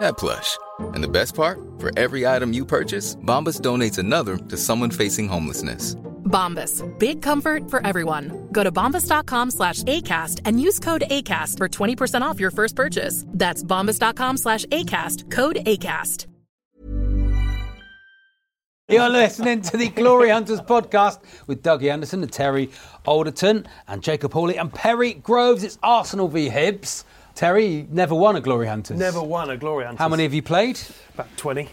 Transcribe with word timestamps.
that 0.00 0.16
plush. 0.16 0.58
And 0.80 1.02
the 1.02 1.08
best 1.08 1.34
part? 1.34 1.58
For 1.78 1.90
every 1.98 2.26
item 2.26 2.52
you 2.52 2.64
purchase, 2.64 3.16
Bombas 3.16 3.60
donates 3.60 3.98
another 3.98 4.36
to 4.36 4.56
someone 4.56 4.90
facing 4.90 5.28
homelessness. 5.28 5.94
Bombas. 6.24 6.82
Big 6.98 7.22
comfort 7.22 7.70
for 7.70 7.86
everyone. 7.86 8.48
Go 8.50 8.64
to 8.64 8.72
bombas.com 8.72 9.50
slash 9.50 9.82
ACAST 9.84 10.40
and 10.44 10.60
use 10.60 10.78
code 10.80 11.04
ACAST 11.10 11.58
for 11.58 11.68
20% 11.68 12.22
off 12.22 12.40
your 12.40 12.50
first 12.50 12.74
purchase. 12.74 13.24
That's 13.28 13.62
bombas.com 13.62 14.38
slash 14.38 14.64
ACAST. 14.66 15.30
Code 15.30 15.56
ACAST. 15.66 16.26
You're 18.86 19.08
listening 19.08 19.62
to 19.62 19.78
the 19.78 19.88
Glory 19.88 20.28
Hunters 20.28 20.60
podcast 20.60 21.20
with 21.46 21.62
Dougie 21.62 21.90
Anderson 21.90 22.22
and 22.22 22.30
Terry 22.30 22.68
Alderton 23.06 23.66
and 23.88 24.02
Jacob 24.02 24.34
Hawley 24.34 24.58
and 24.58 24.70
Perry 24.70 25.14
Groves. 25.14 25.64
It's 25.64 25.78
Arsenal 25.82 26.28
v 26.28 26.50
Hibs. 26.50 27.04
Terry, 27.34 27.66
you 27.66 27.88
never 27.90 28.14
won 28.14 28.36
a 28.36 28.40
Glory 28.40 28.68
Hunters. 28.68 28.98
Never 28.98 29.22
won 29.22 29.50
a 29.50 29.56
Glory 29.56 29.84
Hunters. 29.84 29.98
How 29.98 30.08
many 30.08 30.22
have 30.22 30.34
you 30.34 30.42
played? 30.42 30.78
About 31.14 31.36
20. 31.36 31.68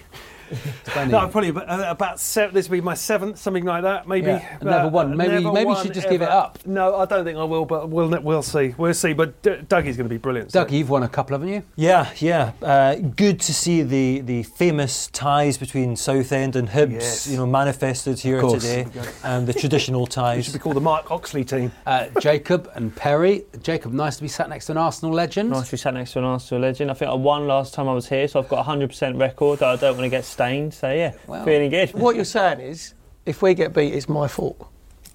20. 0.86 1.12
No, 1.12 1.28
probably 1.28 1.50
about, 1.50 1.70
uh, 1.70 1.86
about 1.90 2.20
seven. 2.20 2.54
This 2.54 2.70
will 2.70 2.78
be 2.78 2.82
my 2.82 2.94
seventh, 2.94 3.38
something 3.38 3.64
like 3.64 3.84
that, 3.84 4.08
maybe. 4.08 4.28
Yeah, 4.28 4.58
and 4.60 4.70
never 4.70 4.88
won. 4.90 5.16
Maybe- 5.16 5.32
never 5.44 5.52
maybe 5.54 5.70
you 5.70 5.76
should 5.82 5.94
just 5.94 6.10
give 6.10 6.22
it 6.22 6.30
up. 6.30 6.60
No, 6.66 6.96
I 6.98 7.06
don't 7.06 7.24
think 7.26 7.38
I 7.38 7.44
will, 7.44 7.66
but 7.66 7.90
we'll 7.90 8.10
we'll 8.22 8.42
see. 8.44 8.74
We'll 8.78 8.94
see. 8.94 9.14
But 9.14 9.42
D- 9.42 9.58
Dougie's 9.68 9.98
going 9.98 10.08
to 10.08 10.14
be 10.14 10.18
brilliant. 10.18 10.52
so- 10.52 10.66
Dougie, 10.66 10.80
you've 10.80 10.90
won 10.90 11.04
a 11.04 11.10
couple, 11.10 11.34
haven't 11.36 11.50
you? 11.54 11.64
Yeah, 11.76 12.10
yeah. 12.18 12.52
Uh, 12.62 12.96
good 12.96 13.40
to 13.42 13.54
see 13.54 13.82
the, 13.82 14.22
the 14.22 14.44
famous 14.44 15.08
ties 15.08 15.58
between 15.58 15.96
Southend 15.96 16.56
and 16.56 16.70
Hibs, 16.70 16.92
Yes. 16.94 17.28
you 17.28 17.38
know, 17.38 17.46
manifested 17.46 18.20
here 18.20 18.42
today, 18.42 18.86
and 19.24 19.48
the 19.48 19.54
traditional 19.54 20.04
It 20.12 20.12
ties. 20.12 20.46
should 20.46 20.54
be 20.54 20.60
called 20.60 20.76
the 20.76 20.82
Mark 20.82 21.12
Oxley 21.12 21.44
team. 21.44 21.72
Uh, 21.86 22.08
Jacob 22.20 22.70
and 22.76 22.96
Perry. 22.96 23.44
Jacob, 23.62 23.94
nice 23.94 24.18
to 24.18 24.22
be 24.22 24.28
sat 24.28 24.50
next 24.50 24.66
to 24.68 24.74
an 24.74 24.78
Arsenal 24.78 25.14
legend. 25.14 25.50
Nice 25.52 25.66
to 25.68 25.72
be 25.72 25.78
sat 25.78 25.94
next 25.94 26.14
to 26.14 26.20
an 26.20 26.26
Arsenal 26.26 26.62
legend. 26.62 26.92
I 26.92 26.94
think 26.94 27.10
I 27.12 27.14
won 27.14 27.48
last 27.48 27.74
time 27.74 27.88
I 27.88 27.94
was 27.94 28.08
here, 28.10 28.28
so 28.28 28.40
I've 28.40 28.50
got 28.50 28.66
a 28.66 28.70
100% 28.70 29.20
record 29.20 29.60
that 29.60 29.70
I 29.70 29.76
don't 29.76 29.96
want 29.98 30.06
to 30.06 30.10
get 30.10 30.26
stained. 30.42 30.74
So 30.74 30.92
yeah, 30.92 31.14
Well- 31.28 31.46
feeling 31.46 31.70
good. 31.70 31.90
What 31.94 32.16
you're 32.16 32.26
saying 32.26 32.60
is, 32.60 32.94
if 33.26 33.42
we 33.42 33.54
get 33.54 33.74
beat, 33.74 33.94
it's 33.94 34.10
my 34.10 34.28
fault. 34.28 34.68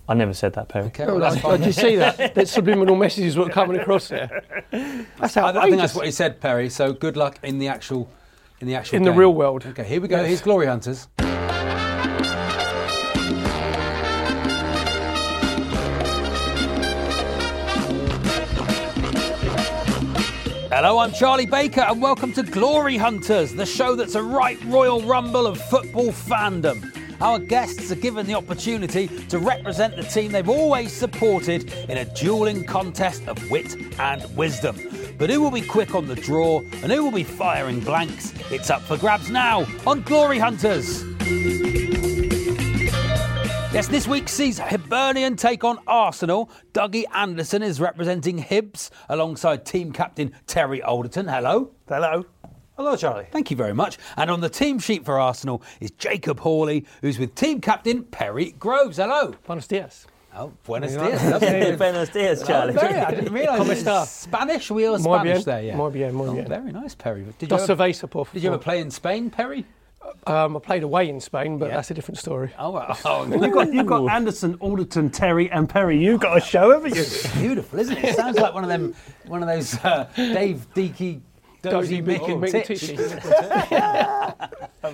I 0.09 0.15
never 0.15 0.33
said 0.35 0.53
that, 0.53 0.69
Perry. 0.69 0.87
Okay, 0.87 1.03
Oh, 1.05 1.15
well, 1.15 1.19
that's 1.19 1.35
like, 1.35 1.43
fine. 1.43 1.59
did 1.59 1.67
you 1.67 1.73
see 1.73 1.97
that? 1.97 2.35
The 2.37 2.47
subliminal 2.47 2.95
messages 2.95 3.37
were 3.37 3.49
coming 3.49 3.81
across 3.81 4.07
there. 4.09 4.31
That's 5.19 5.37
I, 5.37 5.49
outrageous. 5.49 5.57
I 5.65 5.69
think 5.69 5.77
that's 5.79 5.95
what 5.97 6.05
he 6.05 6.13
said, 6.13 6.41
Perry. 6.41 6.69
So 6.71 6.93
good 6.93 7.17
luck 7.17 7.41
in 7.43 7.59
the 7.59 7.67
actual, 7.67 8.09
in 8.61 8.69
the 8.69 8.77
actual 8.77 8.97
In 8.99 9.03
the 9.03 9.11
real 9.13 9.35
world. 9.35 9.67
Okay, 9.67 9.83
here 9.83 10.01
we 10.01 10.07
go. 10.07 10.19
Yes. 10.19 10.29
Here's 10.29 10.43
Glory 10.43 10.67
Hunters. 10.67 11.09
Hello, 20.79 20.99
I'm 20.99 21.11
Charlie 21.11 21.47
Baker, 21.47 21.81
and 21.81 22.03
welcome 22.03 22.35
to 22.35 22.43
Glory 22.43 22.99
Hunters, 22.99 23.55
the 23.55 23.65
show 23.65 23.95
that's 23.95 24.15
a 24.15 24.23
right 24.23 24.63
royal 24.65 25.01
rumble 25.01 25.47
of 25.47 25.59
football 25.59 26.13
fandom. 26.13 26.93
Our 27.23 27.39
guests 27.39 27.91
are 27.91 27.97
given 27.97 28.27
the 28.27 28.35
opportunity 28.35 29.07
to 29.29 29.39
represent 29.39 29.97
the 29.97 30.03
team 30.03 30.33
they've 30.33 30.47
always 30.47 30.93
supported 30.93 31.73
in 31.89 31.97
a 31.97 32.05
dueling 32.15 32.63
contest 32.63 33.27
of 33.27 33.51
wit 33.51 33.75
and 33.99 34.37
wisdom. 34.37 34.77
But 35.17 35.31
who 35.31 35.41
will 35.41 35.51
be 35.51 35.63
quick 35.63 35.95
on 35.95 36.09
the 36.09 36.15
draw 36.15 36.61
and 36.83 36.93
who 36.93 37.05
will 37.05 37.11
be 37.11 37.25
firing 37.25 37.81
blanks? 37.81 38.35
It's 38.51 38.69
up 38.69 38.83
for 38.83 38.99
grabs 38.99 39.31
now 39.31 39.67
on 39.87 40.03
Glory 40.03 40.39
Hunters. 40.39 41.05
Yes, 43.77 43.89
this 43.89 44.09
week 44.09 44.27
sees 44.31 44.59
Hibernian 44.59 45.37
take 45.37 45.63
on 45.63 45.79
Arsenal. 45.87 46.49
Dougie 46.73 47.05
Anderson 47.15 47.63
is 47.63 47.79
representing 47.79 48.43
Hibs 48.43 48.89
alongside 49.11 49.67
team 49.67 49.93
captain 49.93 50.33
Terry 50.47 50.81
Alderton. 50.81 51.29
Hello. 51.29 51.73
Hello. 51.87 52.25
Hello, 52.79 52.97
Charlie. 52.97 53.27
Thank 53.31 53.51
you 53.51 53.57
very 53.59 53.75
much. 53.75 53.99
And 54.17 54.31
on 54.31 54.41
the 54.41 54.49
team 54.49 54.79
sheet 54.79 55.05
for 55.05 55.21
Arsenal 55.21 55.63
is 55.79 55.91
Jacob 55.91 56.41
Hawley, 56.41 56.87
who's 57.03 57.19
with 57.19 57.35
team 57.35 57.61
captain 57.61 58.05
Perry 58.05 58.53
Groves. 58.53 58.97
Hello. 58.97 59.35
Buenos 59.47 59.67
dias. 59.67 60.07
Oh, 60.35 60.55
buenos 60.65 60.93
dias. 60.95 61.77
Buenos 61.79 62.09
dias, 62.09 62.43
Oh, 62.45 62.47
Charlie. 62.47 62.73
very, 62.73 62.95
I 62.95 63.11
didn't 63.11 63.33
realise 63.35 63.83
it? 63.87 64.07
Spanish. 64.07 64.71
We 64.71 64.87
are 64.87 64.99
Spanish 64.99 65.23
bien. 65.35 65.43
there, 65.45 65.63
yeah. 65.63 65.77
Muy 65.77 65.91
bien, 65.91 66.15
muy 66.15 66.29
Oh, 66.29 66.33
bien. 66.35 66.49
very 66.49 66.73
nice, 66.73 66.95
Perry. 66.95 67.27
Did 67.39 67.51
you, 67.51 67.57
ever, 67.59 67.67
cerveza, 67.77 68.09
por 68.09 68.27
did 68.33 68.43
you 68.43 68.49
ever 68.49 68.59
play 68.59 68.81
in 68.81 68.91
Spain, 68.91 69.29
Perry? 69.29 69.67
Um, 70.27 70.57
I 70.57 70.61
played 70.61 70.83
away 70.83 71.09
in 71.09 71.21
Spain, 71.21 71.59
but 71.59 71.69
Yeah. 71.69 71.77
that's 71.77 71.91
a 71.91 71.95
different 71.95 72.19
story. 72.19 72.53
Oh, 72.59 72.71
well. 72.71 72.99
oh 73.05 73.27
You've 73.27 73.53
got, 73.53 73.73
you've 73.73 73.87
got 73.87 74.11
Anderson, 74.11 74.57
Alderton, 74.61 75.11
Terry, 75.11 75.51
and 75.51 75.69
Perry. 75.69 76.03
You've 76.03 76.21
got 76.21 76.37
a 76.37 76.41
show, 76.41 76.73
haven't 76.73 76.95
you? 76.97 77.05
beautiful, 77.41 77.79
isn't 77.79 77.97
it? 77.97 78.05
It 78.05 78.17
sounds 78.17 78.39
like 78.39 78.55
one 78.55 78.65
of 78.65 78.69
them, 78.69 78.95
one 79.27 79.43
of 79.43 79.49
those 79.49 79.75
uh, 79.85 80.09
Dave 80.17 80.67
Deaky, 80.75 81.21
Dozy, 81.63 81.71
Dozy, 81.71 82.01
Mickey, 82.01 82.35
Mickey, 82.35 82.59
Mickey, 82.59 82.77
Titch. 82.77 82.91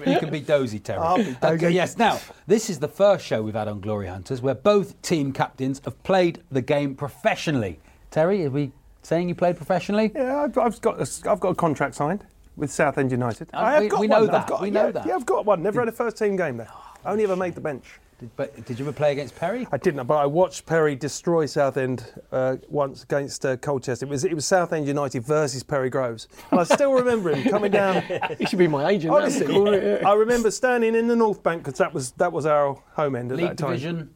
You 0.06 0.18
can 0.18 0.30
be 0.30 0.40
Dozy, 0.40 0.78
Terry. 0.78 1.00
I'll 1.00 1.18
be 1.18 1.36
Okay, 1.42 1.70
yes. 1.70 1.98
Now, 1.98 2.18
this 2.46 2.70
is 2.70 2.78
the 2.78 2.88
first 2.88 3.26
show 3.26 3.42
we've 3.42 3.54
had 3.54 3.68
on 3.68 3.80
Glory 3.80 4.06
Hunters 4.06 4.40
where 4.40 4.54
both 4.54 5.00
team 5.02 5.32
captains 5.34 5.82
have 5.84 6.02
played 6.02 6.42
the 6.50 6.62
game 6.62 6.94
professionally. 6.94 7.78
Terry, 8.10 8.46
are 8.46 8.50
we 8.50 8.72
saying 9.02 9.28
you 9.28 9.34
played 9.34 9.56
professionally? 9.56 10.10
Yeah, 10.14 10.44
I've, 10.44 10.56
I've 10.56 10.80
got 10.80 10.98
a, 10.98 11.30
I've 11.30 11.40
got 11.40 11.50
a 11.50 11.54
contract 11.54 11.94
signed 11.94 12.24
with 12.56 12.70
Southend 12.70 13.10
United. 13.10 13.48
Oh, 13.54 13.58
I 13.58 13.72
have 13.74 13.82
we- 13.82 13.88
got 13.88 14.00
we 14.00 14.06
know 14.08 14.18
one. 14.20 14.26
that, 14.26 14.34
I've 14.42 14.46
got, 14.46 14.60
we 14.62 14.70
know 14.70 14.86
yeah, 14.86 14.92
that. 14.92 15.06
Yeah, 15.06 15.14
I've 15.14 15.26
got 15.26 15.44
one. 15.46 15.62
Never 15.62 15.80
had 15.80 15.88
a 15.88 15.92
first 15.92 16.16
team 16.16 16.36
game 16.36 16.56
there. 16.56 16.70
Only 17.04 17.24
ever 17.24 17.36
made 17.36 17.54
the 17.54 17.60
bench. 17.60 17.98
Did, 18.20 18.30
but 18.36 18.64
did 18.66 18.78
you 18.78 18.84
ever 18.84 18.92
play 18.92 19.10
against 19.10 19.34
Perry? 19.34 19.66
I 19.72 19.76
didn't, 19.78 20.06
but 20.06 20.14
I 20.16 20.26
watched 20.26 20.64
Perry 20.64 20.94
destroy 20.94 21.46
Southend 21.46 22.12
uh, 22.30 22.56
once 22.68 23.02
against 23.02 23.44
uh, 23.44 23.56
Colchester. 23.56 24.06
It 24.06 24.08
was 24.08 24.24
it 24.24 24.34
was 24.34 24.44
Southend 24.46 24.86
United 24.86 25.24
versus 25.24 25.64
Perry 25.64 25.90
Groves, 25.90 26.28
and 26.52 26.60
I 26.60 26.64
still 26.64 26.92
remember 26.92 27.34
him 27.34 27.50
coming 27.50 27.72
down. 27.72 28.02
He 28.38 28.46
should 28.46 28.58
be 28.60 28.68
my 28.68 28.90
agent. 28.90 29.12
Honestly, 29.12 30.00
I 30.04 30.12
remember 30.14 30.50
standing 30.52 30.94
in 30.94 31.08
the 31.08 31.16
North 31.16 31.42
Bank 31.42 31.64
because 31.64 31.78
that 31.78 31.92
was 31.92 32.12
that 32.12 32.32
was 32.32 32.46
our 32.46 32.80
home 32.92 33.16
end 33.16 33.32
at 33.32 33.38
League 33.38 33.48
that 33.48 33.58
time. 33.58 33.70
division. 33.70 34.10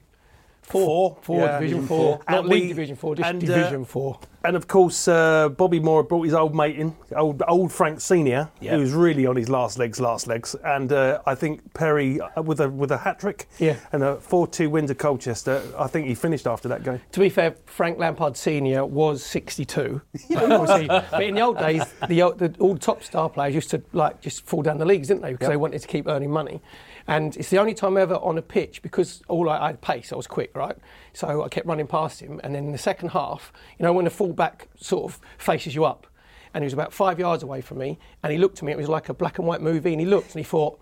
Four, 0.66 1.16
Four, 1.22 1.40
Yeah. 1.40 1.58
Division 1.60 1.86
Four. 1.86 2.20
Not 2.28 2.38
And 2.40 2.48
League 2.48 2.62
we- 2.62 2.68
Division 2.68 2.96
Four, 2.96 3.14
just 3.14 3.28
and, 3.28 3.42
uh, 3.42 3.46
Division 3.46 3.84
Four. 3.84 4.18
And 4.44 4.54
of 4.56 4.68
course, 4.68 5.08
uh, 5.08 5.48
Bobby 5.48 5.80
Moore 5.80 6.04
brought 6.04 6.22
his 6.22 6.34
old 6.34 6.54
mate 6.54 6.76
in, 6.76 6.94
old 7.16 7.42
old 7.48 7.72
Frank 7.72 8.00
Senior, 8.00 8.48
Yeah. 8.60 8.72
who 8.74 8.80
was 8.80 8.92
really 8.92 9.26
on 9.26 9.34
his 9.36 9.48
last 9.48 9.76
legs, 9.78 10.00
last 10.00 10.26
legs. 10.28 10.54
And 10.64 10.92
uh, 10.92 11.20
I 11.26 11.34
think 11.34 11.72
Perry 11.74 12.20
uh, 12.20 12.42
with 12.42 12.60
a 12.60 12.68
with 12.68 12.90
a 12.92 12.98
hat 12.98 13.18
trick 13.18 13.48
Yeah. 13.58 13.76
and 13.92 14.02
a 14.04 14.16
four-two 14.16 14.70
win 14.70 14.86
to 14.86 14.94
Colchester. 14.94 15.62
I 15.78 15.86
think 15.88 16.06
he 16.06 16.14
finished 16.14 16.46
after 16.46 16.68
that 16.68 16.84
game. 16.84 17.00
To 17.12 17.20
be 17.20 17.28
fair, 17.28 17.56
Frank 17.66 17.98
Lampard 17.98 18.36
Senior 18.36 18.84
was 18.86 19.24
62. 19.24 20.00
but, 20.30 21.22
in 21.22 21.34
the 21.34 21.40
old 21.40 21.58
days, 21.58 21.82
the, 22.08 22.32
the 22.36 22.54
all 22.60 22.76
top 22.76 23.02
star 23.02 23.28
players 23.28 23.54
used 23.54 23.70
to 23.70 23.82
like 23.92 24.20
just 24.20 24.46
fall 24.46 24.62
down 24.62 24.78
the 24.78 24.84
leagues, 24.86 25.08
didn't 25.08 25.22
they? 25.22 25.32
Because 25.32 25.48
they 25.48 25.56
wanted 25.56 25.80
to 25.80 25.88
keep 25.88 26.06
earning 26.06 26.30
money. 26.30 26.60
And 27.08 27.36
it's 27.36 27.50
the 27.50 27.58
only 27.58 27.74
time 27.74 27.96
ever 27.96 28.16
on 28.16 28.36
a 28.36 28.42
pitch 28.42 28.82
because 28.82 29.22
all 29.28 29.48
I, 29.48 29.58
I 29.58 29.66
had 29.68 29.80
pace, 29.80 30.12
I 30.12 30.16
was 30.16 30.26
quick, 30.26 30.56
right? 30.56 30.76
So 31.12 31.44
I 31.44 31.48
kept 31.48 31.66
running 31.66 31.86
past 31.86 32.20
him. 32.20 32.40
And 32.42 32.54
then 32.54 32.64
in 32.66 32.72
the 32.72 32.78
second 32.78 33.10
half, 33.10 33.52
you 33.78 33.84
know, 33.84 33.92
when 33.92 34.04
the 34.04 34.10
fullback 34.10 34.68
sort 34.76 35.04
of 35.12 35.20
faces 35.38 35.74
you 35.74 35.84
up, 35.84 36.06
and 36.54 36.62
he 36.62 36.66
was 36.66 36.72
about 36.72 36.92
five 36.92 37.18
yards 37.18 37.42
away 37.42 37.60
from 37.60 37.78
me, 37.78 37.98
and 38.22 38.32
he 38.32 38.38
looked 38.38 38.58
at 38.58 38.64
me. 38.64 38.72
It 38.72 38.78
was 38.78 38.88
like 38.88 39.10
a 39.10 39.14
black 39.14 39.38
and 39.38 39.46
white 39.46 39.60
movie, 39.60 39.92
and 39.92 40.00
he 40.00 40.06
looked 40.06 40.34
and 40.34 40.40
he 40.40 40.44
thought. 40.44 40.80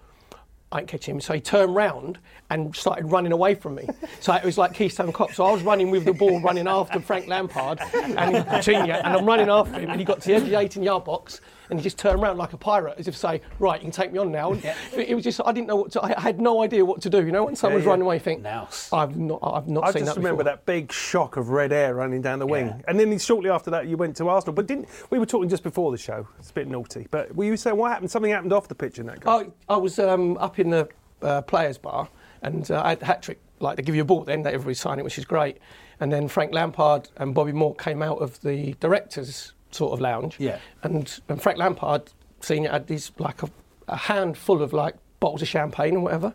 I 0.73 0.81
ain't 0.81 0.89
catch 0.89 1.07
him. 1.07 1.21
So 1.21 1.35
he 1.35 1.41
turned 1.41 1.77
round 1.77 2.19
and 2.51 2.75
started 2.75 3.07
running 3.07 3.31
away 3.31 3.55
from 3.55 3.77
me. 3.77 3.87
So 4.19 4.33
it 4.35 4.43
was 4.43 4.59
like 4.59 4.75
Keystone 4.75 5.13
Cop. 5.13 5.33
So 5.33 5.45
I 5.45 5.53
was 5.53 5.63
running 5.63 5.89
with 5.93 6.05
the 6.05 6.13
ball, 6.13 6.41
running 6.41 6.67
after 6.67 6.99
Frank 6.99 7.29
Lampard 7.29 7.79
and 7.95 8.65
Senior, 8.65 8.95
and 8.95 9.15
I'm 9.17 9.25
running 9.25 9.49
after 9.49 9.79
him. 9.79 9.91
And 9.91 10.01
he 10.01 10.05
got 10.05 10.21
to 10.23 10.29
the 10.29 10.35
edge 10.35 10.43
of 10.43 10.49
the 10.49 10.59
18 10.59 10.83
yard 10.83 11.05
box, 11.05 11.41
and 11.71 11.79
he 11.79 11.83
just 11.83 11.99
turned 11.99 12.21
around 12.21 12.37
like 12.37 12.53
a 12.53 12.57
pirate, 12.57 12.95
as 12.99 13.09
if 13.09 13.15
to 13.15 13.21
say, 13.21 13.41
"Right, 13.59 13.81
you 13.81 13.87
can 13.87 13.91
take 13.91 14.13
me 14.13 14.19
on 14.19 14.31
now." 14.31 14.53
And 14.53 14.65
it, 14.65 14.77
it 15.09 15.15
was 15.15 15.25
just 15.25 15.41
I 15.45 15.53
didn't 15.53 15.67
know 15.67 15.77
what 15.77 15.93
to. 15.93 16.03
I 16.03 16.21
had 16.21 16.41
no 16.41 16.63
idea 16.63 16.85
what 16.85 17.03
to 17.03 17.11
do. 17.11 17.25
You 17.25 17.33
know, 17.33 17.45
when 17.45 17.57
someone's 17.57 17.85
yeah. 17.85 17.91
running 17.91 18.05
away, 18.05 18.17
you 18.17 18.21
think, 18.21 18.43
Now. 18.43 18.69
"I've 18.93 19.17
not, 19.17 19.41
I've 19.43 19.69
not 19.69 19.85
I 19.85 19.93
seen 19.93 20.05
just 20.05 20.17
remember 20.17 20.45
before." 20.45 20.57
that 20.57 20.67
big 20.67 20.93
shock 20.93 21.37
of 21.37 21.51
red 21.51 21.73
air 21.73 21.95
running 21.95 22.23
down 22.23 22.39
the 22.39 22.47
wing, 22.47 22.67
Yeah. 22.67 22.81
and 22.89 22.99
then 22.99 23.19
shortly 23.19 23.51
after 23.51 23.71
that 23.71 23.87
you 23.87 23.97
went 23.97 24.17
to 24.17 24.29
Arsenal. 24.29 24.55
But 24.55 24.67
didn't 24.67 24.89
we 25.11 25.19
were 25.19 25.27
talking 25.27 25.49
just 25.49 25.63
before 25.63 25.91
the 25.91 25.99
show? 25.99 26.27
It's 26.39 26.51
a 26.51 26.55
bit 26.55 26.69
naughty, 26.69 27.07
but 27.11 27.35
were 27.35 27.45
you 27.45 27.57
saying 27.57 27.77
what 27.77 27.91
happened? 27.93 28.11
Something 28.11 28.33
happened 28.33 28.53
off 28.53 28.69
the 28.69 28.75
pitch 28.75 28.99
in 28.99 29.07
that 29.07 29.21
game. 29.21 29.53
I, 29.69 29.75
I 29.75 29.77
was 29.77 29.99
um, 29.99 30.37
up 30.39 30.59
in 30.59 30.71
the 30.71 30.89
uh, 31.23 31.43
players' 31.43 31.79
bar, 31.79 32.09
and 32.43 32.71
uh, 32.71 32.83
I 32.85 32.91
had 32.91 33.03
hat 33.03 33.23
trick. 33.23 33.41
Like 33.61 33.77
they 33.77 33.83
give 33.83 33.95
you 33.95 34.03
a 34.03 34.05
ball, 34.05 34.25
then 34.25 34.43
that 34.43 34.53
everybody 34.53 34.75
sign 34.75 34.99
it, 34.99 35.05
which 35.05 35.17
is 35.17 35.25
great. 35.25 35.59
And 36.01 36.13
then 36.13 36.29
Frank 36.29 36.53
Lampard 36.53 37.09
and 37.17 37.35
Bobby 37.35 37.53
Moore 37.53 37.75
came 37.77 38.03
out 38.03 38.19
of 38.19 38.41
the 38.43 38.75
directors' 38.81 39.53
sort 39.75 39.93
of 39.93 40.01
lounge. 40.01 40.37
Yeah. 40.39 40.59
And, 40.83 41.21
and 41.29 41.43
Frank 41.43 41.59
Lampard, 41.59 42.13
senior, 42.41 42.71
had 42.71 42.87
these 42.87 43.13
like 43.19 43.43
a, 43.43 43.51
a 43.89 43.97
handful 43.97 44.63
of 44.63 44.73
like 44.73 44.97
bottles 45.21 45.43
of 45.43 45.49
champagne 45.49 45.95
and 45.95 46.03
whatever. 46.05 46.35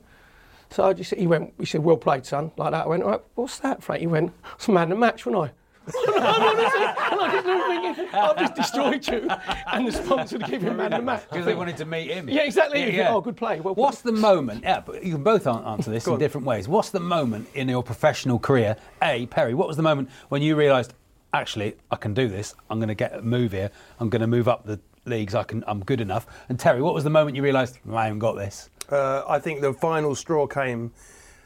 So 0.71 0.83
I 0.83 0.93
just 0.93 1.13
he 1.15 1.25
went. 1.25 1.53
He 1.57 1.65
said, 1.65 1.83
"Well 1.83 1.97
played, 1.97 2.25
son." 2.25 2.51
Like 2.57 2.71
that. 2.71 2.85
I 2.85 2.87
went, 2.87 3.01
"All 3.01 3.09
right, 3.09 3.21
what's 3.33 3.57
that, 3.59 3.81
Frank?" 3.81 4.01
He 4.01 4.07
went, 4.07 4.31
"It's 4.53 4.67
a 4.67 4.71
man 4.71 4.83
of 4.83 4.89
the 4.89 4.95
match, 4.97 5.25
wasn't 5.25 5.45
I?" 5.45 5.51
and 5.89 6.23
I 6.23 7.31
just 7.31 7.45
remember 7.47 7.95
thinking, 7.95 8.13
I've 8.13 8.37
just 8.37 8.55
destroyed 8.55 9.07
you, 9.07 9.27
and 9.73 9.87
the 9.87 9.91
sponsor 9.91 10.37
to 10.37 10.45
give 10.45 10.61
him 10.61 10.77
man 10.77 10.93
of 10.93 10.99
the 10.99 11.05
match. 11.05 11.23
Because 11.29 11.45
they 11.45 11.55
wanted 11.55 11.77
to 11.77 11.85
meet 11.85 12.11
him. 12.11 12.29
Yeah, 12.29 12.41
exactly. 12.41 12.83
You 12.83 12.91
think, 12.91 13.09
oh, 13.09 13.21
good 13.21 13.35
play. 13.37 13.59
Well 13.59 13.73
What's 13.73 14.01
the 14.01 14.11
moment? 14.11 14.63
Yeah, 14.63 14.81
but 14.81 15.03
you 15.03 15.13
can 15.13 15.23
both 15.23 15.47
answer 15.47 15.89
this 15.89 16.05
in 16.05 16.19
different 16.19 16.45
ways. 16.45 16.67
What's 16.67 16.91
the 16.91 16.99
moment 16.99 17.47
in 17.55 17.67
your 17.67 17.81
professional 17.81 18.37
career? 18.37 18.75
A, 19.01 19.25
Perry, 19.27 19.55
what 19.55 19.67
was 19.67 19.77
the 19.77 19.83
moment 19.83 20.09
when 20.27 20.43
you 20.43 20.55
realised, 20.55 20.93
actually, 21.33 21.75
I 21.91 21.95
can 21.95 22.13
do 22.13 22.27
this. 22.27 22.55
I'm 22.69 22.79
going 22.79 22.89
to 22.89 22.95
get 22.95 23.13
a 23.15 23.21
move 23.21 23.51
here. 23.51 23.71
I'm 23.99 24.09
going 24.09 24.21
to 24.21 24.27
move 24.27 24.47
up 24.47 24.65
the 24.65 24.79
leagues. 25.05 25.35
I 25.35 25.43
can. 25.43 25.63
I'm 25.67 25.83
good 25.83 26.01
enough. 26.01 26.27
And 26.49 26.59
Terry, 26.59 26.81
what 26.81 26.93
was 26.93 27.03
the 27.03 27.09
moment 27.09 27.35
you 27.35 27.43
realised 27.43 27.77
I 27.91 28.05
haven't 28.05 28.19
got 28.19 28.33
this? 28.35 28.69
Uh, 28.89 29.23
I 29.27 29.39
think 29.39 29.61
the 29.61 29.73
final 29.73 30.15
straw 30.15 30.47
came 30.47 30.91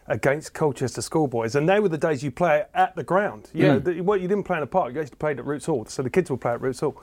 against 0.07 0.53
Colchester 0.53 1.01
Schoolboys, 1.01 1.56
and 1.56 1.68
they 1.68 1.80
were 1.80 1.88
the 1.89 1.97
days 1.97 2.24
you 2.24 2.31
play 2.31 2.65
at 2.74 2.94
the 2.95 3.03
ground. 3.03 3.50
You 3.53 3.68
know, 3.68 3.80
the, 3.80 4.01
well, 4.01 4.18
you 4.18 4.27
didn't 4.27 4.44
play 4.44 4.57
in 4.57 4.62
the 4.62 4.68
park; 4.68 4.94
you 4.94 5.00
actually 5.01 5.15
played 5.15 5.39
at 5.39 5.45
Roots 5.45 5.65
Hall. 5.65 5.85
So 5.85 6.01
the 6.03 6.09
kids 6.09 6.30
would 6.30 6.41
play 6.41 6.51
at 6.53 6.62
Roots 6.62 6.81
Hall, 6.81 7.01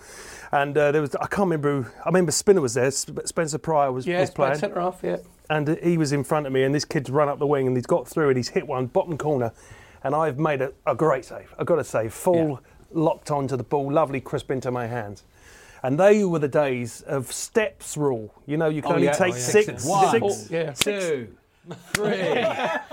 and 0.53 0.77
uh, 0.77 0.93
there 0.93 1.00
was 1.00 1.15
I 1.17 1.27
can't 1.27 1.50
remember. 1.50 1.82
Who, 1.82 1.91
I 2.05 2.09
remember 2.09 2.32
Spinner 2.32 2.61
was 2.61 2.75
there. 2.75 2.91
Spencer 2.91 3.59
Prior 3.59 3.91
was, 3.93 4.06
Yeah, 4.06 4.21
was 4.21 4.31
playing, 4.31 4.56
centre 4.56 4.81
half. 4.81 5.00
Yeah. 5.03 5.17
and 5.49 5.79
he 5.82 5.97
was 5.99 6.12
in 6.12 6.25
front 6.25 6.47
of 6.47 6.53
me, 6.53 6.62
and 6.62 6.75
this 6.75 6.85
kid's 6.85 7.11
run 7.11 7.29
up 7.29 7.38
the 7.38 7.47
wing, 7.47 7.67
and 7.67 7.77
he's 7.77 7.87
got 7.87 8.06
through, 8.09 8.29
and 8.29 8.37
he's 8.37 8.49
hit 8.50 8.67
one 8.67 8.87
bottom 8.87 9.17
corner, 9.17 9.53
and 10.05 10.15
I've 10.15 10.38
made 10.38 10.61
a, 10.61 10.73
a 10.87 10.94
great 10.94 11.25
save. 11.25 11.55
I've 11.59 11.67
got 11.67 11.77
to 11.77 11.85
say, 11.85 12.09
full 12.09 12.61
locked 12.93 13.31
onto 13.31 13.57
the 13.57 13.63
ball, 13.65 13.93
lovely 13.93 14.21
crisp 14.21 14.51
into 14.51 14.71
my 14.71 14.87
hands. 14.87 15.23
And 15.83 15.99
they 15.99 16.25
were 16.25 16.39
the 16.39 16.49
days 16.49 17.01
of 17.03 17.33
steps 17.33 17.97
rule. 17.97 18.35
You 18.47 18.57
know, 18.59 18.69
you 18.69 18.83
can 18.83 18.93
Oh, 18.93 18.95
only 18.97 19.07
yeah. 19.07 19.13
take 19.13 19.33
Oh, 19.33 19.37
yeah. 19.37 19.43
six, 19.43 19.67
Six. 19.67 19.85
One. 19.87 20.11
six- 20.11 20.25
Oh, 20.51 20.55
yeah. 20.55 20.73
Two, 20.73 21.37
three, 21.95 22.45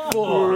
four. 0.11 0.51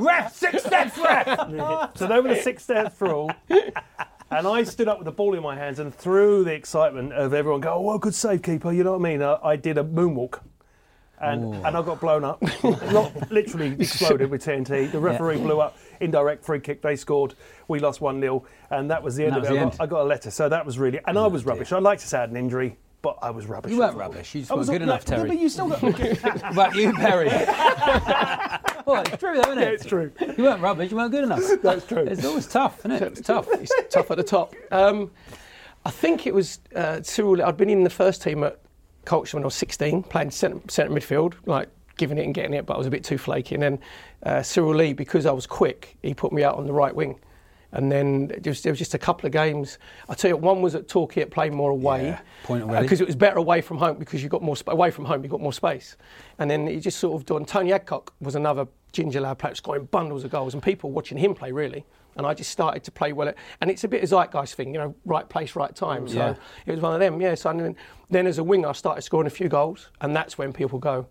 ref, 0.00 0.34
six 0.34 0.64
steps, 0.64 0.98
ref. 0.98 1.26
so 1.96 2.06
they 2.06 2.20
were 2.20 2.28
the 2.28 2.40
six 2.42 2.62
steps 2.62 3.00
rule. 3.00 3.30
And 4.30 4.48
I 4.48 4.64
stood 4.64 4.88
up 4.88 4.98
with 4.98 5.04
the 5.04 5.12
ball 5.12 5.34
in 5.34 5.42
my 5.42 5.54
hands, 5.54 5.78
and 5.78 5.94
through 5.94 6.44
the 6.44 6.54
excitement 6.54 7.12
of 7.12 7.34
everyone 7.34 7.60
go, 7.60 7.74
"Oh, 7.74 7.80
well, 7.82 7.98
good 7.98 8.14
save, 8.14 8.42
keeper." 8.42 8.72
You 8.72 8.82
know 8.82 8.92
what 8.96 9.00
I 9.06 9.10
mean? 9.10 9.22
I, 9.22 9.38
I 9.44 9.56
did 9.56 9.78
a 9.78 9.84
moonwalk, 9.84 10.40
and 11.20 11.54
and 11.54 11.76
I 11.76 11.82
got 11.82 12.00
blown 12.00 12.24
up, 12.24 12.42
Not 12.64 13.30
literally 13.30 13.76
exploded 13.78 14.30
with 14.30 14.44
TNT. 14.44 14.90
The 14.90 14.98
referee 14.98 15.36
blew 15.38 15.60
up, 15.60 15.76
indirect 16.00 16.44
free 16.44 16.60
kick. 16.60 16.82
They 16.82 16.96
scored. 16.96 17.34
We 17.68 17.78
lost 17.80 18.00
one 18.00 18.20
0 18.20 18.44
and 18.70 18.90
that 18.90 19.02
was 19.02 19.16
the 19.16 19.24
end 19.26 19.34
That 19.34 19.44
of 19.44 19.50
it. 19.50 19.58
I, 19.58 19.60
end. 19.62 19.70
got, 19.72 19.80
I 19.80 19.86
got 19.86 20.00
a 20.02 20.04
letter, 20.04 20.30
so 20.30 20.48
that 20.48 20.64
was 20.66 20.78
really, 20.78 21.00
and 21.06 21.18
I 21.18 21.26
was 21.26 21.44
rubbish. 21.44 21.72
I'd 21.72 21.82
like 21.82 21.98
to 22.00 22.06
say 22.06 22.18
I 22.18 22.20
had 22.22 22.30
an 22.30 22.36
injury, 22.36 22.76
but 23.02 23.18
I 23.22 23.30
was 23.30 23.46
rubbish. 23.46 23.70
You 23.72 23.78
weren't 23.78 23.96
rubbish. 23.96 24.34
You 24.34 24.40
just 24.42 24.50
I 24.50 24.54
weren't 24.54 24.58
was 24.60 24.70
good 24.70 24.82
enough, 24.82 25.06
no, 25.08 25.16
Terry. 25.16 25.28
but 25.28 25.38
you 25.38 25.48
still 25.48 25.68
got. 25.68 25.82
What 25.82 26.50
about 26.52 26.74
you, 26.74 26.92
Perry? 26.94 27.28
well, 28.86 29.02
it's 29.02 29.16
true, 29.18 29.34
though, 29.34 29.50
isn't 29.50 29.58
it? 29.58 29.62
Yeah, 29.62 29.68
it's 29.68 29.84
true. 29.84 30.12
You 30.36 30.44
weren't 30.44 30.60
rubbish. 30.62 30.90
You 30.90 30.96
weren't 30.96 31.10
good 31.12 31.24
enough. 31.24 31.42
That's 31.62 31.86
true. 31.86 31.98
It's 32.04 32.24
always 32.24 32.46
tough, 32.46 32.78
isn't 32.80 32.92
it? 32.92 33.02
It's 33.02 33.20
tough. 33.20 33.46
It's 33.52 33.72
tough 33.90 34.10
at 34.10 34.16
the 34.16 34.22
top. 34.22 34.54
Um, 34.70 35.10
I 35.84 35.90
think 35.90 36.26
it 36.26 36.34
was 36.34 36.60
uh, 36.74 37.02
Cyril. 37.02 37.42
I'd 37.42 37.56
been 37.56 37.70
in 37.70 37.84
the 37.84 37.90
first 37.90 38.22
team 38.22 38.42
at 38.44 38.58
Colchester 39.04 39.36
when 39.36 39.44
I 39.44 39.46
was 39.46 39.54
16, 39.54 40.02
playing 40.04 40.30
centre, 40.30 40.60
centre 40.68 40.92
midfield, 40.94 41.34
like 41.46 41.68
giving 41.96 42.18
it 42.18 42.24
and 42.24 42.34
getting 42.34 42.54
it, 42.54 42.66
but 42.66 42.74
I 42.74 42.78
was 42.78 42.86
a 42.86 42.90
bit 42.90 43.04
too 43.04 43.18
flaky. 43.18 43.54
And 43.54 43.62
then 43.62 43.78
uh, 44.24 44.42
Cyril 44.42 44.74
Lea, 44.74 44.92
because 44.92 45.26
I 45.26 45.32
was 45.32 45.46
quick, 45.46 45.96
he 46.02 46.14
put 46.14 46.32
me 46.32 46.42
out 46.42 46.56
on 46.56 46.66
the 46.66 46.72
right 46.72 46.94
wing. 46.94 47.20
And 47.72 47.90
then 47.90 48.28
there 48.28 48.50
was, 48.52 48.62
there 48.62 48.70
was 48.72 48.78
just 48.78 48.94
a 48.94 48.98
couple 48.98 49.26
of 49.26 49.32
games. 49.32 49.78
I 50.08 50.14
tell 50.14 50.28
you, 50.30 50.36
one 50.36 50.62
was 50.62 50.76
at 50.76 50.86
Torquay, 50.86 51.22
at 51.22 51.32
playing 51.32 51.56
more 51.56 51.70
away, 51.72 52.04
Yeah, 52.06 52.20
point 52.44 52.62
already. 52.62 52.84
because 52.84 53.00
it 53.00 53.06
was 53.06 53.16
better 53.16 53.38
away 53.38 53.62
from 53.62 53.78
home 53.78 53.98
because 53.98 54.22
you 54.22 54.28
got 54.28 54.42
more 54.42 54.54
sp- 54.54 54.70
away 54.70 54.92
from 54.92 55.04
home, 55.04 55.24
you 55.24 55.28
got 55.28 55.40
more 55.40 55.52
space. 55.52 55.96
And 56.38 56.48
then 56.48 56.68
he 56.68 56.78
just 56.78 56.98
sort 56.98 57.20
of 57.20 57.26
done. 57.26 57.44
Tony 57.44 57.72
Adcock 57.72 58.14
was 58.20 58.36
another 58.36 58.68
ginger 58.92 59.20
lad 59.20 59.38
player, 59.40 59.56
scoring 59.56 59.86
bundles 59.86 60.22
of 60.22 60.30
goals, 60.30 60.54
and 60.54 60.62
people 60.62 60.92
watching 60.92 61.18
him 61.18 61.34
play 61.34 61.50
really. 61.50 61.84
And 62.16 62.24
I 62.24 62.32
just 62.32 62.52
started 62.52 62.84
to 62.84 62.92
play 62.92 63.12
well. 63.12 63.26
At, 63.26 63.34
and 63.60 63.68
it's 63.68 63.82
a 63.82 63.88
bit 63.88 64.04
of 64.04 64.08
zeitgeist 64.08 64.54
thing, 64.54 64.72
you 64.72 64.78
know, 64.78 64.94
right 65.04 65.28
place, 65.28 65.56
right 65.56 65.74
time. 65.74 66.06
So 66.06 66.14
Yeah. 66.14 66.34
it 66.66 66.70
was 66.70 66.80
one 66.80 66.94
of 66.94 67.00
them. 67.00 67.20
Yeah. 67.20 67.34
So 67.34 67.52
then, 67.52 67.74
then 68.08 68.28
as 68.28 68.38
a 68.38 68.44
winger, 68.44 68.68
I 68.68 68.72
started 68.72 69.02
scoring 69.02 69.26
a 69.26 69.30
few 69.30 69.48
goals, 69.48 69.88
and 70.00 70.14
that's 70.14 70.38
when 70.38 70.52
people 70.52 70.78
go, 70.78 71.08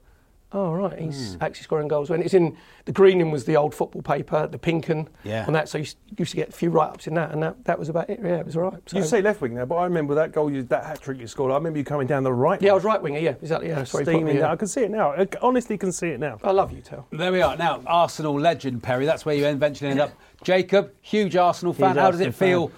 "Oh 0.54 0.72
right, 0.72 0.98
he's 1.00 1.34
Hmm. 1.36 1.44
actually 1.44 1.64
scoring 1.64 1.88
goals." 1.88 2.10
When 2.10 2.22
it's 2.22 2.34
in 2.34 2.56
the 2.86 2.92
Green'un 2.92 3.32
was 3.32 3.46
the 3.46 3.56
old 3.58 3.74
football 3.74 4.02
paper, 4.02 4.48
the 4.48 4.58
Pink'un, 4.58 5.08
Yeah. 5.24 5.46
and 5.46 5.56
that. 5.56 5.70
So 5.70 5.78
you 5.78 5.84
used, 5.84 5.98
used 6.18 6.32
to 6.32 6.38
get 6.38 6.50
a 6.50 6.52
few 6.52 6.70
write-ups 6.70 7.08
in 7.08 7.14
that, 7.16 7.32
and 7.32 7.42
that, 7.44 7.64
that 7.66 7.80
was 7.80 7.90
about 7.90 8.10
it. 8.10 8.20
Yeah, 8.24 8.36
it 8.38 8.46
was 8.46 8.56
all 8.58 8.64
right. 8.64 8.82
So, 8.88 8.98
You 8.98 9.04
say 9.04 9.22
left 9.22 9.42
wing 9.42 9.56
now, 9.56 9.66
but 9.66 9.76
I 9.76 9.84
remember 9.86 10.16
that 10.16 10.32
goal, 10.32 10.52
you, 10.52 10.64
that 10.64 10.86
hat 10.86 11.02
trick 11.02 11.20
you 11.20 11.28
scored. 11.28 11.52
I 11.52 11.56
remember 11.56 11.80
you 11.80 11.86
coming 11.86 12.08
down 12.08 12.24
the 12.24 12.34
right. 12.34 12.62
yeah, 12.62 12.72
I 12.72 12.74
was 12.76 12.84
right 12.84 13.02
winger. 13.02 13.20
Yeah, 13.20 13.36
exactly. 13.42 13.70
Yeah, 13.70 13.84
sorry, 13.84 14.06
put 14.06 14.14
me, 14.14 14.20
steaming. 14.20 14.38
yeah. 14.38 14.52
I 14.52 14.56
can 14.56 14.68
see 14.68 14.82
it 14.82 14.92
now. 14.92 15.12
I 15.14 15.28
honestly 15.42 15.78
can 15.78 15.92
see 15.92 16.10
it 16.10 16.20
now. 16.20 16.40
I 16.44 16.52
love 16.52 16.72
you, 16.72 16.82
Tel. 16.82 17.08
There 17.12 17.32
we 17.32 17.42
are. 17.42 17.56
Now, 17.58 17.82
Arsenal 17.88 18.40
legend, 18.40 18.84
Perry. 18.84 19.06
That's 19.06 19.26
where 19.26 19.36
you 19.36 19.46
eventually 19.46 19.92
end 19.92 20.00
up. 20.00 20.12
Jacob, 20.44 20.92
huge 21.02 21.36
Arsenal 21.38 21.74
fan. 21.74 21.92
Huge 21.92 21.98
How 21.98 22.12
does 22.12 22.20
it 22.20 22.28
Arsenal 22.28 22.70
feel 22.70 22.72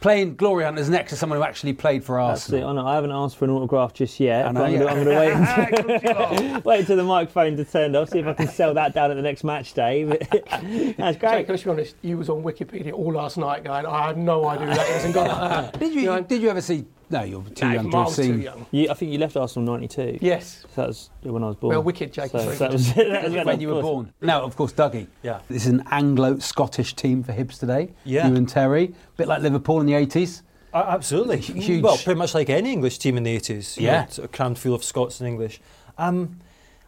playing 0.00 0.36
Glory 0.36 0.64
Hunters 0.64 0.88
next 0.88 1.10
to 1.10 1.16
someone 1.16 1.38
who 1.38 1.44
actually 1.44 1.72
played 1.72 2.04
for 2.04 2.18
That's 2.18 2.48
it. 2.48 2.62
Arsenal? 2.62 2.68
I, 2.68 2.72
know, 2.74 2.86
I 2.86 2.94
haven't 2.94 3.10
asked 3.10 3.36
for 3.36 3.44
an 3.44 3.50
autograph 3.50 3.94
just 3.94 4.20
yet. 4.20 4.46
I 4.46 4.52
know, 4.52 4.64
I'm, 4.64 4.72
yeah. 4.72 4.78
going 4.78 5.04
to 5.04 5.10
wait 5.10 5.32
until, 6.12 6.60
wait 6.64 6.80
until 6.80 6.96
the 6.96 7.04
microphones 7.04 7.60
are 7.60 7.64
turned 7.64 7.96
off, 7.96 8.10
see 8.10 8.20
if 8.20 8.26
I 8.26 8.34
can 8.34 8.48
sell 8.48 8.74
that 8.74 8.94
down 8.94 9.10
at 9.10 9.14
the 9.14 9.22
next 9.22 9.44
match 9.44 9.74
day. 9.74 10.04
But 10.04 10.20
that's 10.30 11.18
Jake, 11.18 11.20
great. 11.20 11.48
let's 11.48 11.62
be 11.62 11.70
honest, 11.70 11.96
you 12.02 12.16
was 12.16 12.28
on 12.28 12.42
Wikipedia 12.42 12.92
all 12.92 13.12
last 13.12 13.38
night 13.38 13.64
going, 13.64 13.86
I 13.86 14.06
had 14.08 14.18
no 14.18 14.46
idea 14.46 14.66
that 14.68 14.86
hasn't 14.86 15.14
got 15.14 15.72
that. 15.72 15.80
Did 15.80 15.94
you, 15.94 16.06
know? 16.06 16.20
did 16.20 16.42
you 16.42 16.50
ever 16.50 16.60
see? 16.60 16.86
No, 17.10 17.22
you're 17.22 17.42
too 17.42 17.66
No, 17.66 17.72
young 17.72 17.90
to 17.90 17.96
have 17.96 18.04
miles 18.04 18.16
too 18.16 18.38
young. 18.38 18.66
You, 18.70 18.90
I 18.90 18.94
think 18.94 19.12
you 19.12 19.18
left 19.18 19.36
Arsenal 19.36 19.72
'92. 19.74 20.18
Yes. 20.20 20.64
So 20.74 20.82
that 20.82 20.86
was 20.88 21.10
when 21.22 21.42
I 21.42 21.46
was 21.46 21.56
born. 21.56 21.74
Well, 21.74 21.82
wicked, 21.82 22.12
Jake, 22.12 22.30
So, 22.30 22.38
so 22.38 22.50
that 22.58 22.72
was, 22.72 22.94
that 22.94 23.24
was 23.32 23.44
when 23.46 23.60
you 23.60 23.68
were 23.68 23.80
born. 23.82 24.12
Now, 24.20 24.42
of 24.42 24.56
course, 24.56 24.72
Dougie. 24.72 25.06
Yeah. 25.22 25.40
This 25.48 25.62
is 25.62 25.68
an 25.72 25.84
Anglo-Scottish 25.90 26.94
team 26.94 27.22
for 27.22 27.32
Hibs 27.32 27.58
today. 27.58 27.94
Yeah. 28.04 28.28
You 28.28 28.34
and 28.36 28.48
Terry, 28.48 28.84
a 28.84 29.16
bit 29.16 29.28
like 29.28 29.40
Liverpool 29.42 29.80
in 29.80 29.86
the 29.86 29.94
80s. 29.94 30.42
Uh, 30.74 30.84
absolutely. 30.88 31.38
Huge. 31.38 31.82
Well, 31.82 31.96
pretty 31.96 32.18
much 32.18 32.34
like 32.34 32.50
any 32.50 32.72
English 32.72 32.98
team 32.98 33.16
in 33.16 33.22
the 33.22 33.34
80s. 33.36 33.78
you 33.78 33.86
Yeah. 33.86 34.02
know, 34.02 34.06
sort 34.10 34.24
of 34.26 34.32
crammed 34.32 34.58
full 34.58 34.74
of 34.74 34.84
Scots 34.84 35.20
and 35.20 35.28
English. 35.28 35.60
Um, 35.96 36.38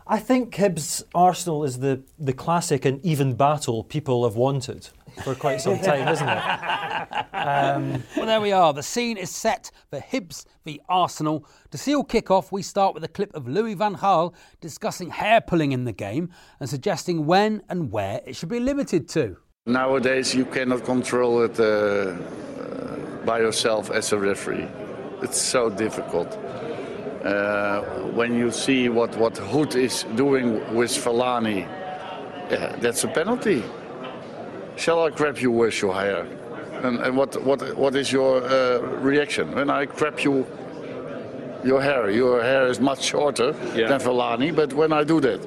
I 0.06 0.18
think 0.18 0.54
Hibs 0.56 1.02
Arsenal 1.14 1.64
is 1.64 1.78
the, 1.78 2.02
the 2.18 2.32
classic 2.34 2.84
and 2.84 3.02
even 3.04 3.34
battle 3.34 3.84
people 3.84 4.24
have 4.24 4.36
wanted 4.36 4.88
for 5.24 5.34
quite 5.34 5.60
some 5.60 5.78
time, 5.90 6.08
isn't 6.08 6.28
it? 6.28 7.34
Um, 7.34 8.04
Well, 8.16 8.26
there 8.26 8.40
we 8.40 8.52
are. 8.52 8.72
The 8.72 8.82
scene 8.82 9.16
is 9.16 9.30
set 9.30 9.70
for 9.90 10.00
Hibs 10.00 10.44
v 10.64 10.80
Arsenal. 10.88 11.44
To 11.70 11.78
seal 11.78 12.04
kick-off, 12.04 12.52
we 12.52 12.62
start 12.62 12.94
with 12.94 13.04
a 13.04 13.08
clip 13.08 13.34
of 13.34 13.48
Louis 13.48 13.74
van 13.74 13.96
Gaal 13.96 14.34
discussing 14.60 15.10
hair 15.10 15.40
pulling 15.40 15.72
in 15.72 15.84
the 15.84 15.92
game 15.92 16.30
and 16.60 16.68
suggesting 16.68 17.26
when 17.26 17.62
and 17.68 17.90
where 17.92 18.20
it 18.26 18.36
should 18.36 18.48
be 18.48 18.60
limited 18.60 19.08
to. 19.10 19.36
Nowadays, 19.66 20.34
you 20.34 20.44
cannot 20.46 20.84
control 20.84 21.42
it 21.42 21.60
uh, 21.60 21.64
uh, 21.64 22.96
by 23.24 23.40
yourself 23.40 23.90
as 23.90 24.12
a 24.12 24.18
referee. 24.18 24.66
It's 25.22 25.40
so 25.40 25.68
difficult. 25.70 26.28
Uh, 27.24 27.82
when 28.14 28.34
you 28.34 28.50
see 28.50 28.88
what, 28.88 29.14
what 29.18 29.36
Huth 29.36 29.76
is 29.76 30.04
doing 30.16 30.74
with 30.74 30.90
Fellaini, 30.90 31.68
yeah, 32.50 32.74
that's 32.80 33.04
a 33.04 33.08
penalty. 33.08 33.62
Shall 34.80 35.04
I 35.04 35.10
grab 35.10 35.36
you 35.38 35.50
with 35.50 35.82
your 35.82 35.92
hair? 35.94 36.26
And, 36.82 36.98
and 37.00 37.14
what, 37.14 37.36
what, 37.44 37.76
what 37.76 37.94
is 37.94 38.10
your 38.10 38.42
uh, 38.42 38.78
reaction? 39.02 39.54
When 39.54 39.68
I 39.68 39.84
grab 39.84 40.18
you, 40.20 40.46
your 41.62 41.82
hair, 41.82 42.08
your 42.10 42.42
hair 42.42 42.66
is 42.66 42.80
much 42.80 43.02
shorter 43.02 43.52
than 43.52 44.00
Fellaini, 44.00 44.56
but 44.56 44.72
when 44.72 44.94
I 44.94 45.04
do 45.04 45.20
that, 45.20 45.40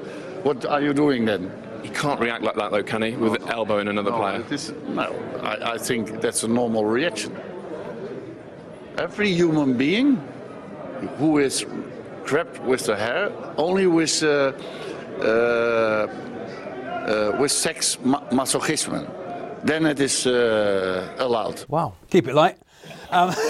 what 0.45 0.63
are 0.67 0.79
you 0.81 0.93
doing 0.93 1.25
then? 1.25 1.51
He 1.81 1.89
can't 1.89 2.19
react 2.19 2.43
like 2.43 2.53
that 2.57 2.69
though, 2.69 2.83
can 2.83 3.01
he? 3.01 3.15
With 3.15 3.41
an 3.41 3.49
elbow 3.49 3.79
in 3.79 3.87
another 3.87 4.11
No, 4.11 4.17
player. 4.17 4.43
is- 4.51 4.71
no, 4.89 5.11
I, 5.41 5.73
I 5.73 5.77
think 5.79 6.21
that's 6.21 6.43
a 6.43 6.47
normal 6.47 6.85
reaction. 6.85 7.35
Every 8.99 9.33
human 9.33 9.75
being 9.75 10.17
who 11.17 11.39
is 11.39 11.65
grabbed 12.23 12.59
with 12.63 12.85
the 12.85 12.95
hair, 12.95 13.31
only 13.57 13.87
with 13.87 14.21
uh, 14.21 14.53
uh, 15.19 15.23
uh, 15.25 16.07
with 17.39 17.51
sex 17.51 17.97
ma- 18.03 18.21
masochism, 18.29 19.09
then 19.63 19.85
it 19.85 19.99
is 19.99 20.25
uh, 20.27 21.15
allowed. 21.17 21.65
Wow. 21.67 21.93
Keep 22.09 22.27
it 22.27 22.35
light. 22.35 22.57
Um, 23.09 23.33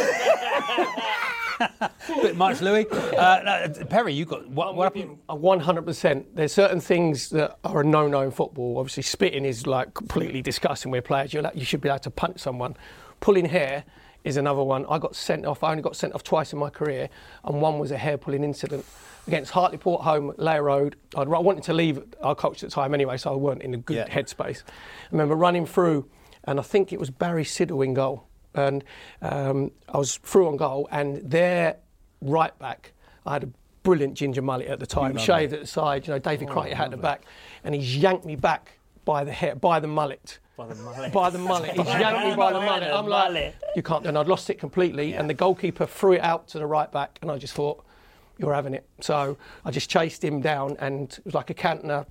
Bit 2.21 2.35
much, 2.35 2.61
Louis. 2.61 2.85
Uh, 2.91 3.41
no, 3.45 3.85
Perry, 3.85 4.13
you 4.13 4.25
got 4.25 4.47
what? 4.49 4.75
what 4.75 4.83
happened? 4.85 5.17
Uh, 5.29 5.35
100%. 5.35 6.25
There's 6.33 6.51
certain 6.51 6.79
things 6.79 7.29
that 7.29 7.57
are 7.63 7.81
a 7.81 7.83
no-no 7.83 8.21
in 8.21 8.31
football. 8.31 8.77
Obviously, 8.79 9.03
spitting 9.03 9.45
is 9.45 9.65
like 9.65 9.93
completely 9.93 10.41
disgusting 10.41 10.91
where 10.91 11.01
players, 11.01 11.33
you're 11.33 11.43
like, 11.43 11.55
you 11.55 11.65
should 11.65 11.81
be 11.81 11.89
able 11.89 11.99
to 11.99 12.11
punch 12.11 12.39
someone. 12.39 12.75
Pulling 13.19 13.45
hair 13.45 13.85
is 14.23 14.37
another 14.37 14.63
one. 14.63 14.85
I 14.89 14.99
got 14.99 15.15
sent 15.15 15.45
off. 15.45 15.63
I 15.63 15.71
only 15.71 15.83
got 15.83 15.95
sent 15.95 16.13
off 16.13 16.23
twice 16.23 16.53
in 16.53 16.59
my 16.59 16.69
career, 16.69 17.09
and 17.45 17.61
one 17.61 17.79
was 17.79 17.91
a 17.91 17.97
hair 17.97 18.17
pulling 18.17 18.43
incident 18.43 18.85
against 19.27 19.51
Hartlepool 19.51 19.95
at 19.99 20.01
home, 20.03 20.33
Layer 20.37 20.63
Road. 20.63 20.95
I'd, 21.15 21.27
I 21.27 21.39
wanted 21.39 21.63
to 21.65 21.73
leave 21.73 22.01
our 22.21 22.35
coach 22.35 22.63
at 22.63 22.69
the 22.69 22.73
time 22.75 22.93
anyway, 22.93 23.17
so 23.17 23.31
I 23.31 23.35
weren't 23.35 23.61
in 23.61 23.73
a 23.73 23.77
good 23.77 23.95
Yeah. 23.97 24.07
headspace. 24.07 24.63
I 24.67 24.71
remember 25.11 25.35
running 25.35 25.65
through, 25.65 26.09
and 26.43 26.59
I 26.59 26.63
think 26.63 26.91
it 26.91 26.99
was 26.99 27.09
Barry 27.09 27.45
Siddall 27.45 27.81
in 27.81 27.93
goal. 27.93 28.27
And 28.55 28.83
um, 29.21 29.71
I 29.89 29.97
was 29.97 30.17
through 30.17 30.47
on 30.47 30.57
goal, 30.57 30.87
and 30.91 31.17
their 31.29 31.77
right 32.21 32.57
back, 32.59 32.93
I 33.25 33.33
had 33.33 33.43
a 33.43 33.49
brilliant 33.81 34.13
ginger 34.15 34.41
mullet 34.41 34.67
at 34.67 34.79
the 34.79 34.85
time, 34.85 35.17
shaved 35.17 35.53
at 35.53 35.61
the 35.61 35.67
side, 35.67 36.05
you 36.07 36.13
know, 36.13 36.19
Davy 36.19 36.45
Crockett 36.45 36.73
hat 36.73 36.85
at 36.85 36.91
the 36.91 36.97
back, 36.97 37.23
and 37.63 37.73
he's 37.73 37.97
yanked 37.97 38.25
me 38.25 38.35
back 38.35 38.73
by 39.05 39.23
the 39.23 39.31
hair, 39.31 39.55
by 39.55 39.79
the 39.79 39.87
mullet. 39.87 40.39
By 40.55 40.67
the 40.67 40.75
mullet. 40.75 41.11
By 41.11 41.29
the 41.31 41.39
mullet. 41.39 41.71
He's 41.75 41.85
yanked 41.87 42.27
me 42.29 42.35
by 42.35 42.53
the 42.53 42.59
mullet. 42.61 42.83
I'm 42.93 43.07
like, 43.07 43.31
Mullet. 43.31 43.55
you 43.75 43.81
can't. 43.81 44.05
And 44.05 44.15
I'd 44.15 44.27
lost 44.27 44.51
it 44.51 44.59
completely. 44.59 45.13
And 45.13 45.27
the 45.27 45.33
goalkeeper 45.33 45.87
threw 45.87 46.11
it 46.13 46.21
out 46.21 46.47
to 46.49 46.59
the 46.59 46.67
right 46.67 46.91
back, 46.91 47.17
and 47.23 47.31
I 47.31 47.39
just 47.39 47.55
thought, 47.55 47.83
you're 48.43 48.53
having 48.53 48.73
it. 48.73 48.85
So 49.01 49.37
I 49.65 49.71
just 49.71 49.89
chased 49.89 50.23
him 50.23 50.41
down, 50.41 50.75
and 50.79 51.11
it 51.11 51.25
was 51.25 51.33
like 51.33 51.49
a 51.49 51.53
Cantona. 51.53 52.05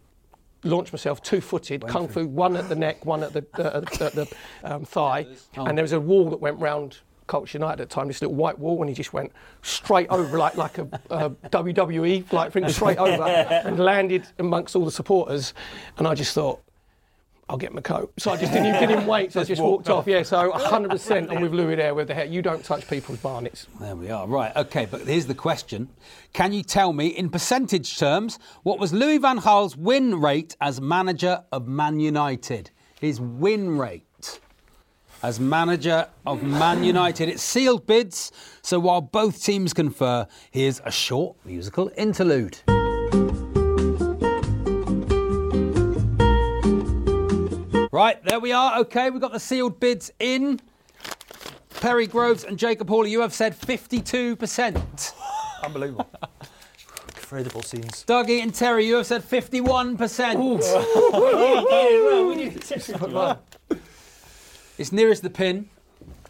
Launched 0.65 0.93
myself 0.93 1.21
two-footed, 1.23 1.85
kung 1.89 2.07
fu, 2.07 2.25
one 2.25 2.57
at 2.57 2.69
the 2.69 2.77
neck, 2.77 3.05
one 3.05 3.25
at 3.25 3.33
the, 3.33 3.45
uh, 3.55 3.81
the 3.81 4.33
um, 4.63 4.85
thigh, 4.95 5.27
and 5.57 5.77
there 5.77 5.83
was 5.83 5.91
a 5.93 5.99
wall 5.99 6.31
that 6.31 6.37
went 6.37 6.57
round 6.61 6.99
Colts 7.27 7.53
United 7.53 7.81
at 7.81 7.89
the 7.89 7.95
time, 7.95 8.07
this 8.07 8.23
little 8.23 8.37
white 8.37 8.59
wall, 8.61 8.81
and 8.81 8.89
he 8.89 8.95
just 8.95 9.13
went 9.13 9.33
straight 9.63 10.09
over 10.09 10.39
like 10.39 10.57
like 10.57 10.79
a, 10.79 10.89
a 11.11 11.31
WWE 11.51 12.33
like 12.33 12.53
thing, 12.53 12.69
straight 12.69 12.99
over, 12.99 13.23
and 13.67 13.81
landed 13.81 14.25
amongst 14.39 14.77
all 14.77 14.85
the 14.85 14.93
supporters, 14.93 15.53
and 15.99 16.07
I 16.07 16.15
just 16.15 16.33
thought. 16.35 16.61
I'll 17.49 17.57
get 17.59 17.75
my 17.75 17.81
coat. 17.81 18.13
So 18.19 18.31
I 18.31 18.37
just 18.37 18.53
didn't, 18.53 18.73
didn't 18.73 18.91
even 18.93 19.07
wait. 19.07 19.33
So 19.33 19.41
I 19.41 19.45
just 19.45 19.61
walked 19.61 19.91
off. 19.91 20.07
Yeah, 20.07 20.23
so 20.23 20.53
100% 20.53 21.31
I'm 21.35 21.43
with 21.43 21.53
Louis 21.53 21.75
there 21.75 21.95
with 21.95 22.09
the 22.09 22.15
hair. 22.15 22.25
You 22.25 22.41
don't 22.41 22.65
touch 22.65 22.89
people's 22.89 23.19
barnets. 23.19 23.67
There 23.81 23.97
we 23.97 24.11
are. 24.11 24.27
Right. 24.27 24.55
Okay. 24.57 24.87
But 24.87 25.03
here's 25.03 25.27
the 25.27 25.35
question: 25.35 25.89
Can 26.33 26.53
you 26.53 26.63
tell 26.63 26.93
me, 26.93 27.09
in 27.09 27.29
percentage 27.29 27.99
terms, 27.99 28.39
what 28.63 28.79
was 28.79 28.93
Louis 28.93 29.19
van 29.19 29.39
Gaal's 29.39 29.77
win 29.77 30.21
rate 30.21 30.57
as 30.61 30.81
manager 30.81 31.45
of 31.53 31.67
Man 31.67 32.01
United? 32.01 32.71
His 33.01 33.21
win 33.21 33.77
rate 33.77 34.41
as 35.23 35.39
manager 35.39 36.09
of 36.27 36.43
Man 36.43 36.85
United. 36.85 37.29
It's 37.29 37.43
sealed 37.43 37.87
bids. 37.87 38.33
So 38.63 38.79
while 38.81 39.01
both 39.01 39.43
teams 39.43 39.73
confer, 39.73 40.27
here's 40.51 40.81
a 40.85 40.91
short 40.91 41.37
musical 41.45 41.91
interlude. 41.97 42.59
Right, 47.93 48.25
there 48.25 48.41
we 48.41 48.53
are. 48.53 48.79
Okay, 48.81 49.11
we've 49.11 49.21
got 49.21 49.33
the 49.33 49.39
sealed 49.39 49.79
bids 49.79 50.11
in. 50.19 50.61
Perry 51.79 52.07
Groves 52.07 52.43
and 52.43 52.59
Jacob 52.59 52.89
Hawley, 52.89 53.11
you 53.11 53.21
have 53.21 53.35
said 53.35 53.55
52%. 53.55 55.13
Unbelievable. 55.63 56.09
Incredible 57.09 57.61
scenes. 57.61 58.03
Dougie 58.07 58.43
and 58.43 58.55
Terry, 58.55 58.87
you 58.87 58.95
have 58.95 59.07
said 59.07 59.23
51%. 59.23 60.61
it's 64.79 64.91
nearest 64.91 65.23
the 65.23 65.29
pin, 65.29 65.69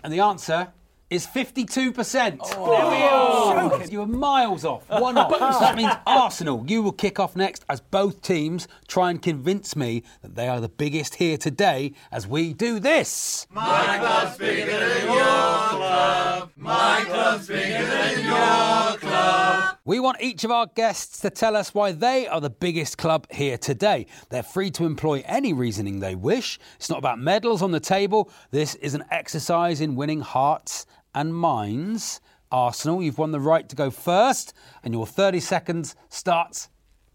and 0.03 0.13
the 0.13 0.19
answer 0.19 0.67
is 1.13 1.27
52%. 1.27 1.95
there 1.95 2.37
we 2.65 3.03
are. 3.03 3.85
You 3.87 4.01
were 4.01 4.07
miles 4.07 4.65
off, 4.65 4.89
one 4.89 5.19
off. 5.19 5.31
that 5.61 5.77
means 5.77 5.93
Arsenal, 6.07 6.65
you 6.67 6.83
will 6.83 6.93
kick 6.93 7.21
off 7.21 7.37
next 7.37 7.65
as 7.69 7.81
both 7.81 8.23
teams 8.23 8.67
try 8.89 9.11
and 9.11 9.21
convince 9.21 9.77
me 9.77 10.03
that 10.23 10.35
they 10.35 10.49
are 10.49 10.61
the 10.61 10.69
biggest 10.69 11.17
here 11.17 11.37
today 11.37 11.93
as 12.11 12.27
we 12.27 12.55
do 12.55 12.81
this. 12.81 13.47
My 13.51 13.99
club's 13.99 14.39
bigger 14.39 14.79
than 14.79 15.05
your 15.07 15.69
club. 15.69 16.51
My 16.57 17.05
club's 17.07 17.47
bigger 17.47 17.87
than 17.87 18.25
your 18.25 18.99
club. 18.99 19.79
We 19.85 19.99
want 19.99 20.23
each 20.23 20.45
of 20.45 20.51
our 20.51 20.67
guests 20.67 21.19
to 21.21 21.31
tell 21.31 21.57
us 21.57 21.75
why 21.75 21.93
they 21.93 22.27
are 22.29 22.41
the 22.41 22.51
biggest 22.51 22.99
club 22.99 23.27
here 23.33 23.59
today. 23.59 24.07
They're 24.31 24.45
free 24.45 24.71
to 24.73 24.87
employ 24.87 25.25
any 25.27 25.53
reasoning 25.53 25.99
they 25.99 26.15
wish. 26.15 26.59
It's 26.77 26.89
not 26.89 27.01
about 27.01 27.19
medals 27.19 27.63
on 27.63 27.73
the 27.73 27.81
table. 27.81 28.31
This 28.53 28.77
is 28.77 28.95
an 28.95 29.05
exercise 29.11 29.81
in 29.81 29.97
winning 29.97 30.21
hearts 30.21 30.87
and 31.15 31.35
minds. 31.35 32.21
Arsenal, 32.51 33.03
you've 33.03 33.19
won 33.19 33.33
the 33.33 33.41
right 33.41 33.69
to 33.69 33.75
go 33.75 33.91
first, 33.91 34.53
and 34.85 34.93
your 34.93 35.07
30 35.07 35.41
seconds 35.41 35.97
starts 36.11 36.69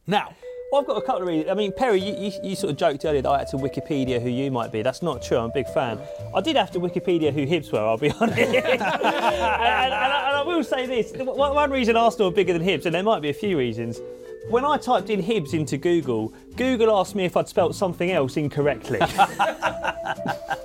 now. 0.07 0.33
Well, 0.71 0.81
I've 0.81 0.87
got 0.87 0.97
a 0.97 1.01
couple 1.01 1.21
of 1.21 1.27
reasons. 1.29 1.49
I 1.49 1.53
mean, 1.53 1.71
Perry, 1.71 2.01
you, 2.01 2.13
you, 2.17 2.31
you 2.43 2.55
sort 2.55 2.71
of 2.71 2.77
joked 2.77 3.05
earlier 3.05 3.21
that 3.21 3.29
I 3.29 3.37
had 3.39 3.47
to 3.49 3.57
Wikipedia 3.57 4.21
who 4.21 4.29
you 4.29 4.51
might 4.51 4.69
be. 4.69 4.81
That's 4.81 5.01
not 5.01 5.21
true. 5.21 5.37
I'm 5.37 5.49
a 5.49 5.53
big 5.53 5.67
fan. 5.69 5.97
I 6.35 6.41
did 6.41 6.57
have 6.57 6.71
to 6.71 6.79
Wikipedia 6.79 7.31
who 7.31 7.45
Hibs 7.45 7.71
were, 7.71 7.79
I'll 7.79 7.97
be 7.97 8.11
honest. 8.19 8.37
and, 8.37 8.55
and, 8.55 8.81
and, 8.81 8.81
I, 8.83 10.27
and 10.27 10.35
I 10.37 10.43
will 10.45 10.63
say 10.63 10.85
this 10.85 11.13
one, 11.13 11.55
one 11.55 11.71
reason 11.71 11.95
Arsenal 11.95 12.27
are 12.27 12.31
bigger 12.31 12.51
than 12.51 12.63
Hibs, 12.63 12.85
and 12.85 12.93
there 12.93 13.03
might 13.03 13.21
be 13.21 13.29
a 13.29 13.33
few 13.33 13.57
reasons. 13.57 14.01
When 14.49 14.65
I 14.65 14.77
typed 14.77 15.09
in 15.09 15.21
Hibs 15.21 15.53
into 15.53 15.77
Google, 15.77 16.33
Google 16.57 16.97
asked 16.99 17.15
me 17.15 17.23
if 17.23 17.37
I'd 17.37 17.47
spelt 17.47 17.73
something 17.75 18.11
else 18.11 18.35
incorrectly. 18.35 18.99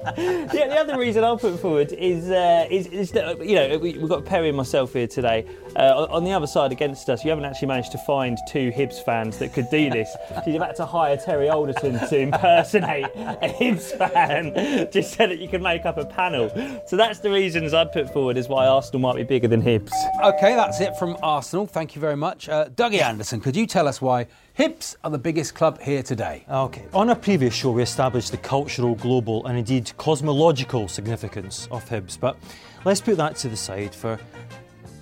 the, 0.16 0.48
the 0.50 0.80
other 0.80 0.98
reason 0.98 1.22
I'll 1.22 1.38
put 1.38 1.60
forward 1.60 1.92
is, 1.92 2.28
uh, 2.28 2.66
is, 2.68 2.88
is 2.88 3.12
that, 3.12 3.44
you 3.46 3.54
know, 3.54 3.78
we, 3.78 3.96
we've 3.98 4.08
got 4.08 4.24
Perry 4.24 4.48
and 4.48 4.56
myself 4.56 4.92
here 4.94 5.06
today. 5.06 5.46
Uh, 5.76 5.94
on, 5.96 6.10
on 6.10 6.24
the 6.24 6.32
other 6.32 6.48
side 6.48 6.72
against 6.72 7.08
us, 7.08 7.24
you 7.24 7.30
haven't 7.30 7.44
actually 7.44 7.68
managed 7.68 7.92
to 7.92 7.98
find 7.98 8.36
two 8.48 8.72
Hibs 8.72 9.02
fans 9.04 9.38
that 9.38 9.52
could 9.52 9.70
do 9.70 9.90
this. 9.90 10.12
So 10.28 10.42
you've 10.50 10.62
had 10.62 10.74
to 10.76 10.86
hire 10.86 11.16
Terry 11.16 11.48
Alderton 11.48 12.00
to 12.08 12.18
impersonate 12.18 13.04
a 13.14 13.54
Hibs 13.60 13.96
fan 13.96 14.90
just 14.90 15.14
so 15.14 15.28
that 15.28 15.38
you 15.38 15.48
can 15.48 15.62
make 15.62 15.86
up 15.86 15.98
a 15.98 16.04
panel. 16.04 16.50
So 16.88 16.96
that's 16.96 17.20
the 17.20 17.30
reasons 17.30 17.72
I'd 17.72 17.92
put 17.92 18.12
forward 18.12 18.36
is 18.36 18.48
why 18.48 18.66
Arsenal 18.66 19.00
might 19.00 19.16
be 19.16 19.22
bigger 19.22 19.46
than 19.46 19.62
Hibs. 19.62 19.92
Okay, 20.24 20.56
that's 20.56 20.80
it 20.80 20.96
from 20.98 21.16
Arsenal. 21.22 21.66
Thank 21.66 21.94
you 21.94 22.00
very 22.00 22.16
much. 22.16 22.48
Uh, 22.48 22.68
Dougie 22.70 23.00
Anderson, 23.00 23.40
could 23.40 23.54
you 23.54 23.66
tell 23.66 23.86
us 23.86 24.02
why 24.02 24.26
Hibs 24.58 24.96
are 25.02 25.10
the 25.10 25.18
biggest 25.18 25.54
club 25.54 25.80
here 25.80 26.02
today? 26.02 26.44
Okay. 26.46 26.84
On 26.92 27.08
a 27.08 27.16
previous 27.16 27.54
show, 27.54 27.70
we 27.70 27.82
established 27.82 28.32
the 28.32 28.36
cultural, 28.36 28.94
global, 28.96 29.46
and 29.46 29.56
indeed 29.56 29.90
cosmological 29.96 30.88
significance 30.88 31.68
of 31.70 31.88
Hibs, 31.88 32.20
but 32.20 32.36
let's 32.84 33.00
put 33.00 33.16
that 33.16 33.34
to 33.36 33.48
the 33.48 33.56
side 33.56 33.94
for 33.94 34.20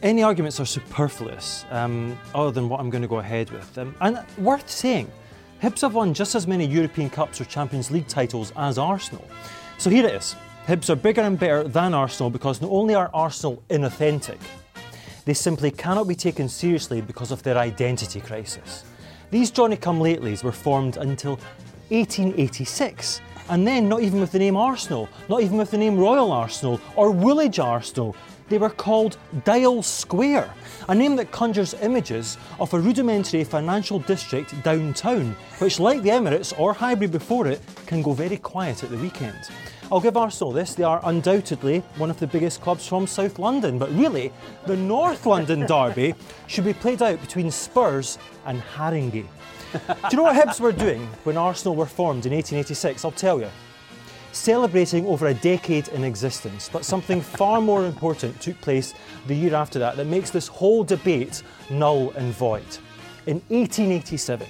any 0.05 0.23
arguments 0.23 0.61
are 0.61 0.65
superfluous, 0.65 1.65
um, 1.73 2.17
other 2.33 2.53
than 2.53 2.69
what 2.69 2.79
I'm 2.79 2.91
going 2.91 3.03
to 3.03 3.09
go 3.09 3.19
ahead 3.19 3.51
with. 3.51 3.77
Um, 3.77 3.93
and 4.01 4.25
worth 4.39 4.71
saying, 4.71 5.11
Hibs 5.61 5.81
have 5.81 5.95
won 5.95 6.15
just 6.15 6.37
as 6.37 6.47
many 6.47 6.65
European 6.65 7.11
Cups 7.11 7.41
or 7.41 7.45
Champions 7.45 7.91
League 7.91 8.07
titles 8.07 8.53
as 8.55 8.79
Arsenal. 8.79 9.27
So 9.79 9.91
here 9.91 10.07
it 10.07 10.15
is. 10.15 10.37
Hibs 10.69 10.91
are 10.91 10.97
bigger 10.97 11.23
and 11.23 11.37
better 11.37 11.65
than 11.65 11.93
Arsenal 11.93 12.31
because 12.31 12.61
not 12.61 12.71
only 12.71 12.95
are 12.95 13.11
Arsenal 13.13 13.65
inauthentic, 13.69 14.39
they 15.25 15.35
simply 15.35 15.73
cannot 15.73 16.07
be 16.07 16.15
taken 16.15 16.49
seriously 16.49 17.01
because 17.01 17.33
of 17.33 17.43
their 17.43 17.59
identity 17.59 18.21
crisis. 18.21 18.85
These 19.31 19.53
Johnny 19.53 19.77
come 19.77 20.01
latelys 20.01 20.43
were 20.43 20.51
formed 20.51 20.97
until 20.97 21.39
1886, 21.91 23.21
and 23.49 23.65
then 23.65 23.89
not 23.89 24.03
even 24.03 24.21
with 24.21 24.33
the 24.33 24.41
name 24.41 24.57
Arsenal, 24.57 25.09
not 25.29 25.43
even 25.43 25.57
with 25.57 25.71
the 25.71 25.79
name 25.79 25.97
Royal 25.97 26.33
Arsenal 26.33 26.81
or 26.97 27.13
Woolwich 27.13 27.61
Arsenal. 27.61 28.17
They 28.49 28.59
were 28.59 28.71
called 28.71 29.19
Dial 29.45 29.85
Square, 29.85 30.53
a 30.89 30.95
name 30.97 31.15
that 31.15 31.31
conjures 31.31 31.75
images 31.75 32.39
of 32.59 32.75
a 32.75 32.81
rudimentary 32.81 33.45
financial 33.45 34.01
district 34.01 34.61
downtown, 34.65 35.37
which, 35.61 35.79
like 35.79 36.03
the 36.03 36.11
Emirates 36.11 36.53
or 36.59 36.73
Highbury 36.73 37.07
before 37.07 37.47
it, 37.47 37.61
can 37.87 38.03
go 38.03 38.13
very 38.13 38.37
quiet 38.37 38.83
at 38.83 38.91
the 38.91 38.99
weekend. 38.99 39.49
I'll 39.93 40.01
give 40.01 40.17
Arsenal 40.17 40.53
this, 40.53 40.75
they 40.75 40.85
are 40.85 41.01
undoubtedly 41.03 41.81
one 41.97 42.11
of 42.11 42.21
the 42.21 42.27
biggest 42.29 42.61
clubs 42.61 42.87
from 42.87 43.09
South 43.09 43.41
London, 43.41 43.77
but 43.77 43.91
really, 43.93 44.31
the 44.67 44.77
North 44.77 45.27
London 45.27 45.67
derby 45.67 46.15
should 46.47 46.65
be 46.65 46.73
played 46.73 47.03
out 47.03 47.21
between 47.21 47.51
Spurs 47.51 48.17
and 48.47 48.63
Haringey. 48.63 49.27
Do 49.73 49.79
you 50.13 50.17
know 50.17 50.23
what 50.23 50.37
Hibs 50.37 50.61
were 50.61 50.71
doing 50.71 51.05
when 51.25 51.37
Arsenal 51.37 51.75
were 51.75 51.87
formed 51.87 52.25
in 52.25 52.33
1886? 52.33 53.05
I'll 53.05 53.11
tell 53.11 53.41
you. 53.41 53.49
Celebrating 54.31 55.07
over 55.07 55.27
a 55.27 55.35
decade 55.35 55.89
in 55.89 56.05
existence, 56.05 56.71
but 56.73 56.85
something 56.85 57.21
far 57.21 57.61
more 57.61 57.85
important 57.85 58.41
took 58.41 58.61
place 58.61 58.95
the 59.27 59.35
year 59.35 59.57
after 59.57 59.81
that 59.81 59.97
that 59.97 60.07
makes 60.07 60.31
this 60.31 60.47
whole 60.47 60.85
debate 60.85 61.43
null 61.69 62.13
and 62.13 62.33
void. 62.33 62.79
In 63.27 63.43
1887, 63.49 64.47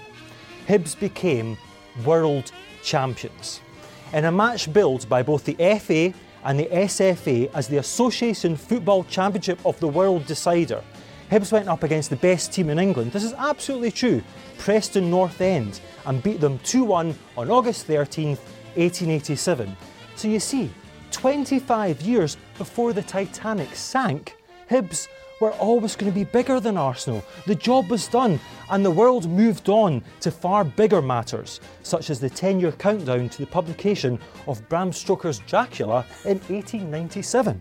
Hibs 0.69 1.01
became 1.01 1.57
world 2.05 2.53
champions 2.83 3.63
in 4.13 4.25
a 4.25 4.33
match 4.33 4.73
billed 4.73 5.09
by 5.09 5.23
both 5.23 5.45
the 5.45 5.55
FA 5.79 6.13
and 6.45 6.59
the 6.59 6.67
SFA 6.67 7.51
as 7.55 7.69
the 7.69 7.79
Association 7.79 8.57
Football 8.57 9.05
Championship 9.05 9.59
of 9.65 9.79
the 9.81 9.89
World 9.89 10.27
Decider. 10.27 10.83
Hibs 11.31 11.53
went 11.53 11.69
up 11.69 11.85
against 11.85 12.11
the 12.11 12.17
best 12.17 12.53
team 12.53 12.71
in 12.71 12.79
England. 12.79 13.13
This 13.13 13.23
is 13.23 13.35
absolutely 13.35 13.93
true. 13.93 14.23
Preston 14.59 15.11
North 15.11 15.41
End 15.41 15.81
and 16.07 16.23
beat 16.23 16.41
them 16.41 16.59
2 16.61 16.83
1 16.83 17.15
on 17.37 17.51
August 17.51 17.87
13th, 17.87 18.41
1887. 18.75 19.77
So 20.17 20.29
you 20.29 20.41
see, 20.41 20.71
25 21.13 22.03
years 22.03 22.37
before 22.59 22.93
the 22.93 23.03
Titanic 23.03 23.75
sank, 23.75 24.37
Hibs 24.69 25.09
were 25.41 25.53
always 25.53 25.97
going 25.97 26.13
to 26.13 26.15
be 26.15 26.25
bigger 26.25 26.61
than 26.61 26.77
Arsenal. 26.77 27.25
The 27.47 27.55
job 27.55 27.91
was 27.91 28.07
done, 28.07 28.39
and 28.71 28.85
the 28.85 28.91
world 28.91 29.29
moved 29.29 29.69
on 29.69 30.05
to 30.21 30.31
far 30.31 30.65
bigger 30.65 31.01
matters, 31.01 31.61
such 31.83 32.11
as 32.11 32.21
the 32.21 32.31
10 32.31 32.61
year 32.61 32.73
countdown 32.73 33.29
to 33.31 33.39
the 33.39 33.47
publication 33.47 34.19
of 34.47 34.67
Bram 34.69 34.93
Stoker's 34.93 35.41
Dracula 35.41 36.05
in 36.25 36.39
1897. 36.49 37.61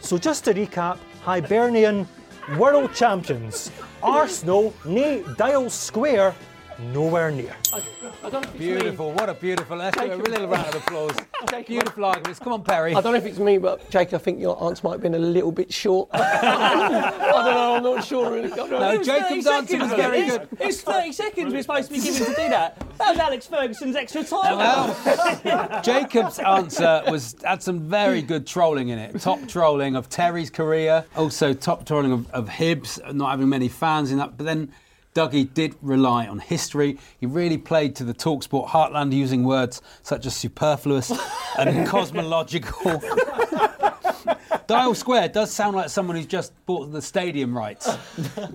so, 0.00 0.16
just 0.16 0.44
to 0.44 0.54
recap 0.54 0.98
Hibernian 1.22 2.06
world 2.56 2.94
champions, 2.94 3.70
Arsenal, 4.02 4.72
nay, 4.84 5.24
Dial 5.36 5.68
Square, 5.68 6.34
nowhere 6.78 7.30
near. 7.30 7.54
I 7.72 8.30
don't 8.30 8.32
know 8.32 8.40
if 8.40 8.58
Beautiful. 8.58 9.12
What 9.12 9.28
a 9.28 9.34
beautiful. 9.34 9.76
Let's 9.76 9.98
give 9.98 10.12
a 10.12 10.16
little 10.16 10.48
round 10.48 10.68
of 10.68 10.76
applause. 10.76 11.16
Beautiful 11.66 12.04
arguments. 12.04 12.38
Come 12.38 12.52
on, 12.52 12.64
Perry. 12.64 12.94
I 12.94 13.00
don't 13.00 13.12
know 13.12 13.18
if 13.18 13.26
it's 13.26 13.38
me, 13.38 13.58
but 13.58 13.88
Jake, 13.90 14.12
I 14.12 14.18
think 14.18 14.40
your 14.40 14.62
answer 14.64 14.86
might 14.86 14.92
have 14.92 15.02
been 15.02 15.14
a 15.14 15.18
little 15.18 15.52
bit 15.52 15.72
short. 15.72 16.08
I 16.12 17.10
don't 17.20 17.54
know. 17.54 17.74
I'm 17.76 17.82
not 17.82 18.04
sure 18.04 18.32
really. 18.32 18.52
I 18.52 18.56
don't 18.56 18.70
know. 18.70 18.78
No, 18.78 19.02
Jacob's 19.02 19.46
answer 19.46 19.78
was 19.78 19.92
very 19.92 20.18
it's, 20.20 20.38
good. 20.38 20.48
It's 20.60 20.80
30 20.82 21.12
seconds 21.12 21.52
we're 21.52 21.62
supposed 21.62 21.88
to 21.88 21.94
be 21.94 22.00
given 22.00 22.26
to 22.26 22.28
do 22.28 22.48
that. 22.48 22.78
That 22.98 23.10
was 23.10 23.18
Alex 23.18 23.46
Ferguson's 23.46 23.96
extra 23.96 24.24
time. 24.24 24.58
Well, 24.58 25.82
Jacob's 25.82 26.38
answer 26.38 27.02
was 27.08 27.36
had 27.44 27.62
some 27.62 27.80
very 27.80 28.22
good 28.22 28.46
trolling 28.46 28.88
in 28.88 28.98
it. 28.98 29.20
Top 29.20 29.46
trolling 29.48 29.96
of 29.96 30.08
Terry's 30.08 30.50
career, 30.50 31.04
also 31.16 31.54
top 31.54 31.86
trolling 31.86 32.12
of, 32.12 32.30
of 32.30 32.48
Hibs, 32.48 33.14
not 33.14 33.30
having 33.30 33.48
many 33.48 33.68
fans 33.68 34.10
in 34.10 34.18
that. 34.18 34.36
But 34.36 34.46
then 34.46 34.72
Dougie 35.18 35.52
did 35.52 35.74
rely 35.82 36.28
on 36.28 36.38
history. 36.38 36.96
He 37.18 37.26
really 37.26 37.58
played 37.58 37.96
to 37.96 38.04
the 38.04 38.14
Talksport 38.14 38.68
heartland 38.68 39.12
using 39.12 39.42
words 39.42 39.82
such 40.04 40.26
as 40.26 40.36
superfluous 40.36 41.10
and 41.58 41.84
cosmological. 41.88 43.02
Dial 44.68 44.94
Square 44.94 45.30
does 45.30 45.50
sound 45.50 45.74
like 45.74 45.88
someone 45.88 46.14
who's 46.14 46.26
just 46.26 46.52
bought 46.66 46.92
the 46.92 47.02
stadium 47.02 47.56
rights 47.56 47.96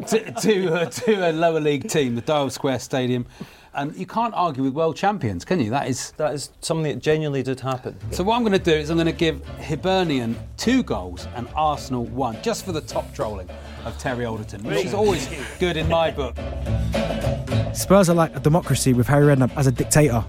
to, 0.07 0.31
to, 0.39 0.73
uh, 0.73 0.85
to 0.85 1.29
a 1.29 1.33
lower 1.33 1.59
league 1.59 1.89
team, 1.89 2.15
the 2.15 2.21
Dial 2.21 2.49
Square 2.49 2.79
Stadium. 2.79 3.25
And 3.73 3.93
you 3.97 4.05
can't 4.05 4.33
argue 4.33 4.63
with 4.63 4.73
world 4.73 4.95
champions, 4.95 5.43
can 5.43 5.59
you? 5.59 5.69
That 5.69 5.89
is 5.89 6.11
That 6.11 6.33
is 6.33 6.51
something 6.61 6.93
that 6.93 7.01
genuinely 7.01 7.43
did 7.43 7.59
happen. 7.59 7.97
so 8.11 8.23
what 8.23 8.37
I'm 8.37 8.43
going 8.43 8.53
to 8.53 8.59
do 8.59 8.71
is 8.71 8.89
I'm 8.89 8.95
going 8.95 9.07
to 9.07 9.11
give 9.11 9.45
Hibernian 9.59 10.39
two 10.55 10.81
goals 10.81 11.27
and 11.35 11.45
Arsenal 11.55 12.05
one, 12.05 12.41
just 12.41 12.63
for 12.63 12.71
the 12.71 12.79
top 12.79 13.13
trolling 13.13 13.49
of 13.85 13.97
Terry 13.97 14.25
Alderton, 14.25 14.63
which 14.63 14.85
is 14.85 14.93
always 14.93 15.29
good 15.59 15.77
in 15.77 15.87
my 15.87 16.11
book. 16.11 16.35
Spurs 17.73 18.09
are 18.09 18.15
like 18.15 18.35
a 18.35 18.39
democracy 18.39 18.93
with 18.93 19.07
Harry 19.07 19.25
Redknapp 19.25 19.55
as 19.57 19.67
a 19.67 19.71
dictator. 19.71 20.23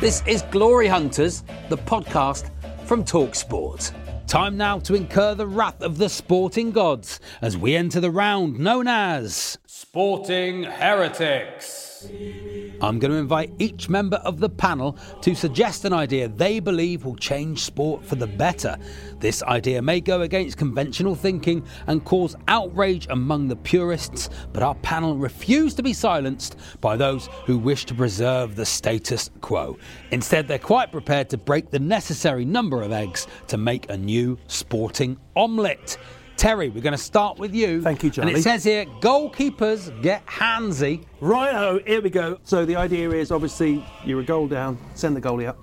This 0.00 0.22
is 0.26 0.42
Glory 0.50 0.86
Hunters, 0.86 1.42
the 1.68 1.78
podcast 1.78 2.50
from 2.86 3.04
Talksport. 3.04 3.92
Time 4.26 4.56
now 4.56 4.78
to 4.80 4.94
incur 4.94 5.34
the 5.34 5.46
wrath 5.46 5.80
of 5.80 5.98
the 5.98 6.08
sporting 6.08 6.70
gods 6.70 7.18
as 7.40 7.56
we 7.56 7.74
enter 7.74 7.98
the 7.98 8.10
round 8.10 8.58
known 8.58 8.86
as 8.86 9.58
Sporting 9.66 10.64
Heretics. 10.64 11.87
I'm 12.80 12.98
going 12.98 13.10
to 13.10 13.18
invite 13.18 13.52
each 13.58 13.88
member 13.88 14.18
of 14.18 14.38
the 14.38 14.48
panel 14.48 14.96
to 15.22 15.34
suggest 15.34 15.84
an 15.84 15.92
idea 15.92 16.28
they 16.28 16.60
believe 16.60 17.04
will 17.04 17.16
change 17.16 17.64
sport 17.64 18.04
for 18.04 18.14
the 18.14 18.26
better. 18.26 18.76
This 19.18 19.42
idea 19.42 19.82
may 19.82 20.00
go 20.00 20.20
against 20.20 20.58
conventional 20.58 21.16
thinking 21.16 21.64
and 21.88 22.04
cause 22.04 22.36
outrage 22.46 23.06
among 23.10 23.48
the 23.48 23.56
purists, 23.56 24.30
but 24.52 24.62
our 24.62 24.76
panel 24.76 25.16
refuse 25.16 25.74
to 25.74 25.82
be 25.82 25.92
silenced 25.92 26.56
by 26.80 26.96
those 26.96 27.28
who 27.46 27.58
wish 27.58 27.84
to 27.86 27.94
preserve 27.94 28.54
the 28.54 28.66
status 28.66 29.30
quo. 29.40 29.76
Instead, 30.12 30.46
they're 30.46 30.58
quite 30.58 30.92
prepared 30.92 31.28
to 31.30 31.36
break 31.36 31.70
the 31.70 31.80
necessary 31.80 32.44
number 32.44 32.82
of 32.82 32.92
eggs 32.92 33.26
to 33.48 33.56
make 33.56 33.90
a 33.90 33.96
new 33.96 34.38
sporting 34.46 35.18
omelette. 35.34 35.96
Terry, 36.38 36.68
we're 36.68 36.80
going 36.82 36.92
to 36.92 36.96
start 36.98 37.36
with 37.40 37.52
you. 37.52 37.82
Thank 37.82 38.04
you, 38.04 38.10
Charlie. 38.10 38.30
And 38.30 38.38
it 38.38 38.42
says 38.42 38.62
here 38.62 38.84
goalkeepers 39.00 40.00
get 40.02 40.24
handsy. 40.24 41.04
Righto, 41.20 41.80
here 41.84 42.00
we 42.00 42.10
go. 42.10 42.38
So 42.44 42.64
the 42.64 42.76
idea 42.76 43.10
is 43.10 43.32
obviously 43.32 43.84
you're 44.04 44.20
a 44.20 44.24
goal 44.24 44.46
down, 44.46 44.78
send 44.94 45.16
the 45.16 45.20
goalie 45.20 45.48
up, 45.48 45.58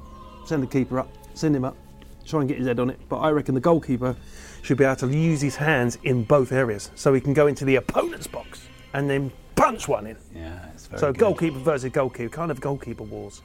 send 0.46 0.62
the 0.62 0.68
keeper 0.68 1.00
up, 1.00 1.08
send 1.34 1.56
him 1.56 1.64
up, 1.64 1.78
try 2.26 2.42
and 2.42 2.50
get 2.50 2.58
his 2.58 2.68
head 2.68 2.82
on 2.82 2.90
it. 2.90 3.00
But 3.08 3.20
I 3.20 3.30
reckon 3.30 3.56
the 3.56 3.62
goalkeeper 3.62 4.18
should 4.64 4.78
be 4.78 4.84
able 4.84 4.98
to 4.98 5.08
use 5.08 5.40
his 5.40 5.56
hands 5.56 5.98
in 6.04 6.26
both 6.26 6.52
areas, 6.52 6.92
so 6.96 7.14
he 7.14 7.22
can 7.22 7.34
go 7.34 7.48
into 7.48 7.64
the 7.64 7.78
opponent's 7.78 8.28
box 8.28 8.68
and 8.94 9.10
then 9.10 9.32
punch 9.56 9.88
one 9.88 10.08
in. 10.08 10.18
Yeah, 10.36 10.60
it's 10.74 10.88
very 10.88 11.00
So 11.00 11.14
good. 11.14 11.20
goalkeeper 11.20 11.60
versus 11.60 11.90
goalkeeper, 11.94 12.28
kind 12.36 12.52
of 12.52 12.60
goalkeeper 12.60 13.04
wars. 13.04 13.42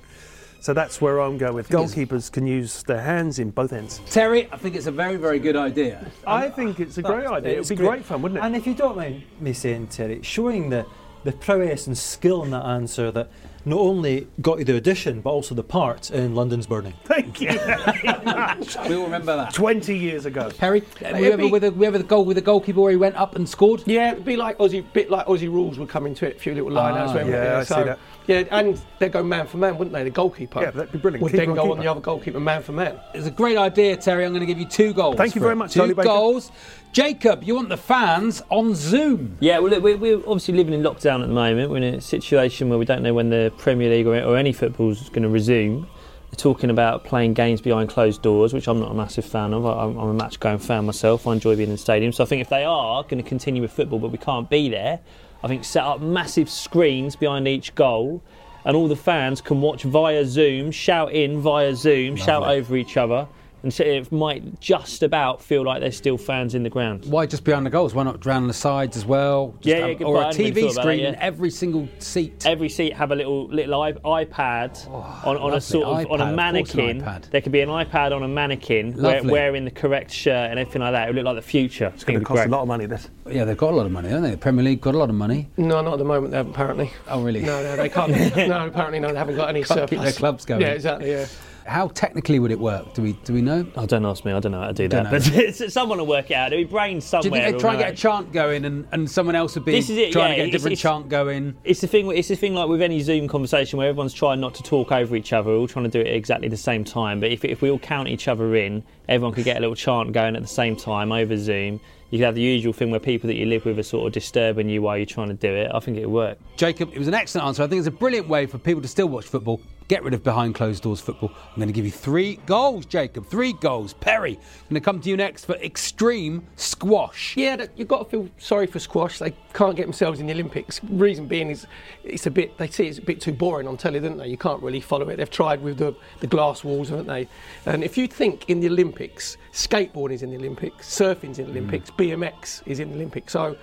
So 0.61 0.75
that's 0.75 1.01
where 1.01 1.21
I'm 1.21 1.39
going 1.39 1.55
with. 1.55 1.71
Goalkeepers 1.71 2.31
can 2.31 2.47
use 2.47 2.83
their 2.83 3.01
hands 3.01 3.39
in 3.39 3.51
both 3.51 3.73
ends. 3.73 4.03
Terry, 4.11 4.47
I 4.53 4.59
think 4.59 4.77
it's 4.77 4.87
a 4.87 4.93
very, 4.93 5.17
very 5.17 5.39
good 5.39 5.57
idea. 5.57 6.07
I 6.27 6.51
think 6.51 6.81
it's 6.81 6.99
a 6.99 7.03
great 7.03 7.27
idea. 7.27 7.53
It 7.53 7.61
would 7.61 7.69
be 7.69 7.77
great 7.77 8.05
fun, 8.05 8.21
wouldn't 8.21 8.39
it? 8.39 8.45
And 8.45 8.55
if 8.55 8.67
you 8.67 8.75
don't 8.75 8.97
mind 8.97 9.23
me 9.41 9.55
saying, 9.55 9.87
Terry, 9.87 10.21
showing 10.23 10.69
the, 10.69 10.85
the 11.25 11.33
prowess 11.33 11.87
and 11.87 11.97
skill 11.97 12.45
in 12.45 12.51
that 12.51 12.67
answer 12.67 13.11
that 13.11 13.31
not 13.65 13.79
only 13.79 14.27
got 14.41 14.59
you 14.59 14.65
the 14.65 14.77
audition, 14.77 15.21
but 15.21 15.31
also 15.31 15.55
the 15.55 15.63
part 15.63 16.11
in 16.11 16.35
London's 16.35 16.67
Burning. 16.67 16.95
Thank 17.05 17.41
you 17.41 17.53
very 17.59 18.03
much. 18.25 18.77
We'll 18.89 19.05
remember 19.05 19.37
that. 19.37 19.53
20 19.55 19.97
years 19.97 20.27
ago. 20.27 20.51
Perry, 20.57 20.83
were 21.03 21.19
you 21.19 21.33
ever 21.33 21.37
be- 21.45 21.51
with 21.51 21.65
a, 21.65 21.71
were 21.73 21.83
you 21.83 21.85
ever 21.89 21.99
the 21.99 22.05
goal 22.05 22.25
with 22.25 22.39
a 22.39 22.43
goalkeeper 22.43 22.81
where 22.81 22.91
he 22.91 22.97
went 22.97 23.17
up 23.17 23.37
and 23.37 23.49
scored? 23.49 23.83
Yeah, 23.87 24.13
it'd 24.13 24.25
be 24.25 24.37
like 24.37 24.59
Aussie, 24.59 24.85
bit 24.93 25.11
like 25.11 25.27
Aussie 25.27 25.53
rules 25.53 25.79
would 25.79 25.89
come 25.89 26.07
into 26.07 26.27
it. 26.27 26.37
A 26.37 26.39
few 26.39 26.55
little 26.55 26.71
line 26.71 26.97
outs. 26.97 27.11
Ah, 27.11 27.15
wouldn't 27.15 27.31
yeah, 27.31 27.59
I 27.59 27.63
so, 27.65 27.75
see 27.77 27.83
that. 27.85 27.99
Yeah, 28.27 28.45
and 28.51 28.81
they'd 28.99 29.11
go 29.11 29.23
man 29.25 29.47
for 29.47 29.57
man, 29.57 29.77
wouldn't 29.77 29.93
they? 29.93 30.05
The 30.05 30.11
goalkeeper. 30.11 30.61
Yeah, 30.61 30.71
that'd 30.71 30.93
be 30.93 30.99
brilliant. 30.99 31.23
Would 31.23 31.33
Keeper 31.33 31.43
then 31.47 31.51
on 31.51 31.57
go 31.57 31.63
on 31.63 31.69
keeper. 31.71 31.83
the 31.83 31.91
other 31.91 32.01
goalkeeper 32.01 32.41
man 32.41 32.63
for 32.63 32.73
man. 32.73 33.01
It's 33.15 33.27
a 33.27 33.31
great 33.31 33.57
idea, 33.57 33.97
Terry. 33.97 34.25
I'm 34.25 34.31
going 34.33 34.41
to 34.41 34.47
give 34.47 34.59
you 34.59 34.67
two 34.67 34.93
goals. 34.93 35.17
Thank 35.17 35.35
you 35.35 35.41
very 35.41 35.57
much, 35.57 35.73
Two 35.73 35.81
Charlie 35.81 35.95
Baker. 35.95 36.09
goals. 36.09 36.53
Jacob, 36.93 37.45
you 37.45 37.55
want 37.55 37.69
the 37.69 37.77
fans 37.77 38.43
on 38.51 38.75
Zoom? 38.75 39.37
Yeah, 39.41 39.59
well, 39.61 39.71
look, 39.71 39.83
we're, 39.83 39.97
we're 39.97 40.19
obviously 40.19 40.55
living 40.55 40.75
in 40.75 40.83
lockdown 40.83 41.23
at 41.23 41.29
the 41.29 41.35
moment. 41.35 41.71
We're 41.71 41.77
in 41.79 41.95
a 41.95 42.01
situation 42.01 42.69
where 42.69 42.79
we 42.81 42.85
don't 42.85 43.03
know 43.03 43.15
when 43.15 43.31
the 43.31 43.50
Premier 43.59 43.91
League 43.91 44.07
or, 44.07 44.21
or 44.23 44.37
any 44.37 44.53
football 44.53 44.91
is 44.91 45.09
going 45.09 45.23
to 45.23 45.29
resume. 45.29 45.83
They're 46.31 46.37
talking 46.37 46.71
about 46.71 47.05
playing 47.05 47.35
games 47.35 47.61
behind 47.61 47.89
closed 47.89 48.23
doors, 48.23 48.53
which 48.53 48.69
I'm 48.69 48.79
not 48.79 48.93
a 48.93 48.95
massive 48.95 49.25
fan 49.25 49.53
of. 49.53 49.67
I, 49.67 49.85
I'm 49.85 49.99
I'm 49.99 50.09
a 50.09 50.15
match 50.15 50.39
going 50.39 50.59
fan 50.59 50.85
myself. 50.87 51.27
I 51.27 51.33
enjoy 51.33 51.57
being 51.57 51.69
in 51.69 51.75
the 51.75 51.79
stadium. 51.79 52.13
So 52.13 52.23
I 52.23 52.27
think 52.27 52.41
if 52.41 52.49
they 52.49 52.65
are 52.65 53.03
going 53.03 53.23
to 53.23 53.29
continue 53.29 53.63
with 53.63 53.73
football, 53.73 53.99
but 53.99 54.13
we 54.13 54.19
can't 54.19 54.49
be 54.49 54.69
there, 54.69 55.01
I 55.43 55.49
think 55.49 55.65
set 55.65 55.85
up 55.85 56.01
massive 56.01 56.49
screens 56.49 57.17
behind 57.17 57.49
each 57.49 57.75
goal. 57.75 58.23
And 58.65 58.77
all 58.77 58.89
the 58.89 58.97
fans 58.97 59.41
can 59.41 59.63
watch 59.63 59.85
via 59.85 60.25
Zoom, 60.27 60.71
shout 60.71 61.13
in 61.13 61.41
via 61.41 61.75
Zoom, 61.75 62.15
shout 62.15 62.43
over 62.43 62.77
each 62.77 62.99
other, 62.99 63.27
and 63.63 63.73
so 63.73 63.85
it 63.85 64.11
might 64.13 64.61
just 64.61 65.03
about 65.03 65.43
feel 65.43 65.65
like 65.65 65.81
there's 65.81 65.97
still 65.97 66.17
fans 66.19 66.55
in 66.55 66.63
the 66.63 66.71
ground. 66.71 67.05
Why 67.07 67.27
just 67.27 67.45
behind 67.45 67.67
the 67.67 67.71
goals? 67.71 67.95
Why 67.95 68.03
not 68.03 68.25
round 68.25 68.49
the 68.49 68.55
sides 68.55 68.97
as 68.97 69.05
well? 69.05 69.55
Just 69.61 69.67
Yeah, 69.67 69.79
yeah, 69.79 69.87
have- 69.89 69.99
good 69.99 70.05
or 70.07 70.15
point. 70.15 70.17
a 70.17 70.21
I 70.21 70.33
hadn't 70.33 70.55
really 70.57 70.69
TV 70.69 70.73
screen 70.73 71.03
that, 71.03 71.09
in 71.09 71.15
yeah. 71.15 71.19
every 71.21 71.51
single 71.51 71.89
seat. 71.99 72.47
every 72.47 72.69
seat 72.69 72.93
have 72.95 73.11
a 73.13 73.15
little 73.15 73.49
little 73.49 73.81
i- 73.83 73.93
iPad 73.93 74.87
oh, 74.91 75.23
on, 75.31 75.37
on 75.37 75.55
a 75.55 75.61
sort 75.61 75.85
of 75.87 75.91
on 75.91 75.97
iPad, 75.97 76.05
of 76.05 76.05
a 76.05 76.09
course 76.09 76.21
an 76.31 76.37
mannequin. 76.37 77.01
iPad. 77.03 77.31
There 77.31 77.41
could 77.41 77.53
be 77.53 77.61
an 77.61 77.69
iPad 77.69 78.15
on 78.15 78.23
a 78.23 78.29
mannequin 78.29 78.95
wear, 78.95 79.17
Lovely. 79.17 79.33
wearing 79.33 79.65
the 79.65 79.71
correct 79.71 80.11
shirt 80.13 80.51
and 80.51 80.59
everything 80.59 80.83
like 80.83 80.93
that. 80.93 81.05
It 81.09 81.11
would 81.11 81.17
look 81.17 81.25
like 81.27 81.37
the 81.37 81.43
future. 81.51 81.93
It's 81.95 82.05
going 82.05 82.19
to 82.19 82.25
cost 82.25 82.47
a 82.47 82.49
lot 82.49 82.63
of 82.63 82.69
money, 82.69 82.87
this. 82.87 83.09
Yeah, 83.31 83.45
they've 83.45 83.57
got 83.57 83.73
a 83.73 83.77
lot 83.77 83.87
of 83.87 83.93
money, 83.93 84.09
haven't 84.09 84.25
they? 84.25 84.31
The 84.33 84.37
Premier 84.39 84.65
League 84.65 84.81
got 84.81 84.95
a 84.95 84.99
lot 84.99 85.09
of 85.09 85.15
money. 85.15 85.49
No, 85.57 85.81
not 85.83 85.95
at 85.95 85.99
the 85.99 86.05
moment. 86.05 86.31
They 86.33 86.37
haven't, 86.39 86.53
apparently. 86.53 86.91
Oh, 87.09 87.23
really? 87.23 87.41
No, 87.43 87.63
no, 87.63 87.77
they 87.77 87.89
can't. 87.89 88.11
no, 88.37 88.67
apparently, 88.67 88.99
no, 89.01 89.13
they 89.13 89.19
haven't 89.19 89.37
got 89.37 89.49
any 89.49 89.61
Can't 89.63 89.69
surplus. 89.81 89.91
keep 89.91 90.01
their 90.01 90.13
clubs 90.13 90.45
going. 90.45 90.61
Yeah, 90.63 90.69
exactly. 90.69 91.11
Yeah. 91.11 91.27
How 91.71 91.87
technically 91.87 92.41
would 92.41 92.51
it 92.51 92.59
work? 92.59 92.95
Do 92.95 93.03
we 93.03 93.13
do 93.13 93.33
we 93.33 93.43
know? 93.43 93.65
Oh, 93.77 93.87
don't 93.87 94.05
ask 94.05 94.25
me. 94.25 94.33
I 94.33 94.41
don't 94.41 94.51
know 94.51 94.61
how 94.61 94.67
to 94.67 94.73
do 94.73 94.89
that. 94.89 95.09
But 95.09 95.71
someone 95.73 95.99
will 95.99 96.07
work 96.07 96.29
it 96.33 96.35
out. 96.35 96.51
There'll 96.51 96.65
be 96.65 96.69
brains 96.69 97.09
Do 97.09 97.19
you 97.19 97.23
somewhere. 97.23 97.43
think 97.45 97.57
they 97.57 97.61
try 97.61 97.71
and 97.75 97.79
get 97.79 97.93
a 97.93 97.97
chant 97.97 98.33
going, 98.33 98.65
and, 98.65 98.89
and 98.91 99.09
someone 99.09 99.37
else 99.37 99.55
would 99.55 99.65
be 99.65 99.71
This 99.71 99.89
is 99.89 99.97
it, 99.97 100.11
trying 100.11 100.31
yeah, 100.31 100.37
to 100.39 100.43
get 100.43 100.49
a 100.49 100.51
different 100.51 100.73
it's- 100.73 100.83
chant 100.83 101.09
going? 101.09 101.57
It's 101.63 101.81
the 101.81 101.87
thing. 101.87 102.11
It's 102.11 102.27
the 102.27 102.35
thing. 102.35 102.55
Like 102.55 102.69
with 102.69 102.83
any 102.83 102.99
Zoom 103.03 103.29
conversation, 103.29 103.79
where 103.79 103.89
everyone's 103.89 104.13
trying 104.13 104.41
not 104.41 104.53
to 104.57 104.65
talk 104.65 104.91
over 104.91 105.15
each 105.15 105.33
other, 105.33 105.49
we're 105.51 105.59
all 105.59 105.69
trying 105.69 105.85
to 105.85 105.91
do 105.93 106.01
it 106.01 106.09
at 106.09 106.15
exactly 106.17 106.49
the 106.49 106.57
same 106.57 106.83
time. 106.83 107.21
But 107.21 107.31
if, 107.31 107.45
if 107.45 107.63
we 107.63 107.71
all 107.71 107.79
count 107.79 108.09
each 108.09 108.27
other 108.27 108.57
in, 108.57 108.83
everyone 109.09 109.33
could 109.33 109.45
get 109.45 109.57
a 109.57 109.61
little 109.61 109.77
chant 109.77 110.11
going 110.11 110.35
at 110.35 110.43
the 110.43 110.49
same 110.49 110.75
time 110.75 111.13
over 111.13 111.37
Zoom. 111.37 111.81
You 112.11 112.19
could 112.19 112.25
have 112.25 112.35
the 112.35 112.43
usual 112.43 112.73
thing 112.73 112.91
where 112.91 112.99
people 112.99 113.29
that 113.29 113.37
you 113.37 113.47
live 113.47 113.65
with 113.65 113.79
are 113.79 113.85
sort 113.85 114.09
of 114.09 114.13
disturbing 114.13 114.69
you 114.69 114.83
while 114.83 114.97
you're 114.97 115.07
trying 115.07 115.29
to 115.29 115.35
do 115.35 115.55
it. 115.55 115.71
I 115.73 115.79
think 115.79 115.99
it 115.99 116.07
would 116.11 116.15
work. 116.31 116.39
Jacob, 116.57 116.91
it 116.93 116.99
was 116.99 117.07
an 117.07 117.15
excellent 117.15 117.47
answer. 117.47 117.63
I 117.63 117.69
think 117.69 117.79
it's 117.79 117.87
a 117.87 117.93
brilliant 117.93 118.27
way 118.29 118.47
for 118.47 118.59
people 118.59 118.83
to 118.83 118.89
still 118.89 119.09
watch 119.09 119.27
football. 119.27 119.61
Get 119.91 120.05
rid 120.05 120.15
of 120.15 120.23
behind 120.23 120.55
closed 120.55 120.85
doors 120.85 121.01
football. 121.01 121.33
I'm 121.35 121.57
going 121.57 121.67
to 121.67 121.73
give 121.73 121.85
you 121.85 121.91
three 121.91 122.37
goals, 122.47 122.87
Jacob. 122.87 123.27
Three 123.27 123.53
goals. 123.55 123.93
Perry, 123.95 124.35
I'm 124.35 124.69
going 124.69 124.81
to 124.81 124.81
come 124.81 125.01
to 125.01 125.09
you 125.09 125.17
next 125.17 125.47
for 125.47 125.55
extreme 125.55 126.47
squash. 126.55 127.37
Yeah, 127.37 127.67
you've 127.75 127.89
got 127.89 128.05
to 128.05 128.09
feel 128.09 128.29
sorry 128.39 128.69
for 128.69 128.79
squash. 128.79 129.19
They 129.19 129.35
can't 129.53 129.75
get 129.75 129.87
themselves 129.87 130.21
in 130.21 130.29
the 130.29 130.33
Olympics. 130.33 130.81
Reason 130.85 131.27
being 131.27 131.51
is 131.51 131.67
it's 132.05 132.25
a 132.25 132.31
bit. 132.31 132.57
They 132.57 132.69
see 132.69 132.87
it's 132.87 132.99
a 132.99 133.03
bit 133.03 133.21
too 133.21 133.33
boring 133.33 133.67
on 133.67 133.77
telly, 133.77 133.99
don't 133.99 134.17
they? 134.17 134.29
You 134.29 134.37
can't 134.37 134.63
really 134.63 134.81
follow 134.81 135.09
it. 135.09 135.17
They've 135.17 135.29
tried 135.29 135.61
with 135.61 135.79
the, 135.79 135.97
the 136.21 136.29
glass 136.29 136.63
walls, 136.63 136.91
haven't 136.91 137.09
they? 137.09 137.27
And 137.67 137.83
if 137.83 137.99
you 137.99 138.07
think 138.07 138.49
in 138.49 138.61
the 138.61 138.69
Olympics, 138.69 139.39
skateboarding 139.53 140.13
is 140.13 140.23
in 140.23 140.31
the 140.31 140.37
Olympics, 140.37 140.87
surfing's 140.89 141.41
in 141.41 141.47
the 141.47 141.51
mm. 141.51 141.57
Olympics, 141.57 141.91
BMX 141.91 142.63
is 142.65 142.79
in 142.79 142.91
the 142.91 142.95
Olympics. 142.95 143.33
So 143.33 143.57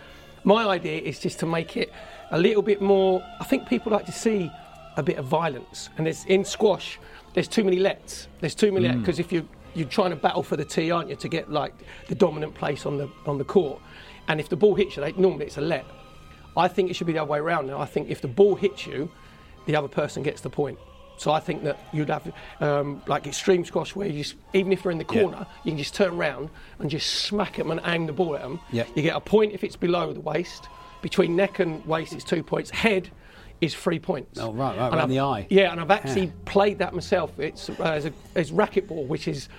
my 0.43 0.67
idea 0.67 0.99
is 0.99 1.21
just 1.21 1.39
to 1.39 1.45
make 1.45 1.77
it 1.77 1.93
a 2.31 2.37
little 2.37 2.61
bit 2.61 2.81
more. 2.81 3.23
I 3.39 3.45
think 3.45 3.69
people 3.69 3.93
like 3.93 4.05
to 4.07 4.11
see 4.11 4.51
a 4.97 5.03
bit 5.03 5.17
of 5.17 5.25
violence, 5.25 5.89
and 5.97 6.07
it's 6.07 6.25
in 6.25 6.43
squash. 6.43 6.99
There's 7.33 7.47
too 7.47 7.63
many 7.63 7.77
lets. 7.77 8.27
There's 8.41 8.55
too 8.55 8.71
many 8.71 8.89
because 8.89 9.19
if 9.19 9.31
you 9.31 9.47
you're 9.75 9.87
trying 9.87 10.09
to 10.09 10.15
battle 10.15 10.41
for 10.41 10.57
the 10.57 10.65
tee, 10.65 10.89
aren't 10.89 11.09
you, 11.09 11.15
to 11.15 11.27
get 11.29 11.51
like 11.51 11.73
the 12.07 12.15
dominant 12.15 12.55
place 12.55 12.85
on 12.85 12.97
the 12.97 13.09
on 13.25 13.37
the 13.37 13.43
court. 13.45 13.79
And 14.27 14.39
if 14.39 14.49
the 14.49 14.55
ball 14.57 14.75
hits 14.75 14.97
you, 14.97 15.03
they, 15.03 15.13
normally 15.13 15.45
it's 15.45 15.57
a 15.57 15.61
let. 15.61 15.85
I 16.57 16.67
think 16.67 16.89
it 16.89 16.95
should 16.95 17.07
be 17.07 17.13
the 17.13 17.19
other 17.21 17.31
way 17.31 17.37
around 17.39 17.67
now. 17.67 17.79
I 17.79 17.85
think 17.85 18.09
if 18.09 18.19
the 18.21 18.27
ball 18.27 18.55
hits 18.55 18.85
you, 18.87 19.09
the 19.67 19.75
other 19.75 19.87
person 19.87 20.23
gets 20.23 20.41
the 20.41 20.49
point. 20.49 20.79
So 21.17 21.31
I 21.31 21.39
think 21.39 21.63
that 21.63 21.79
you'd 21.93 22.09
have 22.09 22.31
um, 22.59 23.01
like 23.07 23.25
extreme 23.27 23.63
squash 23.63 23.95
where 23.95 24.07
you 24.07 24.23
just, 24.23 24.35
even 24.53 24.71
if 24.71 24.83
you're 24.83 24.91
in 24.91 24.97
the 24.97 25.05
Yeah. 25.11 25.21
corner, 25.21 25.47
you 25.63 25.71
can 25.71 25.77
just 25.77 25.93
turn 25.95 26.13
around 26.13 26.49
and 26.79 26.89
just 26.89 27.07
smack 27.25 27.55
them 27.55 27.71
and 27.71 27.79
aim 27.85 28.05
the 28.07 28.13
ball 28.13 28.35
at 28.35 28.41
them. 28.41 28.59
Yeah. 28.71 28.85
You 28.95 29.01
get 29.03 29.15
a 29.15 29.19
point 29.19 29.53
if 29.53 29.63
it's 29.63 29.75
below 29.75 30.11
the 30.13 30.19
waist. 30.19 30.67
Between 31.01 31.35
neck 31.35 31.59
and 31.59 31.85
waist, 31.85 32.13
it's 32.13 32.23
two 32.23 32.43
points. 32.43 32.69
Head 32.71 33.09
is 33.61 33.73
three 33.75 33.99
points. 33.99 34.39
Oh, 34.39 34.53
right, 34.53 34.77
right, 34.77 34.89
around 34.91 34.99
I've- 34.99 35.13
the 35.13 35.19
eye. 35.19 35.47
Yeah, 35.49 35.71
and 35.71 35.79
I've 35.81 35.91
actually 35.91 36.25
Yeah. 36.27 36.31
played 36.45 36.79
that 36.79 36.93
myself. 36.93 37.37
It's 37.39 37.69
uh, 37.69 37.73
as 37.83 38.05
a 38.05 38.13
as 38.35 38.51
racquetball, 38.51 39.07
which 39.07 39.27
is 39.27 39.49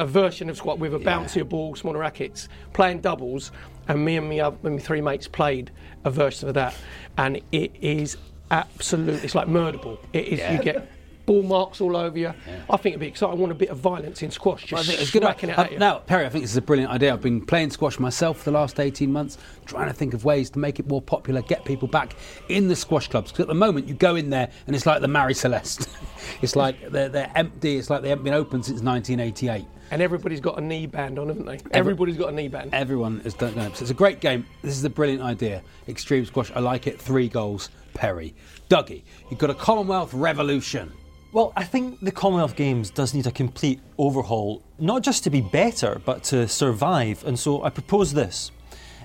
a 0.00 0.06
version 0.06 0.48
of 0.50 0.56
squat 0.56 0.78
with 0.78 0.94
a 0.94 0.98
bouncier 0.98 1.48
ball, 1.48 1.76
smaller 1.76 1.98
rackets, 1.98 2.48
playing 2.72 3.00
doubles. 3.00 3.52
And 3.88 4.04
me 4.04 4.16
and 4.16 4.28
me, 4.28 4.40
other- 4.40 4.56
my 4.62 4.78
three 4.78 5.00
mates 5.00 5.26
played 5.28 5.70
a 6.04 6.10
version 6.10 6.48
of 6.48 6.54
that, 6.54 6.74
and 7.18 7.40
it 7.50 7.72
is 7.80 8.16
absolute. 8.50 9.24
It's 9.24 9.34
like 9.34 9.48
murder 9.48 9.78
ball. 9.78 9.98
It 10.12 10.28
is. 10.28 10.38
Yeah. 10.38 10.52
You 10.56 10.62
get 10.62 10.88
ball 11.32 11.42
marks 11.42 11.80
all 11.80 11.96
over 11.96 12.18
you. 12.18 12.32
I 12.68 12.76
think 12.76 12.92
it'd 12.94 13.00
be 13.00 13.06
exciting. 13.06 13.36
I 13.36 13.40
want 13.40 13.52
a 13.52 13.54
bit 13.54 13.70
of 13.70 13.78
violence 13.78 14.22
in 14.22 14.30
squash, 14.30 14.66
just 14.66 14.86
think 14.86 15.00
it's 15.00 15.10
good. 15.10 15.22
smacking 15.22 15.50
it 15.50 15.58
Uh, 15.58 15.62
at 15.62 15.72
you. 15.72 15.78
Now, 15.78 15.98
Perry, 15.98 16.26
I 16.26 16.28
think 16.28 16.44
this 16.44 16.50
is 16.50 16.56
a 16.56 16.62
brilliant 16.62 16.90
idea. 16.92 17.12
I've 17.12 17.22
been 17.22 17.44
playing 17.44 17.70
squash 17.70 17.98
myself 17.98 18.38
for 18.38 18.44
the 18.44 18.50
last 18.52 18.78
18 18.78 19.10
months, 19.12 19.38
trying 19.64 19.88
to 19.88 19.94
think 19.94 20.12
of 20.14 20.24
ways 20.24 20.50
to 20.50 20.58
make 20.58 20.78
it 20.78 20.86
more 20.88 21.00
popular, 21.00 21.42
get 21.42 21.64
people 21.64 21.88
back 21.88 22.14
in 22.48 22.68
the 22.68 22.76
squash 22.76 23.08
clubs. 23.08 23.30
Because 23.32 23.44
at 23.44 23.48
the 23.48 23.54
moment, 23.54 23.88
you 23.88 23.94
go 23.94 24.16
in 24.16 24.30
there 24.30 24.50
and 24.66 24.76
it's 24.76 24.86
like 24.86 25.00
the 25.00 25.08
Marie 25.08 25.34
Celeste. 25.34 25.88
it's 26.42 26.56
like 26.56 26.90
they're, 26.90 27.08
they're 27.08 27.32
empty. 27.34 27.76
It's 27.78 27.88
like 27.90 28.02
they 28.02 28.08
haven't 28.10 28.24
been 28.24 28.34
open 28.34 28.62
since 28.62 28.82
1988. 28.82 29.64
And 29.90 30.00
everybody's 30.00 30.40
got 30.40 30.56
a 30.56 30.60
knee 30.62 30.86
band 30.86 31.18
on, 31.18 31.28
haven't 31.28 31.44
they? 31.44 31.58
Everybody's 31.72 32.16
got 32.16 32.30
a 32.30 32.34
knee 32.34 32.48
band. 32.48 32.70
Everyone 32.72 33.20
has 33.20 33.34
done 33.34 33.58
it. 33.58 33.76
So 33.76 33.82
it's 33.82 33.90
a 33.90 33.94
great 33.94 34.20
game. 34.20 34.46
This 34.62 34.74
is 34.76 34.84
a 34.84 34.90
brilliant 34.90 35.22
idea. 35.22 35.62
Extreme 35.86 36.24
squash. 36.24 36.50
I 36.54 36.60
like 36.60 36.86
it. 36.86 36.98
Three 37.00 37.28
goals. 37.28 37.68
Perry. 37.92 38.34
Dougie, 38.70 39.02
you've 39.28 39.38
got 39.38 39.50
a 39.50 39.54
Commonwealth 39.54 40.14
revolution. 40.14 40.90
Well, 41.32 41.54
I 41.56 41.64
think 41.64 42.00
the 42.00 42.12
Commonwealth 42.12 42.56
Games 42.56 42.90
does 42.90 43.14
need 43.14 43.26
a 43.26 43.30
complete 43.30 43.80
overhaul, 43.96 44.62
not 44.78 45.02
just 45.02 45.24
to 45.24 45.30
be 45.30 45.40
better, 45.40 45.98
but 46.04 46.22
to 46.24 46.46
survive. 46.46 47.24
And 47.24 47.38
so 47.38 47.64
I 47.64 47.70
propose 47.70 48.12
this 48.12 48.50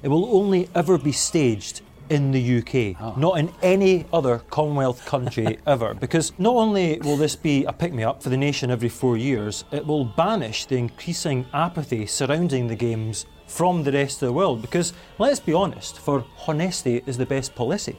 it 0.03 0.09
will 0.09 0.35
only 0.35 0.69
ever 0.75 0.97
be 0.97 1.13
staged 1.13 1.81
in 2.09 2.31
the 2.31 2.57
UK, 2.59 3.01
ah. 3.01 3.13
not 3.17 3.39
in 3.39 3.49
any 3.61 4.05
other 4.11 4.39
Commonwealth 4.49 5.05
country 5.05 5.57
ever. 5.67 5.93
Because 5.93 6.37
not 6.37 6.55
only 6.55 6.99
will 6.99 7.15
this 7.15 7.37
be 7.37 7.63
a 7.63 7.71
pick 7.71 7.93
me 7.93 8.03
up 8.03 8.21
for 8.21 8.27
the 8.27 8.37
nation 8.37 8.71
every 8.71 8.89
four 8.89 9.15
years, 9.15 9.63
it 9.71 9.85
will 9.85 10.03
banish 10.03 10.65
the 10.65 10.75
increasing 10.75 11.45
apathy 11.53 12.05
surrounding 12.05 12.67
the 12.67 12.75
Games 12.75 13.25
from 13.47 13.83
the 13.83 13.91
rest 13.93 14.21
of 14.21 14.27
the 14.27 14.33
world. 14.33 14.61
Because 14.61 14.91
let's 15.17 15.39
be 15.39 15.53
honest, 15.53 15.99
for 15.99 16.25
honesty 16.45 17.01
is 17.05 17.17
the 17.17 17.25
best 17.25 17.55
policy. 17.55 17.95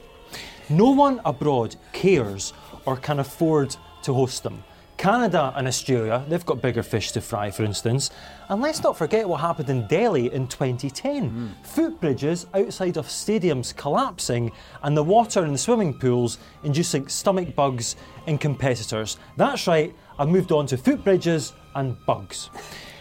No 0.69 0.91
one 0.91 1.19
abroad 1.25 1.75
cares 1.93 2.53
or 2.85 2.95
can 2.95 3.19
afford 3.19 3.75
to 4.03 4.13
host 4.13 4.43
them. 4.43 4.63
Canada 4.99 5.53
and 5.55 5.65
Australia, 5.65 6.25
they've 6.27 6.45
got 6.45 6.61
bigger 6.61 6.83
fish 6.83 7.13
to 7.13 7.21
fry, 7.21 7.49
for 7.49 7.63
instance. 7.63 8.11
And 8.49 8.61
let's 8.61 8.83
not 8.83 8.97
forget 8.97 9.29
what 9.29 9.39
happened 9.39 9.69
in 9.69 9.87
Delhi 9.87 10.31
in 10.33 10.45
2010. 10.45 11.29
Hmm. 11.29 11.47
Footbridges 11.63 12.47
outside 12.53 12.97
of 12.97 13.07
stadiums 13.07 13.73
collapsing 13.73 14.51
and 14.83 14.97
the 14.97 15.03
water 15.03 15.45
in 15.45 15.53
the 15.53 15.57
swimming 15.57 15.93
pools 15.97 16.37
inducing 16.65 17.07
stomach 17.07 17.55
bugs 17.55 17.95
in 18.27 18.37
competitors. 18.37 19.15
That's 19.37 19.67
right, 19.67 19.95
I've 20.19 20.27
moved 20.27 20.51
on 20.51 20.67
to 20.67 20.77
footbridges 20.77 21.53
and 21.75 21.95
bugs. 22.05 22.49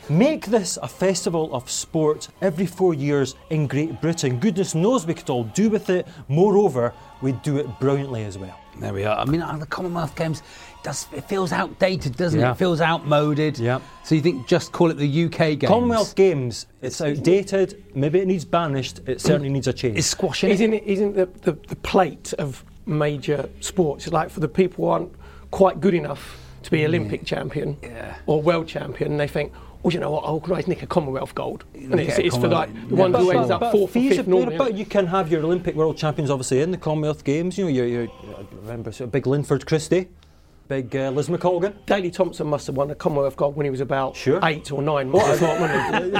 Make 0.08 0.46
this 0.46 0.78
a 0.80 0.88
festival 0.88 1.52
of 1.52 1.68
sport 1.68 2.28
every 2.40 2.64
four 2.64 2.94
years 2.94 3.34
in 3.50 3.66
Great 3.66 4.00
Britain. 4.00 4.38
Goodness 4.38 4.72
knows 4.74 5.04
we 5.04 5.14
could 5.14 5.28
all 5.28 5.44
do 5.44 5.68
with 5.68 5.90
it. 5.90 6.06
Moreover, 6.28 6.94
we'd 7.22 7.42
do 7.42 7.56
it 7.58 7.66
brilliantly 7.80 8.24
as 8.24 8.38
well. 8.38 8.56
There 8.80 8.92
we 8.92 9.04
are. 9.04 9.18
I 9.18 9.24
mean, 9.24 9.40
the 9.58 9.66
Commonwealth 9.66 10.14
Games 10.14 10.42
does 10.82 11.06
it 11.12 11.24
feels 11.28 11.52
outdated, 11.52 12.16
doesn't 12.16 12.38
Yeah. 12.38 12.50
it? 12.50 12.52
It 12.52 12.58
feels 12.58 12.80
outmoded. 12.80 13.58
Yeah. 13.58 13.80
So 14.04 14.14
you 14.14 14.20
think 14.20 14.46
just 14.46 14.72
call 14.72 14.90
it 14.90 14.94
the 14.94 15.08
UK 15.08 15.54
Games? 15.56 15.68
Commonwealth 15.68 16.14
Games, 16.14 16.66
it's 16.80 17.00
outdated. 17.00 17.82
Maybe 17.94 18.20
it 18.20 18.26
needs 18.26 18.44
banished. 18.44 19.00
It 19.06 19.20
certainly 19.20 19.48
needs 19.48 19.66
a 19.66 19.72
change. 19.72 19.98
It's 19.98 20.06
squash 20.06 20.44
in 20.44 20.50
it? 20.50 20.54
Isn't 20.54 20.74
it? 20.74 20.82
Isn't 20.84 21.14
the, 21.14 21.26
the, 21.42 21.52
the 21.68 21.76
plate 21.76 22.32
of 22.34 22.64
major 22.86 23.48
sports 23.60 24.08
like 24.08 24.30
for 24.30 24.40
the 24.40 24.48
people 24.48 24.84
who 24.84 24.90
aren't 24.90 25.12
quite 25.50 25.80
good 25.80 25.94
enough 25.94 26.38
to 26.62 26.70
be 26.70 26.80
mm. 26.80 26.86
Olympic 26.86 27.24
champion 27.24 27.76
or 28.26 28.40
world 28.40 28.68
champion? 28.68 29.16
They 29.16 29.28
think, 29.28 29.52
oh, 29.84 29.90
you 29.90 30.00
know 30.00 30.10
what? 30.10 30.24
I'll 30.24 30.34
organise 30.34 30.66
Nick 30.66 30.82
a 30.82 30.86
Commonwealth 30.86 31.34
gold, 31.34 31.64
and 31.74 31.98
it's, 32.00 32.18
it's 32.18 32.36
for 32.36 32.48
like 32.48 32.68
Commonwealth. 32.68 32.88
the 32.88 32.94
one 32.96 33.12
But- 33.12 33.20
who 33.22 33.30
ends 33.30 33.50
up 33.50 33.60
fourth 33.72 33.96
or 33.96 34.00
fifth 34.10 34.26
normally. 34.26 34.58
But 34.58 34.74
you 34.74 34.84
can 34.86 35.06
have 35.06 35.30
your 35.30 35.42
Olympic 35.42 35.74
world 35.74 35.96
champions 35.96 36.30
obviously 36.30 36.60
in 36.62 36.70
the 36.70 36.78
Commonwealth 36.78 37.24
Games. 37.24 37.56
You 37.58 37.64
know, 37.64 37.70
you 37.70 37.84
you 37.84 38.10
uh, 38.36 38.42
remember 38.62 38.92
sort 38.92 39.06
of 39.06 39.12
big 39.12 39.26
Linford 39.26 39.66
Christie, 39.66 40.08
big 40.68 40.94
uh, 40.94 41.10
Liz 41.10 41.28
McColgan. 41.28 41.74
Daley 41.86 42.10
Thompson 42.10 42.46
must 42.46 42.66
have 42.66 42.76
won 42.76 42.90
a 42.90 42.94
Commonwealth 42.94 43.36
gold 43.36 43.56
when 43.56 43.64
he 43.64 43.70
was 43.70 43.80
about 43.80 44.14
Sure. 44.16 44.38
eight 44.44 44.70
or 44.70 44.82
nine. 44.82 45.10
What 45.10 45.24
I 45.24 45.36
thought, 45.36 45.60
wasn't? 45.60 46.14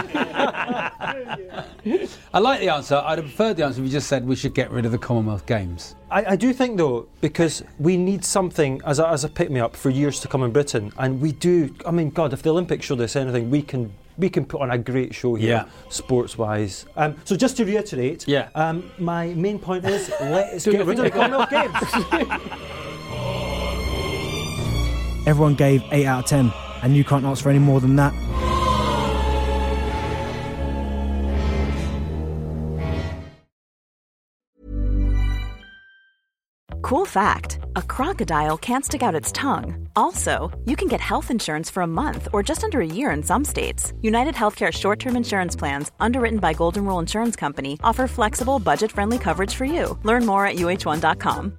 I 2.35 2.39
like 2.39 2.61
the 2.61 2.69
answer. 2.71 2.97
I'd 3.05 3.19
have 3.19 3.27
preferred 3.27 3.57
the 3.57 3.65
answer 3.65 3.81
if 3.81 3.87
you 3.87 3.93
just 3.93 4.09
said 4.09 4.27
we 4.27 4.37
should 4.37 4.55
get 4.55 4.71
rid 4.71 4.85
of 4.87 4.93
the 4.93 4.99
Commonwealth 4.99 5.47
Games. 5.47 5.95
I, 6.11 6.25
I 6.33 6.37
do 6.37 6.53
think 6.53 6.77
though, 6.79 7.09
because 7.21 7.63
we 7.79 7.97
need 7.97 8.25
something 8.25 8.81
as 8.85 8.99
a, 8.99 9.09
as 9.09 9.25
a 9.25 9.29
pick 9.29 9.51
me 9.51 9.61
up 9.61 9.77
for 9.77 9.91
years 9.91 10.21
to 10.21 10.29
come 10.29 10.43
in 10.43 10.51
Britain, 10.53 10.93
and 10.99 11.21
we 11.21 11.33
do. 11.33 11.75
I 11.87 11.91
mean, 11.91 12.11
God, 12.11 12.33
if 12.33 12.43
the 12.43 12.51
Olympics 12.51 12.87
showed 12.87 13.01
us 13.01 13.17
anything, 13.17 13.51
we 13.51 13.63
can 13.63 13.93
we 14.17 14.29
can 14.29 14.45
put 14.45 14.61
on 14.61 14.71
a 14.73 14.79
great 14.79 15.15
show 15.15 15.37
here, 15.37 15.49
Yeah. 15.49 15.65
sports 15.91 16.37
wise. 16.37 16.87
Um, 16.97 17.15
so 17.25 17.37
just 17.37 17.57
to 17.59 17.65
reiterate, 17.65 18.27
Yeah. 18.27 18.49
um, 18.57 18.91
my 18.99 19.29
main 19.29 19.61
point 19.61 19.85
is 19.85 20.11
let's 20.21 20.65
get 20.67 20.85
rid 20.85 20.99
of 20.99 21.05
the. 21.05 21.11
Commonwealth 21.11 21.51
Games. 21.51 21.73
Everyone 25.29 25.55
gave 25.55 25.83
8 25.93 26.07
out 26.07 26.21
of 26.21 26.31
10, 26.31 26.53
and 26.83 26.97
you 26.97 27.05
can't 27.05 27.27
ask 27.27 27.43
for 27.43 27.51
any 27.51 27.59
more 27.59 27.81
than 27.83 27.97
that. 27.97 28.15
Cool 36.81 37.05
fact 37.05 37.59
a 37.77 37.83
crocodile 37.83 38.57
can't 38.57 38.87
stick 38.87 39.03
out 39.03 39.15
its 39.15 39.31
tongue. 39.33 39.87
Also, 39.95 40.51
you 40.65 40.75
can 40.75 40.89
get 40.89 41.03
health 41.03 41.31
insurance 41.31 41.69
for 41.69 41.83
a 41.83 41.87
month 41.87 42.29
or 42.33 42.43
just 42.43 42.65
under 42.65 42.81
a 42.81 42.87
year 42.87 43.11
in 43.11 43.23
some 43.23 43.45
states. 43.45 43.93
United 44.01 44.35
Healthcare 44.35 44.73
short 44.73 44.99
term 44.99 45.15
insurance 45.15 45.55
plans, 45.55 45.93
underwritten 46.01 46.39
by 46.39 46.55
Golden 46.55 46.87
Rule 46.87 47.01
Insurance 47.01 47.37
Company, 47.37 47.79
offer 47.85 48.07
flexible, 48.09 48.59
budget 48.59 48.91
friendly 48.91 49.19
coverage 49.19 49.55
for 49.55 49.67
you. 49.67 49.99
Learn 50.05 50.25
more 50.25 50.47
at 50.47 50.57
uh1.com. 50.57 51.59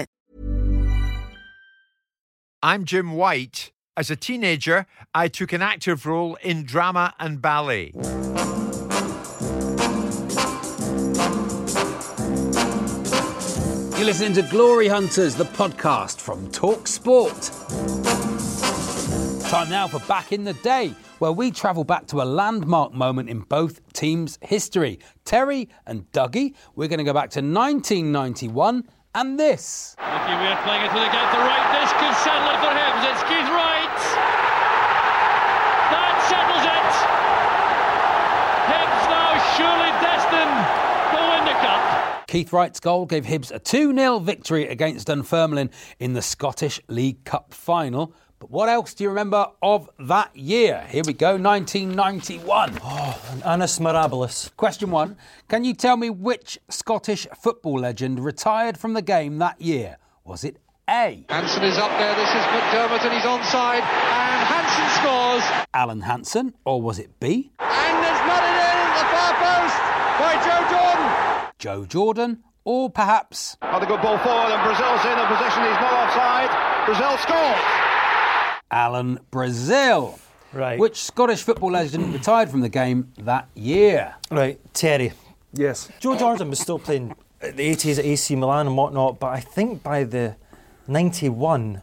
I'm 2.63 2.85
Jim 2.85 3.13
White. 3.13 3.71
As 3.97 4.11
a 4.11 4.15
teenager, 4.15 4.85
I 5.15 5.29
took 5.29 5.51
an 5.51 5.63
active 5.63 6.05
role 6.05 6.37
in 6.43 6.63
drama 6.63 7.15
and 7.19 7.41
ballet. 7.41 7.91
You're 13.95 14.05
listening 14.05 14.33
to 14.33 14.43
Glory 14.43 14.87
Hunters, 14.87 15.33
the 15.33 15.45
podcast 15.45 16.21
from 16.21 16.51
Talk 16.51 16.87
Sport. 16.87 17.49
Time 19.49 19.71
now 19.71 19.87
for 19.87 19.99
Back 20.07 20.31
in 20.31 20.43
the 20.43 20.53
Day, 20.53 20.93
where 21.17 21.31
we 21.31 21.49
travel 21.49 21.83
back 21.83 22.05
to 22.07 22.21
a 22.21 22.25
landmark 22.25 22.93
moment 22.93 23.27
in 23.27 23.39
both 23.39 23.81
teams' 23.93 24.37
history. 24.43 24.99
Terry 25.25 25.67
and 25.87 26.03
Dougie, 26.11 26.53
we're 26.75 26.87
going 26.87 26.99
to 26.99 27.03
go 27.03 27.13
back 27.13 27.31
to 27.31 27.39
1991 27.39 28.87
and 29.15 29.39
this. 29.39 29.95
Mickey 29.99 30.35
Weir 30.39 30.57
playing 30.63 30.83
it 30.87 30.93
with 30.93 31.03
the 31.03 31.11
gap. 31.11 31.31
The 31.33 31.43
right 31.43 31.67
dish 31.75 31.91
could 31.99 32.15
settle 32.23 32.47
it 32.47 32.59
for 32.63 32.71
Hibs. 32.71 33.03
It's 33.11 33.23
Keith 33.27 33.49
Wright. 33.51 33.99
That 35.91 36.15
settles 36.31 36.63
it. 36.63 36.91
Hibs 38.71 39.03
now 39.11 39.31
surely 39.57 39.91
destined 39.99 40.57
to 41.11 41.19
win 41.27 41.43
the 41.45 41.57
cup. 41.59 42.27
Keith 42.27 42.53
Wright's 42.53 42.79
goal 42.79 43.05
gave 43.05 43.25
Hibs 43.25 43.51
a 43.51 43.59
2 43.59 43.93
0 43.93 44.19
victory 44.19 44.67
against 44.67 45.07
Dunfermline 45.07 45.71
in 45.99 46.13
the 46.13 46.21
Scottish 46.21 46.79
League 46.87 47.23
Cup 47.25 47.53
final. 47.53 48.13
But 48.41 48.49
what 48.49 48.69
else 48.69 48.95
do 48.95 49.03
you 49.03 49.09
remember 49.09 49.45
of 49.61 49.87
that 49.99 50.35
year? 50.35 50.83
Here 50.89 51.03
we 51.05 51.13
go, 51.13 51.37
1991. 51.37 52.79
Oh, 52.81 53.41
Annus 53.45 53.77
Mirabilis. 53.77 54.49
Question 54.57 54.89
one 54.89 55.15
Can 55.47 55.63
you 55.63 55.75
tell 55.75 55.95
me 55.95 56.09
which 56.09 56.57
Scottish 56.67 57.27
football 57.39 57.81
legend 57.81 58.19
retired 58.19 58.79
from 58.79 58.95
the 58.95 59.03
game 59.03 59.37
that 59.37 59.61
year? 59.61 59.97
Was 60.25 60.43
it 60.43 60.57
A? 60.89 61.23
Hansen 61.29 61.61
is 61.61 61.77
up 61.77 61.91
there. 61.99 62.15
This 62.15 62.29
is 62.29 62.43
McDermott 62.49 63.05
and 63.05 63.13
he's 63.13 63.29
onside. 63.29 63.85
And 63.85 64.41
Hansen 64.49 64.89
scores. 64.97 65.65
Alan 65.75 66.01
Hansen? 66.01 66.55
Or 66.65 66.81
was 66.81 66.97
it 66.97 67.19
B? 67.19 67.51
And 67.59 68.03
there's 68.03 68.25
nothing 68.25 68.55
in 68.57 68.75
at 68.81 68.93
the 68.97 69.05
far 69.13 69.33
post 69.37 69.77
by 70.17 70.33
Joe 70.41 70.65
Jordan. 70.73 71.53
Joe 71.59 71.85
Jordan? 71.85 72.43
Or 72.63 72.89
perhaps. 72.89 73.57
Had 73.61 73.83
a 73.83 73.85
good 73.85 74.01
ball 74.01 74.17
forward 74.17 74.51
and 74.51 74.63
Brazil's 74.63 75.05
in 75.05 75.13
a 75.13 75.27
position 75.29 75.61
he's 75.61 75.77
not 75.77 75.93
offside. 75.93 76.49
Brazil 76.87 77.15
scores. 77.19 77.80
Alan 78.71 79.19
Brazil. 79.29 80.17
Right. 80.53 80.79
Which 80.79 81.01
Scottish 81.01 81.43
football 81.43 81.71
legend 81.71 82.13
retired 82.13 82.49
from 82.49 82.61
the 82.61 82.69
game 82.69 83.11
that 83.19 83.47
year? 83.55 84.15
Right, 84.29 84.59
Terry. 84.73 85.13
Yes. 85.53 85.89
Joe 85.99 86.17
Jordan 86.17 86.49
was 86.49 86.59
still 86.59 86.79
playing 86.79 87.15
at 87.41 87.55
the 87.57 87.69
80s 87.69 87.99
at 87.99 88.05
AC 88.05 88.35
Milan 88.35 88.67
and 88.67 88.75
whatnot, 88.77 89.19
but 89.19 89.27
I 89.27 89.39
think 89.39 89.83
by 89.83 90.03
the 90.03 90.35
91, 90.87 91.81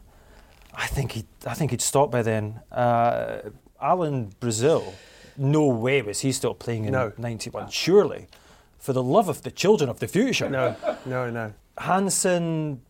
I 0.74 0.86
think 0.86 1.12
he, 1.12 1.24
I 1.46 1.54
think 1.54 1.70
he'd 1.70 1.80
stopped 1.80 2.12
by 2.12 2.22
then. 2.22 2.60
Uh, 2.70 3.40
Alan 3.80 4.32
Brazil, 4.40 4.94
no 5.36 5.66
way 5.66 6.02
was 6.02 6.20
he 6.20 6.32
still 6.32 6.54
playing 6.54 6.84
in 6.84 6.92
No. 6.92 7.12
91. 7.16 7.70
Surely, 7.70 8.26
for 8.78 8.92
the 8.92 9.02
love 9.02 9.28
of 9.28 9.42
the 9.42 9.50
children 9.50 9.88
of 9.88 10.00
the 10.00 10.08
future. 10.08 10.48
No, 10.48 10.76
no, 11.06 11.30
no. 11.30 11.52
Hansen, 11.78 12.82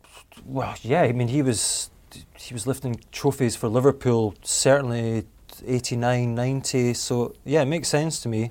well, 0.44 0.74
yeah, 0.82 1.02
I 1.02 1.12
mean 1.12 1.28
he 1.28 1.42
was 1.42 1.90
he 2.36 2.54
was 2.54 2.66
lifting 2.66 3.00
trophies 3.12 3.56
for 3.56 3.68
Liverpool 3.68 4.34
certainly 4.42 5.24
89, 5.66 6.34
90. 6.34 6.94
So 6.94 7.34
yeah, 7.44 7.62
it 7.62 7.66
makes 7.66 7.88
sense 7.88 8.20
to 8.20 8.28
me. 8.28 8.50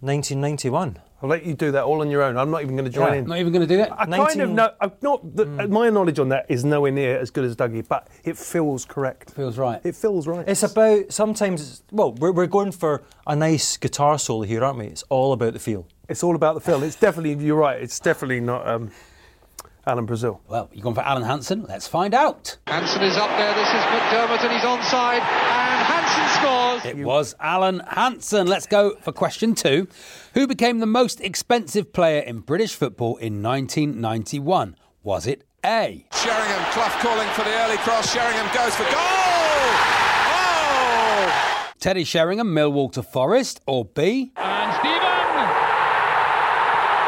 1991. 0.00 0.98
I'll 1.22 1.28
let 1.28 1.46
you 1.46 1.54
do 1.54 1.70
that 1.70 1.84
all 1.84 2.00
on 2.00 2.10
your 2.10 2.20
own. 2.22 2.36
I'm 2.36 2.50
not 2.50 2.62
even 2.62 2.74
going 2.74 2.84
to 2.84 2.90
join 2.90 3.12
Yeah. 3.12 3.18
in. 3.20 3.26
Not 3.26 3.38
even 3.38 3.52
going 3.52 3.66
to 3.66 3.72
do 3.72 3.76
that? 3.76 3.92
I 3.92 4.06
kind 4.06 4.40
of 4.40 4.50
know. 4.50 4.70
I'm 4.80 4.90
not. 5.00 5.36
The, 5.36 5.46
My 5.68 5.88
knowledge 5.88 6.18
on 6.18 6.30
that 6.30 6.46
is 6.48 6.64
nowhere 6.64 6.90
near 6.90 7.16
as 7.20 7.30
good 7.30 7.44
as 7.44 7.54
Dougie, 7.54 7.86
but 7.86 8.08
it 8.24 8.36
feels 8.36 8.84
correct. 8.84 9.30
Feels 9.30 9.56
right. 9.56 9.80
It 9.84 9.94
feels 9.94 10.26
right. 10.26 10.46
It's 10.48 10.64
about 10.64 11.12
sometimes. 11.12 11.84
Well, 11.92 12.14
we're, 12.14 12.32
we're 12.32 12.48
going 12.48 12.72
for 12.72 13.02
a 13.28 13.36
nice 13.36 13.76
guitar 13.76 14.18
solo 14.18 14.42
here, 14.42 14.64
aren't 14.64 14.78
we? 14.80 14.86
It's 14.86 15.04
all 15.10 15.32
about 15.32 15.52
the 15.52 15.60
feel. 15.60 15.86
It's 16.08 16.24
all 16.24 16.34
about 16.34 16.54
the 16.54 16.60
feel. 16.60 16.82
It's 16.82 16.96
definitely. 16.96 17.34
You're 17.44 17.56
right. 17.56 17.80
It's 17.80 18.00
definitely 18.00 18.40
not 18.40 18.66
um, 18.66 18.90
Alan 19.86 20.06
Brazil. 20.06 20.40
Well, 20.48 20.70
you're 20.72 20.82
going 20.82 20.94
for 20.94 21.02
Alan 21.02 21.24
Hansen? 21.24 21.64
Let's 21.68 21.88
find 21.88 22.14
out. 22.14 22.56
Hansen 22.66 23.02
is 23.02 23.16
up 23.16 23.28
there. 23.30 23.52
This 23.54 23.68
is 23.68 23.82
McDermott 23.82 24.42
and 24.42 24.52
he's 24.52 24.62
onside. 24.62 25.20
And 25.20 25.82
Hansen 25.86 26.28
scores. 26.38 26.84
It 26.84 27.04
was 27.04 27.34
Alan 27.40 27.80
Hansen. 27.88 28.46
Let's 28.46 28.66
go 28.66 28.94
for 29.00 29.12
question 29.12 29.54
two. 29.54 29.88
Who 30.34 30.46
became 30.46 30.78
the 30.78 30.86
most 30.86 31.20
expensive 31.20 31.92
player 31.92 32.20
in 32.20 32.40
British 32.40 32.74
football 32.74 33.16
in 33.16 33.42
1991? 33.42 34.76
Was 35.02 35.26
it 35.26 35.44
A? 35.64 36.06
Sheringham, 36.12 36.64
Clough 36.72 36.98
calling 37.00 37.28
for 37.30 37.42
the 37.42 37.50
early 37.52 37.76
cross. 37.78 38.12
Sheringham 38.12 38.46
goes 38.54 38.74
for 38.76 38.84
goal! 38.84 38.92
Oh! 40.34 41.72
Teddy 41.80 42.04
Sheringham, 42.04 42.54
Millwall 42.54 42.92
to 42.92 43.02
Forest, 43.02 43.60
or 43.66 43.84
B? 43.84 44.32
And 44.36 44.72
Steven. 44.78 45.02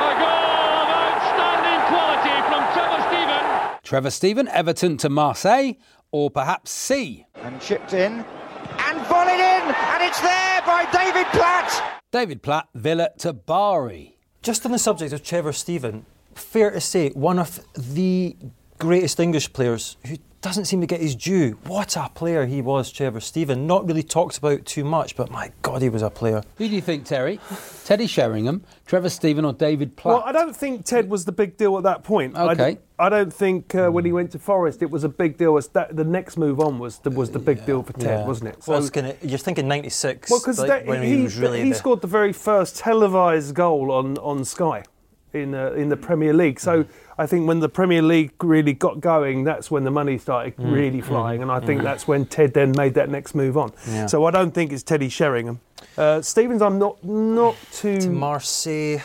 A 0.03 0.13
goal 0.19 0.83
of 0.83 0.89
outstanding 0.91 1.81
quality 1.87 2.37
from 2.51 2.63
Trevor 2.75 3.03
Steven. 3.07 3.45
Trevor 3.95 4.11
Steven, 4.11 4.49
Everton 4.49 4.97
to 4.97 5.09
Marseille, 5.09 5.75
or 6.11 6.29
perhaps 6.29 6.73
C? 6.73 7.27
And 7.37 7.61
chipped 7.61 7.93
in. 7.93 8.25
And 8.77 9.07
volleyed 9.07 9.39
in. 9.39 9.73
And 9.73 10.03
it's 10.03 10.21
there 10.21 10.63
by 10.67 10.85
David 10.93 11.29
Platt. 11.29 12.01
David 12.11 12.43
Platt, 12.43 12.67
Villa 12.75 13.11
to 13.19 13.33
Bari. 13.33 14.17
Just 14.43 14.67
on 14.67 14.73
the 14.73 14.81
subject 14.81 15.13
of 15.13 15.23
Trevor 15.23 15.53
Steven, 15.53 16.07
fair 16.35 16.73
to 16.73 16.81
say, 16.81 17.11
one 17.11 17.39
of 17.39 17.61
the 17.77 18.37
greatest 18.81 19.21
English 19.21 19.53
players 19.53 19.97
who 20.09 20.17
doesn't 20.45 20.67
seem 20.67 20.83
to 20.83 20.87
get 20.87 21.01
his 21.01 21.17
due. 21.17 21.53
What 21.67 21.97
a 21.97 22.11
player 22.15 22.45
he 22.45 22.61
was, 22.61 22.93
Trevor 22.93 23.21
Steven. 23.21 23.67
Not 23.67 23.87
really 23.87 24.03
talked 24.03 24.37
about 24.37 24.67
too 24.67 24.85
much, 24.85 25.17
but 25.17 25.31
my 25.31 25.51
God, 25.63 25.81
he 25.81 25.89
was 25.89 26.03
a 26.03 26.11
player. 26.11 26.43
Who 26.59 26.69
do 26.69 26.75
you 26.75 26.83
think, 26.83 27.07
Terry? 27.07 27.41
Teddy 27.87 28.07
Sheringham, 28.07 28.63
Trevor 28.87 29.09
Steven, 29.09 29.47
or 29.47 29.55
David 29.55 29.97
Platt? 29.97 30.17
Well, 30.19 30.23
I 30.27 30.33
don't 30.33 30.55
think 30.55 30.85
Ted 30.85 31.09
was 31.09 31.25
the 31.25 31.33
big 31.33 31.57
deal 31.57 31.79
at 31.79 31.83
that 31.85 32.05
point. 32.05 32.37
I 32.37 32.53
Okay. 32.53 32.75
d- 32.75 32.81
I, 32.99 33.09
don't 33.09 33.33
think 33.33 33.75
uh, 33.75 33.89
when 33.89 34.05
he 34.05 34.13
went 34.13 34.33
to 34.33 34.39
Forest 34.39 34.83
it 34.83 34.91
was 34.91 35.03
a 35.03 35.09
big 35.09 35.39
deal. 35.39 35.57
It's 35.57 35.69
that 35.69 35.97
the 35.97 36.05
next 36.05 36.37
move 36.37 36.61
on 36.61 36.79
was 36.79 36.99
the, 36.99 37.09
was 37.11 37.31
the 37.31 37.39
big 37.39 37.65
deal 37.65 37.83
for 37.83 37.95
Ted, 37.95 38.21
Yeah. 38.21 38.27
wasn't 38.27 38.51
it? 38.51 38.59
Well, 38.67 38.79
it's 38.79 38.91
gonna, 38.91 39.15
you're 39.23 39.39
thinking 39.39 39.67
96, 39.67 40.31
Well, 40.31 40.41
because 40.41 40.59
like, 40.61 40.85
he, 40.87 41.17
he, 41.17 41.23
was 41.23 41.39
really 41.39 41.63
he 41.63 41.71
the- 41.71 41.75
scored 41.75 42.03
the 42.03 42.07
very 42.07 42.35
first 42.35 42.77
televised 42.77 43.55
goal 43.55 43.91
on, 43.91 44.19
on 44.19 44.45
Sky 44.45 44.83
in 45.35 45.55
uh, 45.55 45.73
in 45.73 45.89
the 45.89 45.97
Premier 45.97 46.33
League. 46.33 46.61
So 46.61 46.85
I 47.19 47.27
think 47.27 47.47
when 47.47 47.61
the 47.61 47.69
Premier 47.69 48.03
League 48.03 48.33
really 48.43 48.73
got 48.73 49.01
going, 49.01 49.45
that's 49.45 49.71
when 49.71 49.85
the 49.85 49.91
money 49.91 50.19
started 50.19 50.57
Mm, 50.57 50.73
really 50.73 51.01
flying, 51.01 51.43
and 51.43 51.51
I 51.51 51.61
think 51.61 51.83
that's 51.83 52.07
when 52.07 52.27
Ted 52.27 52.55
then 52.55 52.73
made 52.77 52.95
that 52.95 53.09
next 53.09 53.35
move 53.35 53.57
on. 53.57 53.73
Yeah. 53.89 54.07
So 54.07 54.25
I 54.25 54.31
don't 54.31 54.53
think 54.53 54.73
it's 54.73 54.83
Teddy 54.83 55.09
Sheringham. 55.09 55.61
Uh, 55.97 56.21
Stevens, 56.23 56.63
I'm 56.63 56.79
not 56.79 57.03
not 57.05 57.57
too. 57.73 58.01
to 58.01 58.11
Marseille. 58.11 58.99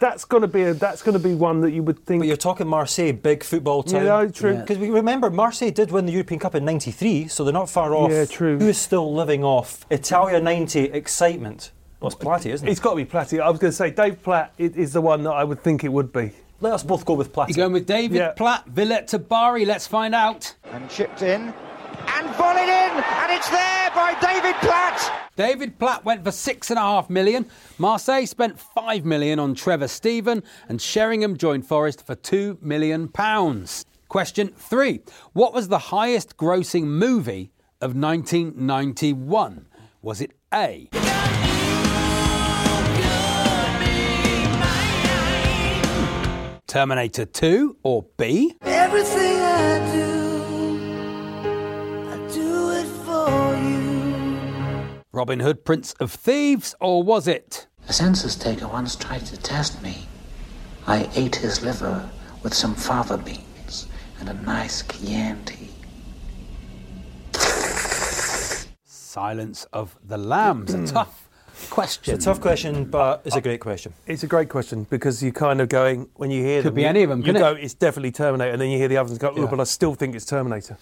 That's 0.00 0.24
going 0.24 0.42
to 0.42 0.48
be 0.48 0.62
a, 0.62 0.74
that's 0.74 1.02
going 1.02 1.14
to 1.14 1.18
be 1.18 1.34
one 1.34 1.60
that 1.62 1.72
you 1.72 1.82
would 1.82 2.04
think. 2.04 2.20
But 2.20 2.28
you're 2.28 2.36
talking 2.36 2.68
Marseille, 2.68 3.12
big 3.12 3.42
football 3.42 3.82
town. 3.82 4.04
Yeah, 4.04 4.26
true. 4.30 4.56
Because 4.56 4.78
we 4.78 4.90
remember 4.90 5.30
Marseille 5.30 5.70
did 5.70 5.90
win 5.90 6.06
the 6.06 6.12
European 6.12 6.38
Cup 6.38 6.54
in 6.54 6.64
'93, 6.64 7.26
so 7.28 7.42
they're 7.42 7.52
not 7.52 7.70
far 7.70 7.94
off. 7.94 8.10
Yeah, 8.10 8.24
true. 8.26 8.58
Who 8.58 8.68
is 8.68 8.78
still 8.78 9.12
living 9.12 9.42
off 9.44 9.86
Italia 9.90 10.40
'90 10.40 10.80
excitement? 10.92 11.72
Well, 12.00 12.10
it's 12.12 12.16
Platty, 12.16 12.52
isn't 12.52 12.66
it? 12.66 12.70
It's 12.70 12.80
got 12.80 12.90
to 12.90 12.96
be 12.96 13.04
Platty. 13.04 13.40
I 13.40 13.50
was 13.50 13.58
going 13.58 13.70
to 13.72 13.76
say 13.76 13.90
Dave 13.90 14.22
Platt 14.22 14.52
i- 14.58 14.62
is 14.62 14.92
the 14.92 15.00
one 15.00 15.22
that 15.24 15.32
I 15.32 15.42
would 15.44 15.62
think 15.62 15.82
it 15.84 15.88
would 15.92 16.12
be. 16.12 16.32
Let 16.60 16.72
us 16.72 16.82
both 16.82 17.04
go 17.04 17.14
with 17.14 17.32
Platty. 17.32 17.48
You're 17.56 17.64
going 17.64 17.72
with 17.72 17.86
David 17.86 18.16
Yeah. 18.16 18.30
Platt, 18.32 18.66
Villa 18.66 19.02
to 19.06 19.18
Bari. 19.18 19.64
Let's 19.64 19.86
find 19.86 20.14
out. 20.14 20.54
And 20.72 20.88
chipped 20.90 21.22
in. 21.22 21.52
And 21.52 22.28
volleyed 22.36 22.68
in. 22.68 23.02
And 23.02 23.32
it's 23.32 23.48
there 23.50 23.90
by 23.94 24.16
David 24.20 24.54
Platt. 24.60 25.12
David 25.36 25.78
Platt 25.78 26.04
went 26.04 26.24
for 26.24 26.32
six 26.32 26.70
and 26.70 26.78
a 26.78 26.82
half 26.82 27.08
million. 27.10 27.46
Marseille 27.78 28.26
spent 28.26 28.58
five 28.58 29.04
million 29.04 29.38
on 29.38 29.54
Trevor 29.54 29.86
Steven, 29.88 30.42
and 30.68 30.80
Sheringham 30.82 31.36
joined 31.36 31.64
Forest 31.66 32.04
for 32.06 32.14
two 32.16 32.58
million 32.60 33.06
pounds. 33.08 33.84
Question 34.08 34.48
three: 34.56 35.00
What 35.34 35.52
was 35.54 35.68
the 35.68 35.78
highest 35.78 36.36
grossing 36.36 36.84
movie 36.84 37.52
of 37.80 37.94
1991? 37.94 39.66
Was 40.02 40.20
it 40.20 40.32
A? 40.52 40.88
Terminator 46.68 47.24
2 47.24 47.78
or 47.82 48.04
B? 48.18 48.54
Everything 48.60 49.40
I 49.40 49.90
do, 49.90 51.46
I 52.10 52.16
do 52.30 52.70
it 52.72 52.86
for 53.06 53.56
you. 53.56 55.00
Robin 55.10 55.40
Hood, 55.40 55.64
Prince 55.64 55.94
of 55.94 56.12
Thieves, 56.12 56.74
or 56.78 57.02
was 57.02 57.26
it? 57.26 57.66
A 57.88 57.92
census 57.94 58.36
taker 58.36 58.68
once 58.68 58.96
tried 58.96 59.24
to 59.26 59.38
test 59.38 59.82
me. 59.82 60.06
I 60.86 61.08
ate 61.16 61.36
his 61.36 61.62
liver 61.62 62.06
with 62.42 62.52
some 62.52 62.74
fava 62.74 63.16
beans 63.16 63.86
and 64.20 64.28
a 64.28 64.34
nice 64.34 64.82
Chianti. 64.82 65.70
Silence 68.84 69.64
of 69.72 69.96
the 70.04 70.18
Lambs. 70.18 70.74
A 70.74 70.86
tough 70.92 71.27
question. 71.70 72.14
It's 72.14 72.24
a 72.24 72.28
tough 72.28 72.40
question, 72.40 72.84
but 72.84 73.22
it's 73.24 73.36
a 73.36 73.40
great 73.40 73.60
question. 73.60 73.92
It's 74.06 74.22
a 74.22 74.26
great 74.26 74.48
question 74.48 74.84
because 74.90 75.22
you're 75.22 75.32
kind 75.32 75.60
of 75.60 75.68
going 75.68 76.08
when 76.16 76.30
you 76.30 76.42
hear 76.42 76.62
Could 76.62 76.68
them, 76.68 76.74
be 76.76 76.82
you- 76.82 76.88
any 76.88 77.02
of 77.02 77.10
'em, 77.10 77.18
You 77.18 77.24
couldn't 77.24 77.40
go, 77.42 77.52
it? 77.54 77.62
it's 77.64 77.74
definitely 77.74 78.12
Terminator, 78.12 78.50
and 78.52 78.60
then 78.60 78.70
you 78.70 78.78
hear 78.78 78.88
the 78.88 78.96
others 78.96 79.18
go, 79.18 79.32
oh, 79.36 79.40
Yeah. 79.42 79.46
but 79.46 79.60
I 79.60 79.64
still 79.64 79.94
think 79.94 80.14
it's 80.14 80.24
Terminator. 80.24 80.76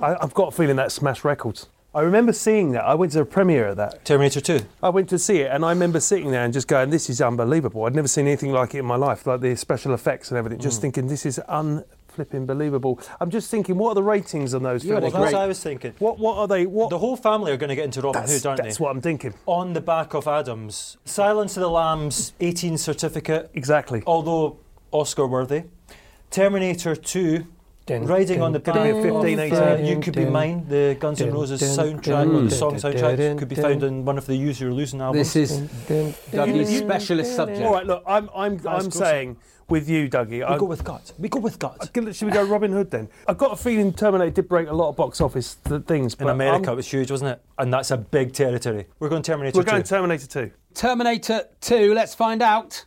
I, 0.00 0.16
I've 0.20 0.34
got 0.34 0.48
a 0.48 0.56
feeling 0.56 0.76
that 0.76 0.90
Smash 0.92 1.24
records. 1.24 1.66
I 1.92 2.02
remember 2.02 2.32
seeing 2.32 2.70
that. 2.72 2.84
I 2.84 2.94
went 2.94 3.12
to 3.12 3.20
a 3.20 3.24
premiere 3.24 3.68
of 3.68 3.76
that. 3.78 4.04
Terminator 4.04 4.40
2. 4.40 4.60
I 4.82 4.90
went 4.90 5.08
to 5.08 5.18
see 5.18 5.38
it, 5.40 5.50
and 5.50 5.64
I 5.64 5.70
remember 5.70 5.98
sitting 5.98 6.30
there 6.30 6.44
and 6.44 6.52
just 6.52 6.68
going, 6.68 6.90
"This 6.90 7.10
is 7.10 7.20
unbelievable." 7.20 7.84
I'd 7.84 7.96
never 7.96 8.06
seen 8.06 8.26
anything 8.28 8.52
like 8.52 8.74
it 8.76 8.78
in 8.78 8.84
my 8.84 8.94
life, 8.96 9.26
like 9.26 9.40
the 9.40 9.56
special 9.56 9.92
effects 9.92 10.30
and 10.30 10.38
everything. 10.38 10.60
Just 10.60 10.78
Mm. 10.78 10.82
thinking, 10.82 11.06
"This 11.08 11.26
is 11.26 11.40
unflipping 11.48 12.46
believable." 12.46 13.00
I'm 13.20 13.28
just 13.30 13.50
thinking, 13.50 13.76
what 13.76 13.88
are 13.90 13.94
the 13.96 14.04
ratings 14.04 14.54
on 14.54 14.62
those 14.62 14.84
Yeah, 14.84 15.00
films? 15.00 15.12
that's 15.14 15.32
what 15.32 15.42
I 15.42 15.46
was 15.48 15.60
thinking. 15.60 15.94
What 15.98 16.20
What 16.20 16.36
are 16.38 16.46
they? 16.46 16.64
What 16.64 16.90
The 16.90 16.98
whole 16.98 17.16
family 17.16 17.50
are 17.50 17.56
going 17.56 17.70
to 17.70 17.74
get 17.74 17.86
into 17.86 18.00
Robin 18.02 18.20
That's- 18.22 18.40
Hood, 18.40 18.46
aren't 18.48 18.56
that's 18.58 18.64
they? 18.66 18.68
That's 18.70 18.80
what 18.80 18.90
I'm 18.92 19.00
thinking. 19.00 19.34
On 19.46 19.72
the 19.72 19.80
back 19.80 20.14
of 20.14 20.28
Adams. 20.28 20.96
Silence 21.04 21.56
of 21.56 21.62
the 21.62 21.70
Lambs, 21.70 22.34
18 22.38 22.78
certificate. 22.78 23.50
Exactly. 23.54 24.04
Although 24.06 24.58
Oscar 24.92 25.26
worthy. 25.26 25.64
Terminator 26.30 26.94
2. 26.94 27.46
Dun, 27.86 28.06
riding 28.06 28.42
on 28.42 28.52
the 28.52 28.58
dun, 28.58 28.74
back 28.74 28.84
dun, 28.84 29.16
of 29.16 29.50
dun, 29.50 29.68
uh, 29.68 29.76
You 29.82 30.00
Could 30.00 30.14
Be 30.14 30.24
dun, 30.24 30.32
Mine, 30.32 30.66
the 30.68 30.96
Guns 31.00 31.20
N' 31.20 31.28
dun, 31.28 31.36
Roses 31.36 31.60
dun, 31.60 31.68
soundtrack, 31.70 32.02
dun, 32.02 32.34
or 32.36 32.42
the 32.42 32.50
song 32.50 32.76
dun, 32.76 32.80
soundtrack, 32.80 33.16
dun, 33.16 33.38
could 33.38 33.48
be 33.48 33.54
dun. 33.56 33.64
found 33.64 33.84
on 33.84 34.04
one 34.04 34.18
of 34.18 34.26
the 34.26 34.36
Use 34.36 34.60
Your 34.60 34.70
Illusion 34.70 35.00
albums. 35.00 35.32
This 35.32 35.50
is 35.50 35.68
Dougie's 36.30 36.78
specialist 36.78 37.34
subject. 37.34 37.62
All 37.62 37.72
right, 37.72 37.86
look, 37.86 38.04
I'm 38.06 38.28
I'm 38.34 38.60
I'm 38.66 38.90
saying 38.90 39.38
with 39.70 39.88
you, 39.88 40.08
Dougie. 40.08 40.28
We 40.30 40.42
I, 40.42 40.58
go 40.58 40.66
with 40.66 40.84
gut. 40.84 41.12
We 41.18 41.28
go 41.28 41.38
with 41.40 41.58
gut. 41.58 41.90
Should 41.94 42.26
we 42.26 42.32
go 42.32 42.44
Robin 42.44 42.72
Hood 42.72 42.90
then? 42.90 43.08
I've 43.26 43.38
got 43.38 43.52
a 43.52 43.56
feeling 43.56 43.92
Terminator 43.92 44.30
did 44.30 44.48
break 44.48 44.68
a 44.68 44.74
lot 44.74 44.90
of 44.90 44.96
box 44.96 45.20
office 45.20 45.56
th- 45.66 45.84
things. 45.84 46.14
In 46.14 46.26
but 46.26 46.32
America, 46.32 46.66
I'm- 46.66 46.72
it 46.74 46.76
was 46.76 46.90
huge, 46.90 47.10
wasn't 47.10 47.30
it? 47.30 47.42
And 47.58 47.72
that's 47.72 47.90
a 47.90 47.96
big 47.96 48.32
territory. 48.32 48.86
We're 48.98 49.08
going 49.08 49.22
Terminator 49.22 49.56
we're 49.58 49.64
2. 49.64 49.70
going 49.70 49.82
Terminator 49.84 50.26
2. 50.26 50.50
Terminator 50.74 51.44
2, 51.60 51.94
let's 51.94 52.14
find 52.14 52.42
out. 52.42 52.84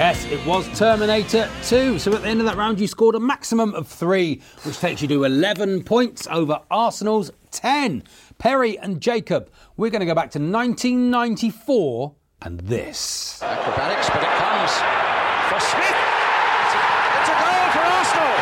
Yes, 0.00 0.24
it 0.32 0.42
was 0.46 0.66
Terminator 0.78 1.46
2. 1.64 1.98
So 1.98 2.14
at 2.14 2.22
the 2.22 2.28
end 2.28 2.40
of 2.40 2.46
that 2.46 2.56
round, 2.56 2.80
you 2.80 2.86
scored 2.86 3.16
a 3.16 3.20
maximum 3.20 3.74
of 3.74 3.86
three, 3.86 4.40
which 4.62 4.78
takes 4.78 5.02
you 5.02 5.08
to 5.08 5.24
11 5.24 5.84
points 5.84 6.26
over 6.30 6.58
Arsenal's 6.70 7.30
10. 7.50 8.04
Perry 8.38 8.78
and 8.78 9.02
Jacob, 9.02 9.50
we're 9.76 9.90
going 9.90 10.00
to 10.00 10.06
go 10.06 10.14
back 10.14 10.30
to 10.30 10.38
1994 10.38 12.14
and 12.40 12.60
this. 12.60 13.42
Acrobatics, 13.42 14.08
but 14.08 14.22
it 14.22 14.32
comes 14.40 14.72
for 15.52 15.60
Smith. 15.68 15.92
It's 15.92 16.72
a, 16.72 16.80
it's 17.20 17.28
a 17.28 17.36
goal 17.36 17.66
for 17.68 17.84
Arsenal. 17.84 18.36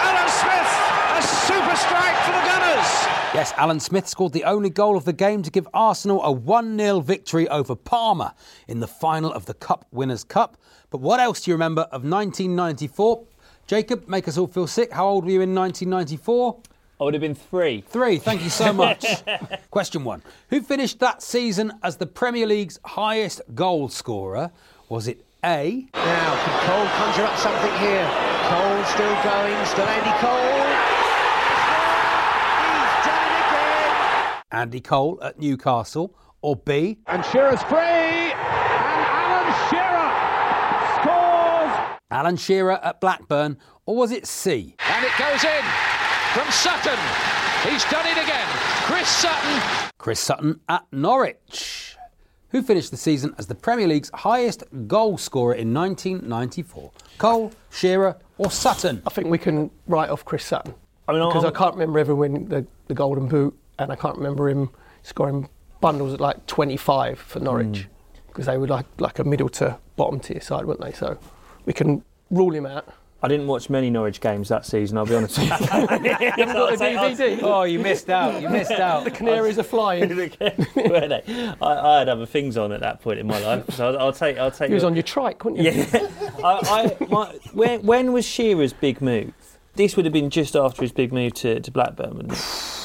Alan 0.00 0.30
Smith, 0.32 0.72
a 1.12 1.20
super 1.20 1.76
strike 1.76 2.16
for 2.24 2.32
the 2.32 2.40
Gunners. 2.48 3.25
Yes, 3.36 3.52
Alan 3.58 3.80
Smith 3.80 4.08
scored 4.08 4.32
the 4.32 4.44
only 4.44 4.70
goal 4.70 4.96
of 4.96 5.04
the 5.04 5.12
game 5.12 5.42
to 5.42 5.50
give 5.50 5.68
Arsenal 5.74 6.24
a 6.24 6.32
1 6.32 6.78
0 6.78 7.00
victory 7.00 7.46
over 7.50 7.76
Parma 7.76 8.34
in 8.66 8.80
the 8.80 8.86
final 8.86 9.30
of 9.30 9.44
the 9.44 9.52
Cup 9.52 9.84
Winners' 9.92 10.24
Cup. 10.24 10.56
But 10.88 11.02
what 11.02 11.20
else 11.20 11.42
do 11.42 11.50
you 11.50 11.54
remember 11.54 11.82
of 11.82 12.02
1994? 12.02 13.24
Jacob, 13.66 14.08
make 14.08 14.26
us 14.26 14.38
all 14.38 14.46
feel 14.46 14.66
sick. 14.66 14.90
How 14.90 15.06
old 15.06 15.26
were 15.26 15.30
you 15.32 15.42
in 15.42 15.54
1994? 15.54 16.62
I 16.98 17.04
would 17.04 17.12
have 17.12 17.20
been 17.20 17.34
three. 17.34 17.84
Three, 17.86 18.16
thank 18.16 18.42
you 18.42 18.48
so 18.48 18.72
much. 18.72 19.04
Question 19.70 20.02
one 20.02 20.22
Who 20.48 20.62
finished 20.62 20.98
that 21.00 21.20
season 21.20 21.74
as 21.82 21.98
the 21.98 22.06
Premier 22.06 22.46
League's 22.46 22.78
highest 22.86 23.42
goal 23.54 23.90
scorer? 23.90 24.50
Was 24.88 25.08
it 25.08 25.22
A? 25.44 25.86
Now, 25.92 26.42
can 26.42 26.70
Cole 26.70 26.86
conjure 26.96 27.24
up 27.26 27.36
something 27.36 27.80
here? 27.80 28.08
Cole 28.48 28.84
still 28.84 29.22
going, 29.22 29.66
still 29.66 29.84
Andy 29.84 30.26
Cole. 30.26 30.55
Andy 34.56 34.80
Cole 34.80 35.18
at 35.22 35.38
Newcastle? 35.38 36.14
Or 36.40 36.56
B? 36.56 36.98
And 37.06 37.22
Shearer's 37.26 37.62
free, 37.64 37.76
and 37.76 38.32
Alan 39.12 39.52
Shearer 39.68 40.10
scores. 41.02 41.98
Alan 42.10 42.36
Shearer 42.36 42.78
at 42.82 43.00
Blackburn? 43.02 43.58
Or 43.84 43.96
was 43.96 44.12
it 44.12 44.26
C? 44.26 44.74
And 44.88 45.04
it 45.04 45.12
goes 45.18 45.44
in 45.44 45.62
from 46.32 46.50
Sutton. 46.50 46.98
He's 47.68 47.84
done 47.90 48.06
it 48.06 48.16
again. 48.22 48.46
Chris 48.86 49.08
Sutton. 49.08 49.90
Chris 49.98 50.20
Sutton 50.20 50.60
at 50.70 50.84
Norwich. 50.90 51.96
Who 52.50 52.62
finished 52.62 52.90
the 52.92 52.96
season 52.96 53.34
as 53.38 53.46
the 53.48 53.54
Premier 53.54 53.88
League's 53.88 54.10
highest 54.14 54.62
goal 54.86 55.18
scorer 55.18 55.52
in 55.54 55.74
1994? 55.74 56.92
Cole, 57.18 57.52
Shearer, 57.70 58.16
or 58.38 58.50
Sutton? 58.50 59.02
I 59.06 59.10
think 59.10 59.26
we 59.28 59.36
can 59.38 59.70
write 59.86 60.08
off 60.08 60.24
Chris 60.24 60.44
Sutton. 60.44 60.72
I 61.08 61.12
mean, 61.12 61.28
because 61.28 61.44
I 61.44 61.48
I'm- 61.48 61.54
can't 61.56 61.74
remember 61.74 61.98
ever 61.98 62.14
winning 62.14 62.46
the, 62.48 62.66
the 62.86 62.94
Golden 62.94 63.26
Boot, 63.28 63.56
and 63.78 63.92
I 63.92 63.96
can't 63.96 64.16
remember 64.16 64.48
him 64.48 64.70
scoring 65.02 65.48
bundles 65.80 66.14
at 66.14 66.20
like 66.20 66.46
25 66.46 67.18
for 67.18 67.40
Norwich, 67.40 67.66
mm. 67.66 67.86
because 68.28 68.46
they 68.46 68.58
were 68.58 68.66
like 68.66 68.86
like 68.98 69.18
a 69.18 69.24
middle 69.24 69.48
to 69.50 69.78
bottom 69.96 70.20
tier 70.20 70.40
side, 70.40 70.64
weren't 70.64 70.80
they? 70.80 70.92
So 70.92 71.18
we 71.64 71.72
can 71.72 72.02
rule 72.30 72.54
him 72.54 72.66
out. 72.66 72.92
I 73.22 73.28
didn't 73.28 73.46
watch 73.46 73.70
many 73.70 73.88
Norwich 73.88 74.20
games 74.20 74.50
that 74.50 74.66
season, 74.66 74.98
I'll 74.98 75.06
be 75.06 75.14
honest 75.14 75.38
with 75.38 75.48
you. 75.48 75.56
You 75.56 76.30
haven't 76.30 76.52
got 76.52 76.78
the 76.78 76.84
DVD. 76.84 77.40
Oh, 77.42 77.62
you 77.62 77.78
missed 77.78 78.10
out. 78.10 78.42
You 78.42 78.50
missed 78.50 78.70
out. 78.88 79.04
The 79.04 79.10
Canaries 79.10 79.58
are 79.58 79.62
flying. 79.62 80.08
Were 80.16 80.28
they? 81.08 81.54
I, 81.60 81.94
I 81.94 81.98
had 82.00 82.08
other 82.10 82.26
things 82.26 82.58
on 82.58 82.72
at 82.72 82.80
that 82.80 83.00
point 83.00 83.18
in 83.18 83.26
my 83.26 83.38
life, 83.40 83.70
so 83.70 83.88
I'll, 83.88 83.98
I'll 83.98 84.12
take. 84.12 84.38
I'll 84.38 84.50
take. 84.50 84.68
He 84.68 84.74
was 84.74 84.82
your- 84.82 84.90
on 84.90 84.96
your 84.96 85.02
trike, 85.02 85.44
wasn't 85.44 85.64
you? 85.64 85.70
Yeah. 85.70 86.08
I, 86.44 86.94
I, 87.00 87.04
my, 87.06 87.26
when, 87.52 87.82
when 87.82 88.12
was 88.12 88.26
Shearer's 88.26 88.74
big 88.74 89.00
move? 89.00 89.32
This 89.76 89.96
would 89.96 90.04
have 90.06 90.12
been 90.12 90.30
just 90.30 90.56
after 90.56 90.82
his 90.82 90.92
big 90.92 91.12
move 91.12 91.34
to, 91.34 91.60
to 91.60 91.70
Blackburn 91.70 92.16
when, 92.16 92.28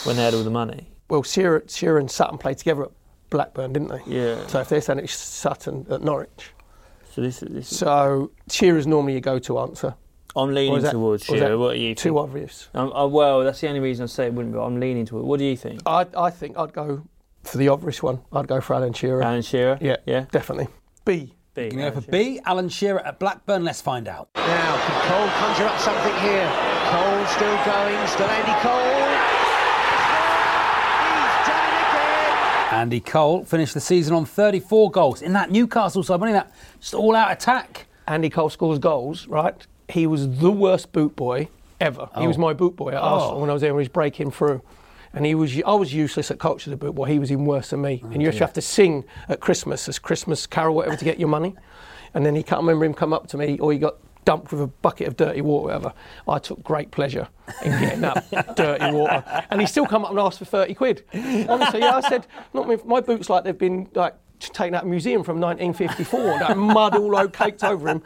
when 0.04 0.16
they 0.18 0.24
had 0.24 0.34
all 0.34 0.44
the 0.44 0.50
money. 0.50 0.88
Well, 1.10 1.24
Shearer, 1.24 1.64
Shearer 1.68 1.98
and 2.00 2.10
Sutton 2.10 2.38
played 2.38 2.58
together 2.58 2.84
at 2.84 2.92
Blackburn, 3.30 3.74
didn't 3.74 3.90
they? 3.90 4.02
Yeah. 4.06 4.46
So 4.48 4.60
if 4.62 4.70
they're 4.70 4.82
saying 4.82 5.00
it's 5.00 5.14
Sutton 5.14 5.86
at 5.90 6.02
Norwich. 6.02 6.52
So 7.14 7.22
this, 7.22 7.42
is- 7.44 7.50
this 7.54 7.72
is, 7.72 7.78
So 7.78 8.32
Shearer's 8.50 8.88
normally 8.88 9.14
your 9.14 9.22
go-to 9.22 9.60
answer. 9.60 9.96
I'm 10.36 10.54
leaning 10.54 10.80
that- 10.82 10.92
towards 10.92 11.30
or 11.30 11.38
Shearer. 11.38 11.58
What 11.58 11.74
are 11.74 11.78
you? 11.78 11.94
Too 11.96 12.10
think? 12.10 12.18
obvious. 12.18 12.70
Um, 12.74 12.94
uh, 12.94 13.06
well, 13.08 13.44
that's 13.44 13.60
the 13.60 13.68
only 13.68 13.82
reason 13.82 14.04
I 14.04 14.08
say 14.08 14.28
it 14.28 14.34
wouldn't 14.34 14.54
be. 14.54 14.60
I'm 14.60 14.80
leaning 14.80 15.06
towards. 15.06 15.24
It. 15.26 15.28
What 15.28 15.40
do 15.40 15.46
you 15.46 15.58
think? 15.58 15.82
I, 15.86 16.06
I 16.18 16.30
think 16.30 16.58
I'd 16.58 16.72
go 16.72 17.04
for 17.44 17.58
the 17.58 17.68
obvious 17.68 18.02
one. 18.02 18.22
I'd 18.32 18.48
go 18.48 18.62
for 18.62 18.74
Alan 18.76 18.94
Shearer. 18.94 19.22
Alan 19.22 19.42
Shearer. 19.42 19.78
Yeah, 19.82 19.98
Yeah. 20.06 20.26
definitely. 20.32 20.68
B. 21.04 21.34
B. 21.54 21.64
You 21.66 21.70
can 21.72 21.80
go 21.80 21.92
for 21.92 22.10
B, 22.10 22.40
Alan 22.46 22.70
Shearer 22.70 23.02
at 23.06 23.20
Blackburn. 23.20 23.66
Let's 23.66 23.82
find 23.82 24.08
out. 24.08 24.30
Now, 24.36 24.88
can 24.88 25.10
Cole 25.10 25.28
conjure 25.38 25.66
up 25.66 25.78
something 25.80 26.16
here? 26.22 26.71
Cole 26.92 27.26
still 27.28 27.58
going, 27.66 28.08
still 28.08 28.28
Andy 28.28 28.56
Cole. 28.62 29.08
He's 31.02 31.48
done 31.48 31.66
it 31.68 31.88
again. 31.88 32.74
Andy 32.80 33.00
Cole 33.00 33.46
finished 33.46 33.74
the 33.74 33.80
season 33.80 34.14
on 34.14 34.26
34 34.26 34.92
goals 34.92 35.22
in 35.22 35.34
that 35.34 35.52
Newcastle 35.52 36.04
side. 36.04 36.20
Wasn't 36.20 36.34
that 36.38 36.52
just 36.80 36.94
all 36.94 37.16
out 37.16 37.32
attack? 37.32 37.88
Andy 38.08 38.30
Cole 38.30 38.50
scores 38.50 38.80
goals, 38.80 39.28
right? 39.28 39.56
He 39.88 40.06
was 40.08 40.38
the 40.40 40.52
worst 40.52 40.92
boot 40.92 41.16
boy 41.16 41.48
ever. 41.80 42.10
He 42.18 42.26
Oh. 42.26 42.28
was 42.28 42.38
my 42.38 42.54
boot 42.54 42.76
boy 42.76 42.90
at 42.90 42.96
Oh. 43.02 43.06
Arsenal 43.06 43.42
when 43.42 43.50
I 43.50 43.54
was 43.54 43.62
there 43.62 43.74
when 43.74 43.80
he 43.82 43.86
was 43.88 43.94
breaking 43.94 44.32
through. 44.32 44.62
And 45.14 45.26
he 45.26 45.36
was, 45.36 45.62
I 45.66 45.74
was 45.74 45.94
useless 45.94 46.32
at 46.32 46.40
coach 46.40 46.68
as 46.68 46.74
a 46.74 46.78
boot 46.78 46.96
boy. 46.96 47.06
He 47.06 47.20
was 47.20 47.32
even 47.32 47.46
worse 47.46 47.70
than 47.72 47.82
me. 47.82 48.02
and 48.04 48.22
you 48.22 48.28
oh, 48.28 48.32
used 48.32 48.36
to 48.36 48.40
dear. 48.40 48.48
have 48.48 48.54
to 48.54 48.62
sing 48.62 49.04
at 49.30 49.40
Christmas, 49.42 49.88
as 49.90 50.00
Christmas 50.00 50.48
carol, 50.48 50.74
whatever, 50.76 50.96
to 50.98 51.06
get 51.06 51.20
your 51.20 51.28
money. 51.30 51.56
And 52.14 52.26
then 52.26 52.36
he 52.36 52.44
can't 52.44 52.62
remember 52.62 52.86
him 52.86 52.94
come 52.94 53.12
up 53.14 53.28
to 53.28 53.38
me, 53.38 53.60
or 53.60 53.72
he 53.74 53.78
got 53.80 53.96
dumped 54.26 54.52
with 54.52 54.62
a 54.62 54.68
bucket 54.68 55.08
of 55.08 55.18
dirty 55.18 55.42
water, 55.42 55.66
whatever. 55.66 55.94
I 56.28 56.40
took 56.40 56.64
great 56.64 56.92
pleasure 56.92 57.28
in 57.64 57.72
getting 57.80 58.02
that 58.02 58.56
dirty 58.56 58.92
water. 58.92 59.24
And 59.50 59.62
he 59.62 59.68
still 59.68 59.86
come 59.86 60.04
up 60.06 60.12
and 60.12 60.20
asked 60.20 60.40
for 60.40 60.46
30 60.46 60.74
quid. 60.76 61.04
Honestly, 61.14 61.80
yeah, 61.80 61.96
I 61.98 62.02
said, 62.02 62.28
not 62.54 62.68
my, 62.68 62.78
my 62.86 63.02
boots 63.02 63.30
like 63.30 63.44
they've 63.44 63.58
been 63.58 63.90
like 63.94 64.16
taken 64.40 64.76
out 64.76 64.84
of 64.84 64.88
a 64.88 64.92
museum 64.92 65.24
from 65.24 65.40
1954. 65.40 66.40
that 66.40 66.58
mud 66.58 66.96
all 66.96 67.16
over, 67.16 67.30
caked 67.30 67.64
over 67.64 67.90
him. 67.90 68.04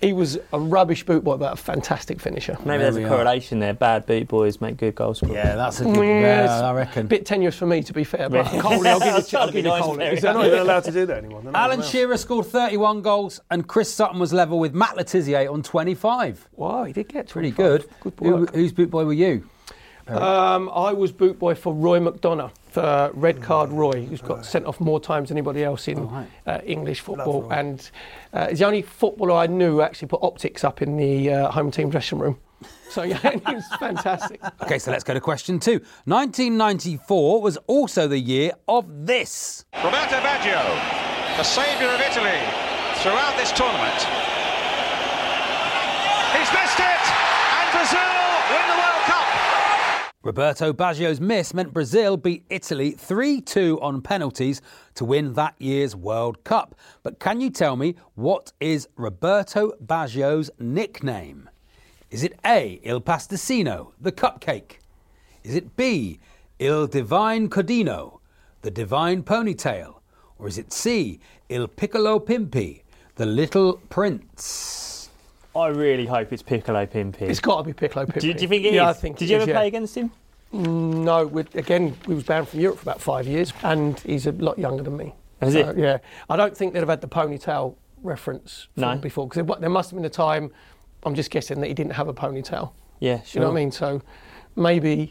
He 0.00 0.12
was 0.14 0.38
a 0.52 0.58
rubbish 0.58 1.04
boot 1.04 1.24
boy, 1.24 1.36
but 1.36 1.52
a 1.52 1.56
fantastic 1.56 2.20
finisher. 2.20 2.56
Maybe 2.64 2.82
there's 2.82 2.96
a 2.96 3.06
correlation 3.06 3.58
there. 3.58 3.74
Bad 3.74 4.06
boot 4.06 4.28
boys 4.28 4.58
make 4.60 4.78
good 4.78 4.94
goal 4.94 5.12
scorers. 5.12 5.34
Yeah, 5.34 5.56
that's 5.56 5.80
a 5.80 5.84
good. 5.84 5.94
Mm, 5.96 6.20
yeah, 6.22 6.44
Yeah, 6.44 6.68
I 6.68 6.72
reckon. 6.72 7.06
Bit 7.06 7.26
tenuous 7.26 7.54
for 7.56 7.66
me, 7.66 7.82
to 7.82 7.92
be 7.92 8.04
fair. 8.04 8.30
But 8.30 8.50
Yeah. 8.52 8.60
Coley, 8.62 8.88
I'll 8.88 8.98
give 8.98 9.08
you, 9.08 9.14
was 9.14 9.28
trying 9.30 9.40
I'll 9.42 9.46
give 9.52 9.56
you 9.64 9.70
nice, 9.70 9.82
Coley. 9.82 9.98
Perry. 9.98 10.20
They're 10.20 10.32
not 10.34 10.46
even 10.46 10.58
allowed 10.60 10.84
to 10.84 10.92
do 10.92 11.06
that 11.06 11.18
anymore. 11.18 11.42
They're 11.42 11.56
Alan. 11.56 11.82
Shearer 11.82 12.16
scored 12.16 12.46
31 12.46 13.02
goals, 13.02 13.40
and 13.50 13.66
Chris 13.68 13.92
Sutton 13.92 14.18
was 14.18 14.32
level 14.32 14.58
with 14.58 14.74
Matt 14.74 14.96
Le 14.96 15.04
Tissier 15.04 15.52
on 15.52 15.62
25. 15.62 16.48
Wow, 16.56 16.84
he 16.84 16.92
did 16.94 17.08
get 17.08 17.28
Pretty 17.28 17.52
25. 17.52 17.56
good. 17.56 17.90
Good 18.18 18.26
Who, 18.26 18.36
work. 18.36 18.54
whose 18.54 18.72
boot 18.72 18.90
boy 18.90 19.04
were 19.04 19.12
you? 19.12 19.46
Um, 20.18 20.70
I 20.74 20.92
was 20.92 21.12
boot 21.12 21.38
boy 21.38 21.54
for 21.54 21.72
Roy 21.74 22.00
McDonough, 22.00 22.50
for 22.70 23.10
Red 23.14 23.42
Card 23.42 23.70
Roy, 23.70 24.04
who's 24.04 24.20
got 24.20 24.44
sent 24.44 24.66
off 24.66 24.80
more 24.80 25.00
times 25.00 25.28
than 25.28 25.38
anybody 25.38 25.64
else 25.64 25.88
in 25.88 26.08
right. 26.08 26.26
uh, 26.46 26.60
English 26.64 27.00
football. 27.00 27.50
And 27.50 27.90
uh, 28.32 28.48
he's 28.48 28.60
the 28.60 28.66
only 28.66 28.82
footballer 28.82 29.34
I 29.34 29.46
knew 29.46 29.72
who 29.72 29.80
actually 29.82 30.08
put 30.08 30.22
optics 30.22 30.64
up 30.64 30.82
in 30.82 30.96
the 30.96 31.30
uh, 31.30 31.50
home 31.50 31.70
team 31.70 31.90
dressing 31.90 32.18
room. 32.18 32.38
So, 32.90 33.04
yeah, 33.04 33.18
he 33.48 33.54
was 33.54 33.66
fantastic. 33.78 34.40
Okay, 34.62 34.80
so 34.80 34.90
let's 34.90 35.04
go 35.04 35.14
to 35.14 35.20
question 35.20 35.60
two. 35.60 35.78
1994 36.06 37.40
was 37.40 37.56
also 37.68 38.08
the 38.08 38.18
year 38.18 38.50
of 38.66 39.06
this. 39.06 39.64
Roberto 39.76 40.18
Baggio, 40.18 40.60
the 41.36 41.44
saviour 41.44 41.88
of 41.90 42.00
Italy 42.00 42.40
throughout 42.98 43.36
this 43.38 43.52
tournament. 43.52 43.94
He's 46.34 46.50
missed 46.52 46.80
it, 46.80 47.04
and 47.54 47.70
Brazil 47.70 48.20
win 48.50 48.66
the 48.66 48.78
World 48.82 49.04
Cup. 49.06 49.26
Roberto 50.22 50.70
Baggio's 50.74 51.18
miss 51.18 51.54
meant 51.54 51.72
Brazil 51.72 52.18
beat 52.18 52.44
Italy 52.50 52.90
3 52.90 53.40
2 53.40 53.80
on 53.80 54.02
penalties 54.02 54.60
to 54.94 55.06
win 55.06 55.32
that 55.32 55.54
year's 55.56 55.96
World 55.96 56.44
Cup. 56.44 56.74
But 57.02 57.18
can 57.18 57.40
you 57.40 57.48
tell 57.48 57.74
me 57.74 57.94
what 58.16 58.52
is 58.60 58.86
Roberto 58.96 59.72
Baggio's 59.82 60.50
nickname? 60.58 61.48
Is 62.10 62.22
it 62.22 62.38
A, 62.44 62.80
Il 62.82 63.00
Pasticino, 63.00 63.92
the 63.98 64.12
cupcake? 64.12 64.80
Is 65.42 65.54
it 65.54 65.74
B, 65.74 66.20
Il 66.58 66.86
Divine 66.86 67.48
Codino, 67.48 68.20
the 68.60 68.70
divine 68.70 69.22
ponytail? 69.22 70.00
Or 70.38 70.46
is 70.46 70.58
it 70.58 70.70
C, 70.70 71.18
Il 71.48 71.66
Piccolo 71.66 72.18
Pimpi, 72.18 72.82
the 73.14 73.24
little 73.24 73.80
prince? 73.88 74.89
I 75.54 75.68
really 75.68 76.06
hope 76.06 76.32
it's 76.32 76.42
Piccolo 76.42 76.86
Pimpy. 76.86 77.22
It's 77.22 77.40
got 77.40 77.58
to 77.58 77.62
be 77.64 77.72
Piccolo 77.72 78.06
Pippi. 78.06 78.20
Do, 78.20 78.26
you- 78.28 78.34
do 78.34 78.42
you 78.42 78.48
think 78.48 78.64
it 78.64 78.74
yeah, 78.74 78.90
is? 78.90 78.96
I 78.96 79.00
think 79.00 79.18
Did 79.18 79.28
you 79.28 79.36
is, 79.36 79.42
ever 79.42 79.50
yeah. 79.50 79.56
play 79.58 79.66
against 79.68 79.96
him? 79.96 80.10
Mm, 80.54 81.04
No, 81.04 81.38
again, 81.54 81.96
we 82.06 82.14
was 82.14 82.24
banned 82.24 82.48
from 82.48 82.60
Europe 82.60 82.78
for 82.78 82.82
about 82.82 83.00
five 83.00 83.26
years, 83.26 83.52
and 83.62 83.98
he's 84.00 84.26
a 84.26 84.32
lot 84.32 84.58
younger 84.58 84.82
than 84.82 84.96
me. 84.96 85.14
Is 85.42 85.54
So, 85.54 85.70
it? 85.70 85.78
Yeah, 85.78 85.98
I 86.28 86.36
don't 86.36 86.56
think 86.56 86.72
they'd 86.72 86.80
have 86.80 86.88
had 86.88 87.00
the 87.00 87.08
ponytail 87.08 87.74
reference 88.02 88.68
No. 88.76 88.96
before 88.96 89.26
because 89.28 89.44
there, 89.46 89.56
there 89.60 89.70
must 89.70 89.90
have 89.90 89.96
been 89.96 90.04
a 90.04 90.10
time. 90.10 90.50
I'm 91.04 91.14
just 91.14 91.30
guessing 91.30 91.60
that 91.60 91.66
he 91.68 91.74
didn't 91.74 91.92
have 91.92 92.08
a 92.08 92.14
ponytail. 92.14 92.72
Yeah, 93.00 93.20
You 93.32 93.40
know 93.40 93.46
what. 93.46 93.52
I 93.52 93.60
mean? 93.60 93.72
So 93.72 94.02
maybe 94.56 95.10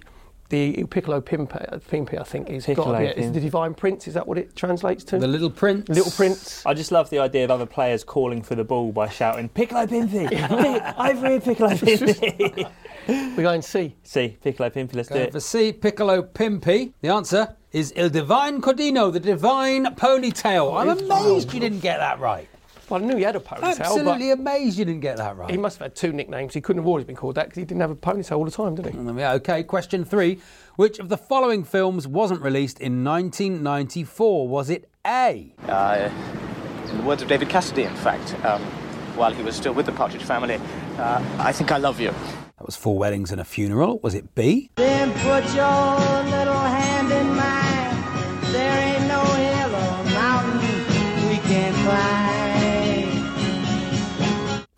the 0.50 0.84
Piccolo 0.86 1.22
Pimpi, 1.22 1.74
uh, 1.74 1.78
Pimpi 1.78 2.20
I 2.20 2.24
think, 2.24 2.50
is 2.50 2.66
got 2.66 2.92
to 2.92 2.98
be 2.98 3.06
it. 3.06 3.18
Is 3.18 3.32
the 3.32 3.40
Divine 3.40 3.74
Prince? 3.74 4.08
Is 4.08 4.16
that 4.16 4.28
what 4.28 4.38
it 4.38 4.56
translates 4.56 5.04
to? 5.06 5.20
The 5.20 5.28
little 5.28 5.50
prince. 5.50 5.88
Little 5.90 6.12
Prince. 6.12 6.66
I 6.66 6.74
just 6.74 6.92
love 6.92 7.10
the 7.10 7.20
idea 7.20 7.44
of 7.46 7.52
other 7.52 7.66
players 7.66 8.04
calling 8.04 8.42
for 8.42 8.56
the 8.56 8.64
ball 8.64 8.92
by 8.92 9.10
shouting, 9.10 9.50
Piccolo 9.50 9.86
Pimpy! 9.86 10.28
Over 11.10 11.30
here, 11.30 11.42
Piccolo 11.42 11.70
Pimpy! 11.70 12.70
We're 13.38 13.44
going 13.44 13.62
C. 13.62 13.96
C, 14.04 14.38
Piccolo 14.42 14.70
Pimpy, 14.70 14.96
let's 14.96 15.10
do 15.10 15.16
it. 15.16 15.32
for 15.32 15.40
C, 15.40 15.72
Piccolo 15.72 16.24
Pimpi. 16.24 16.94
The 17.02 17.10
answer 17.10 17.56
is 17.72 17.94
Il 17.96 18.10
Divine 18.10 18.62
Codino, 18.62 19.14
the 19.14 19.20
divine 19.20 19.86
ponytail. 19.96 20.80
I'm 20.80 20.90
amazed 20.90 21.54
you 21.54 21.60
didn't 21.60 21.80
get 21.80 21.98
that 22.00 22.20
right. 22.20 22.48
Well, 22.90 23.02
I 23.04 23.06
knew 23.06 23.16
he 23.18 23.24
had 23.24 23.36
a 23.36 23.40
ponytail. 23.40 23.80
Absolutely 23.80 24.32
amazed 24.32 24.78
you 24.80 24.86
didn't 24.86 25.02
get 25.02 25.18
that 25.18 25.38
right. 25.38 25.50
he 25.52 25.58
must 25.58 25.78
have 25.78 25.86
had 25.86 25.96
two 25.96 26.12
nicknames. 26.12 26.54
He 26.54 26.62
couldn't 26.62 26.82
have 26.82 26.88
always 26.88 27.06
been 27.06 27.16
called 27.16 27.36
that 27.36 27.46
because 27.46 27.58
he 27.58 27.66
didn't 27.66 27.82
have 27.82 27.92
a 27.92 27.96
ponytail 27.96 28.38
all 28.38 28.46
the 28.46 28.52
time, 28.52 28.76
did 28.76 28.86
he? 28.88 28.92
Mm, 28.92 29.20
Yeah, 29.20 29.34
okay, 29.34 29.64
question 29.64 30.04
three. 30.04 30.40
Which 30.76 30.98
of 31.00 31.10
the 31.10 31.18
following 31.18 31.64
films 31.64 32.08
wasn't 32.08 32.42
released 32.42 32.80
in 32.80 33.04
1994? 33.04 34.48
Was 34.48 34.70
it 34.70 34.90
A? 35.06 35.54
Uh, 35.68 36.10
in 36.90 36.98
the 36.98 37.04
words 37.04 37.22
of 37.22 37.28
David 37.28 37.50
Cassidy, 37.50 37.84
in 37.84 37.96
fact, 37.96 38.34
um, 38.46 38.62
while 39.16 39.34
he 39.34 39.44
was 39.44 39.56
still 39.56 39.74
with 39.74 39.86
the 39.86 39.92
Partridge 39.92 40.24
family, 40.24 40.56
uh, 40.98 41.24
I 41.38 41.52
think 41.52 41.72
I 41.72 41.78
love 41.78 42.00
you. 42.00 42.10
That 42.10 42.66
was 42.66 42.76
Four 42.76 42.98
Weddings 42.98 43.32
and 43.32 43.40
a 43.40 43.46
Funeral. 43.46 44.00
Was 44.00 44.16
it 44.16 44.34
B? 44.36 44.70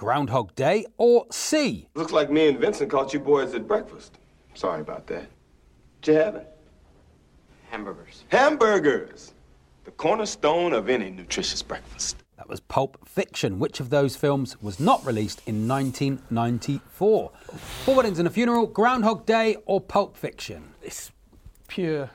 Groundhog 0.06 0.56
Day 0.56 0.84
or 0.98 1.28
C? 1.30 1.88
Looks 1.94 2.12
like 2.12 2.32
me 2.32 2.48
and 2.48 2.58
Vincent 2.58 2.90
caught 2.90 3.14
you 3.14 3.20
boys 3.20 3.54
at 3.54 3.68
breakfast. 3.68 4.18
Sorry 4.56 4.82
about 4.82 5.06
that. 5.06 5.28
What 6.00 6.08
you 6.08 6.14
having? 6.16 6.46
Hamburgers. 7.70 8.24
Hamburgers! 8.30 9.36
The 9.84 9.92
cornerstone 9.92 10.74
of 10.74 10.90
any 10.90 11.12
nutritious 11.12 11.62
breakfast. 11.62 12.18
That 12.38 12.50
was 12.50 12.60
Pulp 12.62 12.98
Fiction. 13.08 13.60
Which 13.60 13.80
of 13.80 13.92
those 13.92 14.16
films 14.16 14.60
was 14.60 14.80
not 14.80 15.06
released 15.06 15.44
in 15.46 15.68
1994? 15.68 17.32
Four 17.86 17.96
Weddings 17.96 18.18
and 18.18 18.28
a 18.28 18.32
Funeral, 18.32 18.66
Groundhog 18.66 19.28
Day 19.28 19.58
or 19.68 19.80
Pulp 19.80 20.18
Fiction? 20.18 20.74
It's 20.82 21.12
pure 21.68 22.10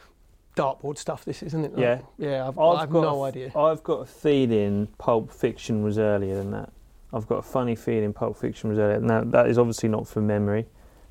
dartboard 0.57 0.99
stuff, 0.99 1.24
this, 1.24 1.41
isn't 1.45 1.64
it? 1.64 1.72
Like, 1.74 1.80
Yeah. 1.80 2.01
Yeah, 2.18 2.49
I've, 2.49 2.59
I've 2.59 2.78
I've 2.80 2.91
got 2.91 3.03
no 3.03 3.24
a 3.24 3.28
f- 3.28 3.34
idea. 3.37 3.53
I've 3.57 3.84
got 3.84 4.01
a 4.01 4.07
feeling 4.07 4.89
Pulp 4.99 5.30
Fiction 5.30 5.84
was 5.84 5.99
earlier 5.99 6.34
than 6.34 6.51
that. 6.51 6.72
I've 7.17 7.27
got 7.27 7.39
a 7.39 7.43
funny 7.43 7.75
feeling 7.75 8.12
Pulp 8.12 8.37
Fiction 8.37 8.71
was 8.71 8.79
earlier. 8.79 9.01
Now 9.01 9.25
that 9.25 9.49
is 9.49 9.59
obviously 9.59 9.89
not 9.89 10.07
from 10.07 10.27
memory, 10.27 10.67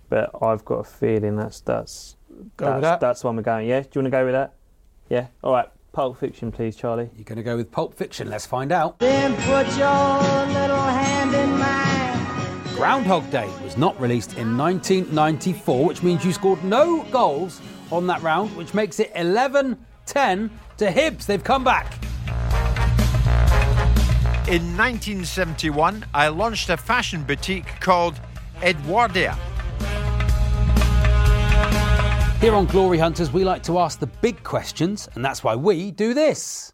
but 0.09 0.29
I've 0.41 0.63
got 0.63 0.75
a 0.75 0.83
feeling 0.83 1.35
that's 1.35 1.61
that's 1.61 2.15
Go 2.57 2.65
that's, 2.65 2.75
with 2.75 2.81
that. 2.83 2.99
that's 2.99 3.21
the 3.21 3.27
one 3.27 3.35
we're 3.37 3.41
going. 3.43 3.67
Yeah, 3.67 3.81
do 3.81 3.87
you 3.93 4.01
want 4.01 4.05
to 4.07 4.11
go 4.11 4.25
with 4.25 4.33
that? 4.33 4.53
Yeah. 5.09 5.27
All 5.43 5.53
right. 5.53 5.67
Pulp 5.93 6.19
Fiction, 6.19 6.51
please, 6.51 6.75
Charlie. 6.75 7.09
You're 7.15 7.23
going 7.23 7.37
to 7.37 7.43
go 7.43 7.55
with 7.55 7.71
Pulp 7.71 7.93
Fiction. 7.93 8.29
Let's 8.29 8.45
find 8.45 8.73
out. 8.73 8.99
Then 8.99 9.33
put 9.35 9.67
your 9.77 10.47
little 10.47 10.83
hand 10.83 11.33
in 11.33 11.57
mine. 11.57 12.75
Groundhog 12.75 13.31
Day 13.31 13.49
was 13.63 13.77
not 13.77 13.99
released 14.01 14.33
in 14.37 14.57
1994, 14.57 15.85
which 15.85 16.03
means 16.03 16.25
you 16.25 16.33
scored 16.33 16.61
no 16.65 17.03
goals 17.03 17.61
on 17.91 18.05
that 18.07 18.21
round, 18.21 18.55
which 18.57 18.73
makes 18.73 18.99
it 18.99 19.11
11 19.15 19.77
10 20.05 20.49
to 20.77 20.91
Hibs. 20.91 21.25
They've 21.25 21.43
come 21.43 21.63
back. 21.63 22.04
In 24.47 24.77
1971, 24.77 26.05
I 26.13 26.27
launched 26.27 26.69
a 26.69 26.77
fashion 26.77 27.23
boutique 27.23 27.79
called 27.79 28.21
Edwardia. 28.57 29.35
Here 32.39 32.53
on 32.53 32.67
Glory 32.67 32.99
Hunters, 32.99 33.33
we 33.33 33.43
like 33.43 33.63
to 33.63 33.79
ask 33.79 33.97
the 33.99 34.05
big 34.05 34.43
questions, 34.43 35.09
and 35.15 35.25
that's 35.25 35.43
why 35.43 35.55
we 35.55 35.89
do 35.89 36.13
this. 36.13 36.71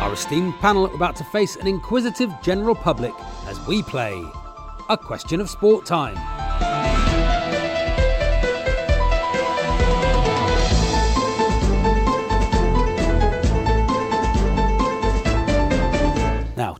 Our 0.00 0.14
esteemed 0.14 0.54
panel 0.54 0.88
are 0.88 0.94
about 0.96 1.14
to 1.16 1.24
face 1.24 1.54
an 1.54 1.68
inquisitive 1.68 2.32
general 2.42 2.74
public 2.74 3.12
as 3.46 3.64
we 3.68 3.84
play 3.84 4.20
a 4.88 4.96
question 4.96 5.40
of 5.40 5.48
sport 5.48 5.86
time. 5.86 6.35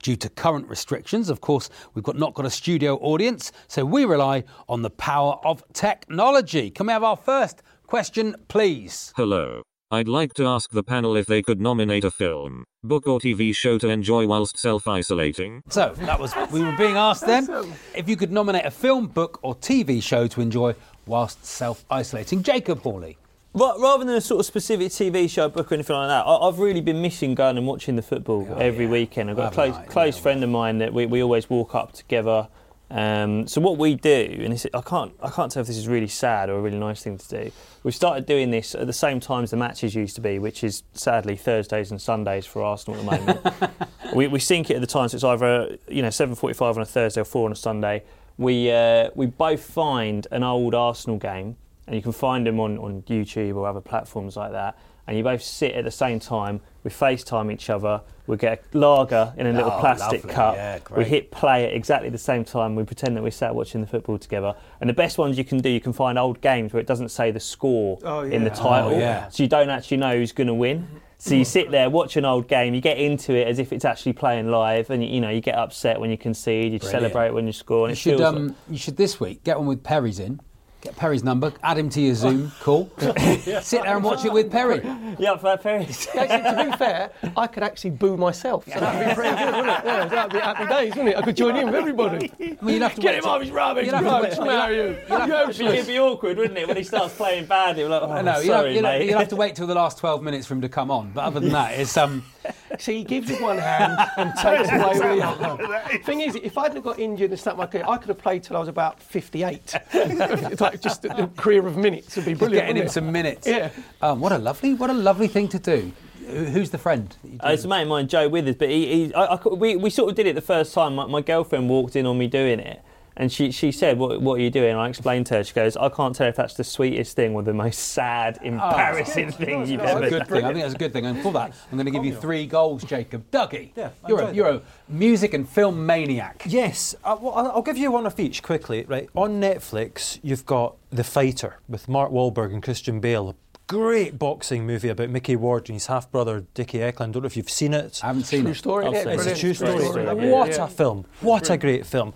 Due 0.07 0.15
to 0.15 0.29
current 0.29 0.69
restrictions, 0.69 1.29
of 1.29 1.41
course, 1.41 1.69
we've 1.95 2.05
got 2.05 2.17
not 2.17 2.33
got 2.33 2.47
a 2.47 2.51
studio 2.51 2.95
audience, 2.99 3.51
so 3.67 3.85
we 3.85 4.05
rely 4.05 4.45
on 4.69 4.83
the 4.83 4.91
power 4.91 5.35
of 5.45 5.65
technology. 5.73 6.71
Can 6.71 6.87
we 6.87 6.93
have 6.93 7.03
our 7.03 7.17
first 7.17 7.61
question, 7.89 8.37
please? 8.47 9.13
Hello. 9.17 9.63
I'd 9.91 10.07
like 10.07 10.33
to 10.35 10.47
ask 10.47 10.71
the 10.71 10.85
panel 10.85 11.17
if 11.17 11.27
they 11.27 11.43
could 11.43 11.61
nominate 11.61 12.05
a 12.05 12.13
film, 12.13 12.65
book, 12.85 13.09
or 13.09 13.19
TV 13.19 13.53
show 13.55 13.79
to 13.79 13.89
enjoy 13.89 14.29
whilst 14.29 14.57
self 14.57 14.87
isolating. 14.87 15.63
So 15.71 15.93
that 15.97 16.21
was 16.21 16.33
we 16.53 16.63
were 16.63 16.77
being 16.77 16.97
asked 16.97 17.27
then 17.27 17.49
if 17.97 18.09
you 18.09 18.17
could 18.17 18.31
nominate 18.31 18.65
a 18.65 18.71
film, 18.71 19.09
book, 19.09 19.41
or 19.43 19.57
TV 19.57 20.01
show 20.01 20.29
to 20.29 20.41
enjoy 20.41 20.77
whilst 21.07 21.45
self-isolating. 21.45 22.45
Jacob 22.45 22.83
Hawley. 22.83 23.19
Ra- 23.57 23.75
Rather 23.79 24.05
than 24.05 24.15
a 24.15 24.21
sort 24.21 24.41
of 24.41 24.47
specific 24.47 24.89
TV 24.89 25.29
show, 25.31 25.49
book, 25.49 25.73
or 25.73 25.75
anything 25.75 25.97
like 25.97 26.09
that, 26.09 26.27
I- 26.27 26.47
I've 26.47 26.59
really 26.59 26.83
been 26.83 27.01
missing 27.01 27.35
going 27.35 27.57
and 27.57 27.67
watching 27.67 27.97
the 27.97 28.03
football 28.03 28.47
every 28.59 28.87
weekend. 28.87 29.31
I've 29.31 29.37
got 29.37 29.53
a 29.53 29.55
close, 29.55 29.75
close 29.89 30.19
friend 30.19 30.45
of 30.45 30.51
mine 30.51 30.79
that 30.79 30.93
we, 30.93 31.07
we 31.07 31.23
always 31.23 31.49
walk 31.49 31.75
up 31.75 31.93
together. 31.93 32.49
Um, 32.91 33.49
so 33.49 33.61
what 33.61 33.79
we 33.79 33.95
do, 33.97 34.41
and 34.45 34.65
I 34.73 34.81
can't 34.83 35.13
I 35.21 35.29
can't 35.31 35.51
tell 35.51 35.63
if 35.63 35.67
this 35.67 35.77
is 35.77 35.89
really 35.89 36.07
sad 36.07 36.49
or 36.51 36.59
a 36.59 36.61
really 36.61 36.79
nice 36.79 37.03
thing 37.03 37.19
to 37.19 37.29
do. 37.29 37.51
We've 37.83 37.95
started 37.95 38.27
doing 38.27 38.53
this 38.53 38.77
at 38.77 38.87
the 38.87 38.93
same 38.93 39.19
times 39.19 39.51
the 39.51 39.57
matches 39.57 39.95
used 39.97 40.15
to 40.17 40.21
be, 40.21 40.39
which 40.39 40.63
is 40.63 40.85
sadly 40.93 41.35
Thursdays 41.35 41.91
and 41.91 42.01
Sundays 42.01 42.47
for 42.47 42.63
Arsenal 42.63 43.01
at 43.01 43.05
the 43.05 43.11
moment. 43.19 43.81
we, 44.15 44.29
we 44.29 44.39
sync 44.39 44.71
it 44.71 44.75
at 44.75 44.81
the 44.83 44.87
time, 44.87 45.09
so 45.09 45.17
it's 45.17 45.25
either 45.25 45.77
you 45.89 46.01
know 46.03 46.09
7:45 46.09 46.77
on 46.77 46.83
a 46.83 46.85
Thursday 46.85 47.23
or 47.23 47.25
four 47.25 47.47
on 47.47 47.53
a 47.53 47.57
Sunday. 47.57 48.05
We 48.39 48.71
uh, 48.71 49.11
we 49.17 49.27
both 49.27 49.65
find 49.65 50.27
an 50.31 50.45
old 50.45 50.73
Arsenal 50.73 51.17
game, 51.19 51.57
and 51.87 51.95
you 51.97 52.03
can 52.03 52.12
find 52.12 52.47
them 52.47 52.59
on, 52.61 52.78
on 52.78 53.03
YouTube 53.03 53.57
or 53.57 53.66
other 53.66 53.80
platforms 53.80 54.37
like 54.37 54.53
that. 54.53 54.78
And 55.09 55.16
you 55.16 55.22
both 55.22 55.41
sit 55.43 55.72
at 55.72 55.84
the 55.84 55.91
same 55.93 56.18
time. 56.18 56.61
We 56.82 56.91
FaceTime 56.91 57.53
each 57.53 57.70
other. 57.70 58.01
We 58.26 58.37
get 58.37 58.61
a 58.74 58.76
lager 58.76 59.32
in 59.37 59.47
a 59.47 59.53
little 59.53 59.70
Oh, 59.70 59.78
plastic 59.78 60.24
lovely. 60.24 60.34
cup. 60.34 60.55
Yeah, 60.57 60.78
we 60.97 61.05
hit 61.05 61.30
play 61.30 61.64
at 61.64 61.72
exactly 61.74 62.09
the 62.09 62.18
same 62.18 62.45
time. 62.45 62.74
We 62.74 62.82
pretend 62.82 63.16
that 63.16 63.22
we're 63.22 63.30
sat 63.30 63.55
watching 63.55 63.80
the 63.80 63.87
football 63.87 64.18
together. 64.18 64.57
And 64.80 64.91
the 64.91 64.95
best 64.95 65.16
ones 65.16 65.39
you 65.39 65.45
can 65.45 65.59
do, 65.59 65.68
you 65.68 65.80
can 65.80 65.93
find 65.93 66.18
old 66.18 66.41
games 66.41 66.72
where 66.72 66.80
it 66.80 66.89
doesn't 66.89 67.11
say 67.11 67.30
the 67.30 67.39
score 67.39 67.99
Oh, 68.03 68.22
in 68.22 68.43
the 68.43 68.51
title, 68.51 68.91
Oh, 68.97 68.99
yeah. 68.99 69.28
so 69.28 69.45
you 69.45 69.49
don't 69.49 69.70
actually 69.70 69.99
know 69.99 70.16
who's 70.16 70.32
going 70.32 70.49
to 70.49 70.55
win. 70.55 70.89
So 71.18 71.34
you 71.37 71.45
sit 71.47 71.70
there, 71.70 71.89
watch 71.89 72.16
an 72.16 72.24
old 72.24 72.47
game, 72.49 72.74
you 72.74 72.80
get 72.82 72.99
into 72.99 73.32
it 73.34 73.47
as 73.47 73.59
if 73.61 73.72
it's 73.72 73.84
actually 73.87 74.12
playing 74.12 74.51
live, 74.51 74.91
and 74.91 75.03
you, 75.03 75.09
you 75.09 75.20
know 75.20 75.30
you 75.30 75.41
get 75.41 75.55
upset 75.55 75.99
when 75.99 76.11
you 76.11 76.18
concede, 76.18 76.72
you 76.74 76.78
Brilliant. 76.78 77.01
celebrate 77.12 77.30
when 77.30 77.47
you 77.47 77.53
score, 77.55 77.87
and 77.87 77.91
You 77.91 77.93
it 77.93 77.97
should 77.97 78.18
feels 78.18 78.34
um, 78.34 78.57
you 78.68 78.76
should 78.76 78.97
this 78.99 79.18
week 79.18 79.43
get 79.43 79.57
one 79.57 79.66
with 79.68 79.82
Perry's 79.82 80.18
in. 80.18 80.41
Get 80.87 80.97
Perry's 80.97 81.24
number, 81.24 81.53
add 81.64 81.78
him 81.78 81.89
to 81.91 82.01
your 82.01 82.14
Zoom 82.14 82.53
call. 82.61 82.89
Sit 82.99 83.82
there 83.82 83.97
and 83.97 84.05
watch 84.05 84.24
it 84.24 84.32
with 84.32 84.53
Perry. 84.53 84.80
yeah, 85.18 85.37
for 85.37 85.57
Perry. 85.57 85.84
Actually, 86.16 86.28
to 86.28 86.70
be 86.70 86.76
fair, 86.76 87.11
I 87.37 87.47
could 87.49 87.64
actually 87.64 87.91
boo 87.91 88.16
myself. 88.16 88.64
So 88.72 88.78
that'd 88.78 89.09
be 89.09 89.14
pretty 89.14 89.37
good, 89.37 89.47
wouldn't 89.55 89.66
it? 89.78 89.84
Yeah, 89.84 90.05
that'd 90.07 90.32
be 90.32 90.39
happy 90.39 90.66
days, 90.66 90.91
wouldn't 90.95 91.09
it? 91.09 91.16
I 91.16 91.22
could 91.22 91.37
join 91.37 91.57
in 91.57 91.66
with 91.66 91.74
everybody. 91.74 92.30
Mean, 92.39 92.59
you'd 92.62 92.82
have 92.82 92.95
to 92.95 93.01
Get 93.01 93.09
wait 93.09 93.16
him 93.16 93.22
till- 93.22 93.30
off 93.32 93.43
his 93.43 93.51
rubbish, 93.51 93.87
you'd 93.87 93.95
have 93.95 94.05
to 94.05 94.11
wait- 94.11 94.12
rubbish, 94.22 94.39
you'd 94.39 94.45
now 94.47 94.68
you. 94.68 94.82
you'd 94.82 95.09
have- 95.09 95.51
It'd 95.51 95.59
be, 95.59 95.66
it'd 95.66 95.87
be 95.89 95.99
awkward, 95.99 96.37
wouldn't 96.39 96.59
it, 96.59 96.68
when 96.68 96.76
he 96.76 96.84
starts 96.84 97.14
playing 97.16 97.47
badly? 97.47 97.82
We're 97.82 97.91
like, 97.91 98.03
oh, 98.03 98.11
I 98.12 98.22
know, 98.22 98.39
you'll 98.39 98.53
have, 98.55 98.61
sorry, 98.62 98.74
you'll, 98.76 98.84
have, 98.84 99.01
mate. 99.01 99.09
you'll 99.11 99.18
have 99.18 99.28
to 99.28 99.37
wait 99.37 99.57
till 99.57 99.66
the 99.66 99.74
last 99.74 99.99
12 99.99 100.22
minutes 100.22 100.47
for 100.47 100.55
him 100.55 100.61
to 100.61 100.68
come 100.68 100.91
on. 100.93 101.11
But 101.12 101.24
other 101.24 101.41
than 101.41 101.51
that, 101.53 101.78
it's 101.78 101.97
um, 101.97 102.24
See, 102.79 102.99
he 102.99 103.05
gives 103.05 103.31
with 103.31 103.41
one 103.41 103.59
hand 103.59 103.99
and 104.17 104.33
takes 104.35 104.71
away 104.73 104.99
with 104.99 105.21
the 105.21 105.27
other. 105.27 105.99
Thing 106.05 106.21
is, 106.21 106.35
if 106.37 106.59
I 106.59 106.65
hadn't 106.65 106.83
got 106.83 106.99
injured 106.99 107.31
and 107.31 107.39
snapped 107.41 107.59
my 107.59 107.67
career, 107.67 107.85
I 107.89 107.97
could 107.97 108.09
have 108.09 108.19
played 108.19 108.43
till 108.43 108.57
I 108.57 108.61
was 108.61 108.69
about 108.69 109.01
58. 109.01 109.75
it's 109.93 110.61
like 110.61 110.81
just 110.81 111.05
a, 111.05 111.25
a 111.25 111.27
career 111.29 111.67
of 111.67 111.77
minutes 111.77 112.17
would 112.17 112.25
be 112.25 112.35
brilliant. 112.35 112.67
getting 112.67 112.83
him 112.83 112.89
some 112.89 113.11
minutes. 113.11 113.47
Yeah. 113.47 113.71
Um, 114.03 114.21
what 114.21 114.33
a 114.33 114.39
lovely, 114.39 114.75
what 114.75 114.91
a 114.91 114.95
lovely 114.95 115.29
thing 115.29 115.49
to 115.49 115.59
do. 115.59 115.93
Who's 116.27 116.71
the 116.71 116.79
friend? 116.79 117.15
that 117.25 117.47
Uh, 117.47 117.53
it's 117.53 117.65
a 117.65 117.69
mate 117.69 117.83
of 117.83 117.89
mine, 117.89 118.09
Joe 118.09 118.29
Withers, 118.29 118.57
but 118.57 118.69
he, 118.69 119.07
he 119.07 119.15
I, 119.15 119.37
I, 119.37 119.49
we, 119.49 119.77
we 119.77 119.91
sort 119.91 120.11
of 120.11 120.17
did 120.17 120.27
it 120.27 120.35
the 120.35 120.41
first 120.41 120.75
time. 120.75 120.97
My, 120.97 121.07
my 121.07 121.21
girlfriend 121.21 121.69
walked 121.69 121.95
in 121.95 122.05
on 122.05 122.19
me 122.19 122.27
doing 122.27 122.59
it, 122.59 122.83
and 123.19 123.33
she, 123.33 123.51
she 123.51 123.73
said, 123.73 123.99
what, 123.99 124.21
what 124.21 124.39
are 124.39 124.43
you 124.43 124.51
doing? 124.51 124.77
I 124.77 124.89
explained 124.89 125.27
to 125.27 125.35
her, 125.37 125.45
she 125.45 125.55
goes, 125.55 125.77
I 125.77 125.89
can't 125.89 126.14
tell 126.14 126.27
if 126.29 126.37
that's 126.37 126.55
the 126.55 126.64
sweetest 126.64 127.17
thing 127.17 127.35
or 127.35 127.43
the 127.43 127.55
most 127.55 127.79
sad, 127.79 128.39
embarrassing 128.43 129.33
thing 129.33 129.67
you've 129.67 129.81
That's 129.81 129.93
ever 129.93 130.05
a 130.07 130.11
good 130.11 130.27
thing. 130.29 130.45
I 130.45 130.49
think 130.53 130.62
that's 130.62 130.75
a 130.75 130.79
good 130.79 130.93
thing. 130.93 131.07
And 131.07 131.21
for 131.23 131.33
that, 131.33 131.53
I'm 131.71 131.77
going 131.79 131.87
to 131.87 131.91
give 131.93 132.05
you 132.05 132.14
three 132.14 132.47
goals, 132.47 132.85
Jacob. 132.85 133.31
Dougie, 133.31 133.71
Yeah, 133.75 133.91
you're 134.07 134.21
a, 134.21 134.33
you're 134.33 134.49
a 134.49 134.62
music 134.89 135.35
and 135.35 135.49
film 135.49 135.87
maniac. 135.87 136.43
Yes, 136.47 136.95
uh, 137.05 137.17
well, 137.21 137.35
I'll 137.35 137.47
I'll 137.53 137.62
give 137.62 137.79
you 137.79 137.91
one 137.91 138.07
of 138.07 138.19
each 138.21 138.43
quickly. 138.43 138.85
Right 138.87 139.09
on 139.14 139.41
Netflix, 139.41 140.19
you've 140.23 140.45
got 140.47 140.77
The 140.91 141.05
Fighter 141.05 141.59
with 141.69 141.89
Mark 141.89 142.11
Wahlberg 142.12 142.53
and 142.53 142.62
Christian 142.62 143.01
Bale. 143.01 143.31
A 143.31 143.35
great 143.67 144.19
boxing 144.19 144.64
movie 144.67 144.89
about 144.91 145.11
Micky 145.11 145.35
Ward 145.37 145.69
and 145.69 145.75
his 145.75 145.87
half 145.87 146.11
brother 146.12 146.45
Dicky 146.55 146.81
Eklund. 146.83 147.14
Don't 147.14 147.23
know 147.23 147.27
if 147.27 147.37
you've 147.37 147.51
seen 147.51 147.75
it. 147.75 148.01
I 148.05 148.09
haven't 148.09 148.25
seen 148.25 148.45
True 148.45 148.55
story, 148.55 148.85
yeah, 148.93 149.09
It's 149.09 149.27
a 149.27 149.31
true 149.35 149.55
True 149.55 149.55
story. 149.55 149.85
story. 150.05 150.31
What 150.31 150.51
Yeah. 150.51 150.64
a 150.64 150.69
film! 150.69 151.05
What 151.21 151.51
a 151.51 151.57
great 151.57 151.85
film. 151.87 152.14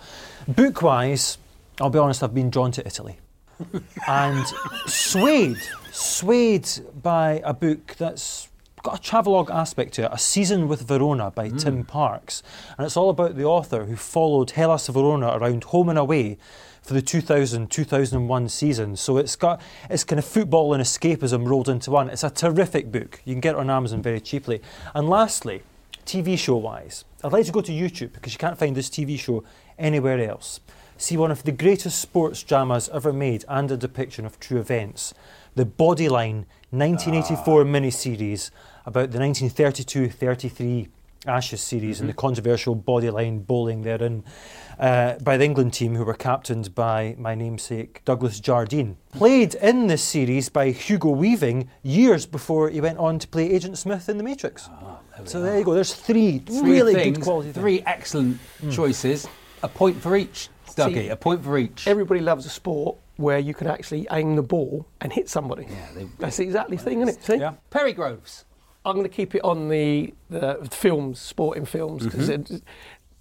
Book 0.48 0.82
wise, 0.82 1.38
I'll 1.80 1.90
be 1.90 1.98
honest, 1.98 2.22
I've 2.22 2.34
been 2.34 2.50
drawn 2.50 2.72
to 2.72 2.86
Italy. 2.86 3.18
and 4.08 4.46
swayed, 4.86 5.58
swayed 5.92 6.68
by 7.02 7.42
a 7.44 7.52
book 7.52 7.94
that's 7.98 8.48
got 8.82 8.98
a 8.98 9.02
travelogue 9.02 9.50
aspect 9.50 9.94
to 9.94 10.04
it, 10.04 10.10
A 10.12 10.18
Season 10.18 10.68
with 10.68 10.82
Verona 10.82 11.30
by 11.30 11.48
hmm. 11.48 11.56
Tim 11.56 11.84
Parks. 11.84 12.42
And 12.78 12.86
it's 12.86 12.96
all 12.96 13.10
about 13.10 13.36
the 13.36 13.44
author 13.44 13.84
who 13.84 13.96
followed 13.96 14.52
Hellas 14.52 14.88
Verona 14.88 15.36
around 15.36 15.64
home 15.64 15.88
and 15.88 15.98
away 15.98 16.38
for 16.82 16.94
the 16.94 17.02
2000-2001 17.02 18.50
season. 18.50 18.96
So 18.96 19.18
it's 19.18 19.36
got 19.36 19.60
it's 19.88 20.04
kind 20.04 20.18
of 20.18 20.24
football 20.24 20.72
and 20.72 20.82
escapism 20.82 21.46
rolled 21.46 21.68
into 21.68 21.90
one. 21.90 22.08
It's 22.08 22.24
a 22.24 22.30
terrific 22.30 22.90
book. 22.90 23.20
You 23.24 23.34
can 23.34 23.40
get 23.40 23.54
it 23.54 23.58
on 23.58 23.70
Amazon 23.70 24.02
very 24.02 24.20
cheaply. 24.20 24.62
And 24.94 25.08
lastly, 25.08 25.62
TV 26.06 26.38
show 26.38 26.56
wise, 26.56 27.04
I'd 27.22 27.32
like 27.32 27.46
to 27.46 27.52
go 27.52 27.60
to 27.60 27.72
YouTube 27.72 28.12
because 28.14 28.32
you 28.32 28.38
can't 28.38 28.58
find 28.58 28.74
this 28.74 28.88
TV 28.88 29.18
show 29.18 29.44
anywhere 29.80 30.20
else. 30.20 30.60
See 30.96 31.16
one 31.16 31.30
of 31.30 31.42
the 31.44 31.52
greatest 31.52 31.98
sports 31.98 32.42
dramas 32.42 32.88
ever 32.92 33.12
made 33.12 33.44
and 33.48 33.70
a 33.70 33.76
depiction 33.76 34.26
of 34.26 34.38
true 34.38 34.60
events. 34.60 35.14
The 35.54 35.64
Bodyline 35.64 36.44
1984 36.70 37.64
miniseries 37.64 38.50
about 38.86 39.10
the 39.10 39.18
1932 39.18 40.08
33 40.10 40.88
Ashes 41.26 41.60
series 41.60 42.00
and 42.00 42.08
the 42.08 42.14
controversial 42.14 42.74
Bodyline 42.74 43.46
bowling 43.46 43.82
therein 43.82 44.24
uh, 44.78 45.16
by 45.18 45.36
the 45.36 45.44
England 45.44 45.74
team 45.74 45.94
who 45.94 46.02
were 46.04 46.14
captained 46.14 46.74
by 46.74 47.14
my 47.18 47.34
namesake 47.34 48.00
Douglas 48.06 48.40
Jardine. 48.40 48.96
Played 49.12 49.54
in 49.56 49.86
this 49.88 50.02
series 50.02 50.48
by 50.48 50.70
Hugo 50.70 51.10
Weaving 51.10 51.68
years 51.82 52.24
before 52.24 52.70
he 52.70 52.80
went 52.80 52.96
on 52.96 53.18
to 53.18 53.28
play 53.28 53.50
Agent 53.50 53.76
Smith 53.76 54.08
in 54.08 54.16
The 54.16 54.24
Matrix. 54.24 54.70
so 55.26 55.42
there 55.42 55.58
you 55.58 55.64
go, 55.64 55.74
there's 55.74 55.92
three, 55.92 56.38
Three 56.38 56.60
really 56.70 56.94
things, 56.94 57.18
good 57.18 57.24
quality 57.24 57.52
Three 57.52 57.82
excellent 57.84 58.38
Hmm. 58.62 58.70
choices. 58.70 59.28
A 59.62 59.68
point 59.68 59.96
for 60.00 60.16
each, 60.16 60.48
Dougie. 60.76 60.94
See, 60.94 61.08
a 61.08 61.16
point 61.16 61.44
for 61.44 61.58
each. 61.58 61.86
Everybody 61.86 62.20
loves 62.20 62.46
a 62.46 62.50
sport 62.50 62.96
where 63.16 63.38
you 63.38 63.52
can 63.52 63.66
actually 63.66 64.06
aim 64.12 64.36
the 64.36 64.42
ball 64.42 64.86
and 65.00 65.12
hit 65.12 65.28
somebody. 65.28 65.66
Yeah, 65.70 66.04
That's 66.18 66.38
the 66.38 66.44
exactly 66.44 66.76
thing, 66.78 67.02
isn't 67.02 67.16
it? 67.18 67.22
See? 67.24 67.36
Yeah. 67.36 67.54
Perry 67.68 67.92
Groves. 67.92 68.46
I'm 68.86 68.94
going 68.94 69.04
to 69.04 69.14
keep 69.14 69.34
it 69.34 69.44
on 69.44 69.68
the, 69.68 70.14
the 70.30 70.66
films, 70.70 71.20
sporting 71.20 71.66
films, 71.66 72.02
because 72.04 72.30
Mhm. 72.30 72.48
they're, 72.48 72.60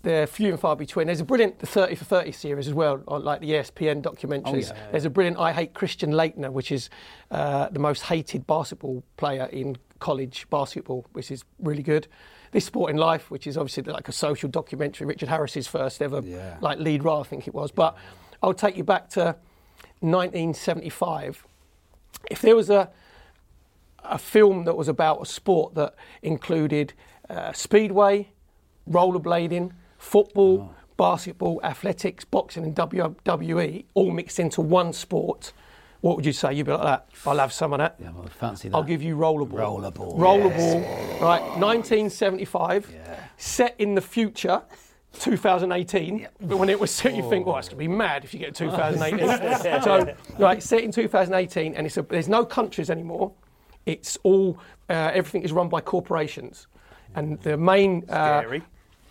they're 0.04 0.28
few 0.28 0.52
and 0.52 0.60
far 0.60 0.78
between. 0.78 1.08
There's 1.08 1.20
a 1.20 1.26
brilliant 1.26 1.60
the 1.60 1.68
30 1.68 1.96
for 1.96 2.06
30 2.06 2.32
series 2.32 2.68
as 2.70 2.74
well, 2.74 3.04
on 3.10 3.26
like 3.26 3.42
the 3.42 3.52
ESPN 3.52 4.02
documentaries. 4.02 4.72
Oh, 4.72 4.76
yeah. 4.76 4.88
There's 4.92 5.04
a 5.04 5.10
brilliant 5.10 5.38
I 5.38 5.52
Hate 5.52 5.74
Christian 5.74 6.12
Laettner, 6.12 6.50
which 6.54 6.72
is 6.72 6.90
uh, 7.32 7.68
the 7.70 7.80
most 7.80 8.04
hated 8.04 8.48
basketball 8.48 9.04
player 9.18 9.50
in 9.52 9.76
college 10.00 10.48
basketball, 10.50 11.06
which 11.12 11.30
is 11.30 11.44
really 11.62 11.84
good. 11.84 12.08
This 12.52 12.66
Sporting 12.66 12.98
Life, 12.98 13.30
which 13.30 13.46
is 13.48 13.58
obviously 13.58 13.84
like 13.84 14.08
a 14.08 14.12
social 14.12 14.50
documentary, 14.50 15.08
Richard 15.08 15.30
Harris's 15.30 15.68
first 15.68 16.02
ever 16.02 16.22
like 16.62 16.80
lead 16.80 17.04
role, 17.04 17.22
I 17.22 17.24
think 17.24 17.48
it 17.48 17.54
was. 17.54 17.72
But 17.72 17.96
I'll 18.42 18.54
take 18.54 18.78
you 18.78 18.84
back 18.84 19.10
to 19.12 19.36
1975. 20.02 21.46
If 22.30 22.42
there 22.42 22.56
was 22.56 22.70
a 22.70 22.90
a 24.04 24.18
film 24.18 24.64
that 24.66 24.76
was 24.76 24.88
about 24.88 25.22
a 25.22 25.26
sport 25.26 25.76
that 25.76 25.94
included 26.22 26.94
uh, 27.30 27.52
speedway, 27.54 28.30
rollerblading, 28.90 29.72
football, 29.98 30.74
basketball, 30.98 31.62
athletics, 31.64 32.26
boxing, 32.26 32.64
and 32.64 32.76
WWE 32.76 33.86
all 33.94 34.12
mixed 34.12 34.40
into 34.40 34.62
one 34.62 34.94
sport. 34.94 35.54
What 36.02 36.16
would 36.16 36.26
you 36.26 36.34
say? 36.34 36.54
You'd 36.54 36.66
be 36.66 36.72
like 36.72 36.84
that. 36.84 37.10
I'll 37.26 37.38
have 37.38 37.52
some 37.52 37.74
of 37.74 37.80
that. 37.80 37.96
Yeah, 38.00 38.12
well, 38.12 38.26
fancy 38.28 38.70
that. 38.70 38.76
I'll 38.76 38.84
give 38.84 39.04
you 39.04 39.18
rollerball. 39.18 39.50
Rollerball, 39.52 40.18
Rollerball. 40.18 40.82
yes. 40.82 41.22
Right, 41.22 41.42
1975. 41.42 42.92
Yeah. 42.94 43.20
Set 43.38 43.76
in 43.80 43.96
the 43.96 44.02
future. 44.02 44.62
2018, 45.14 46.28
but 46.42 46.58
when 46.58 46.70
it 46.70 46.80
was 46.80 46.92
set, 46.92 47.16
you 47.16 47.28
think, 47.32 47.48
well, 47.48 47.58
it's 47.58 47.68
going 47.68 47.78
to 47.78 47.80
be 47.80 47.88
mad 47.88 48.24
if 48.24 48.32
you 48.32 48.40
get 48.40 48.54
2018. 48.54 49.82
so, 49.82 50.16
right, 50.38 50.62
set 50.62 50.84
in 50.84 50.92
2018, 50.92 51.74
and 51.74 51.88
it's 51.88 51.98
a, 51.98 52.04
there's 52.04 52.30
no 52.30 52.46
countries 52.46 52.92
anymore. 52.92 53.34
It's 53.88 54.18
all, 54.22 54.60
uh, 54.88 55.12
everything 55.12 55.42
is 55.42 55.52
run 55.52 55.68
by 55.68 55.82
corporations. 55.82 56.68
And 57.16 57.42
the 57.42 57.58
main 57.58 58.06
uh, 58.08 58.44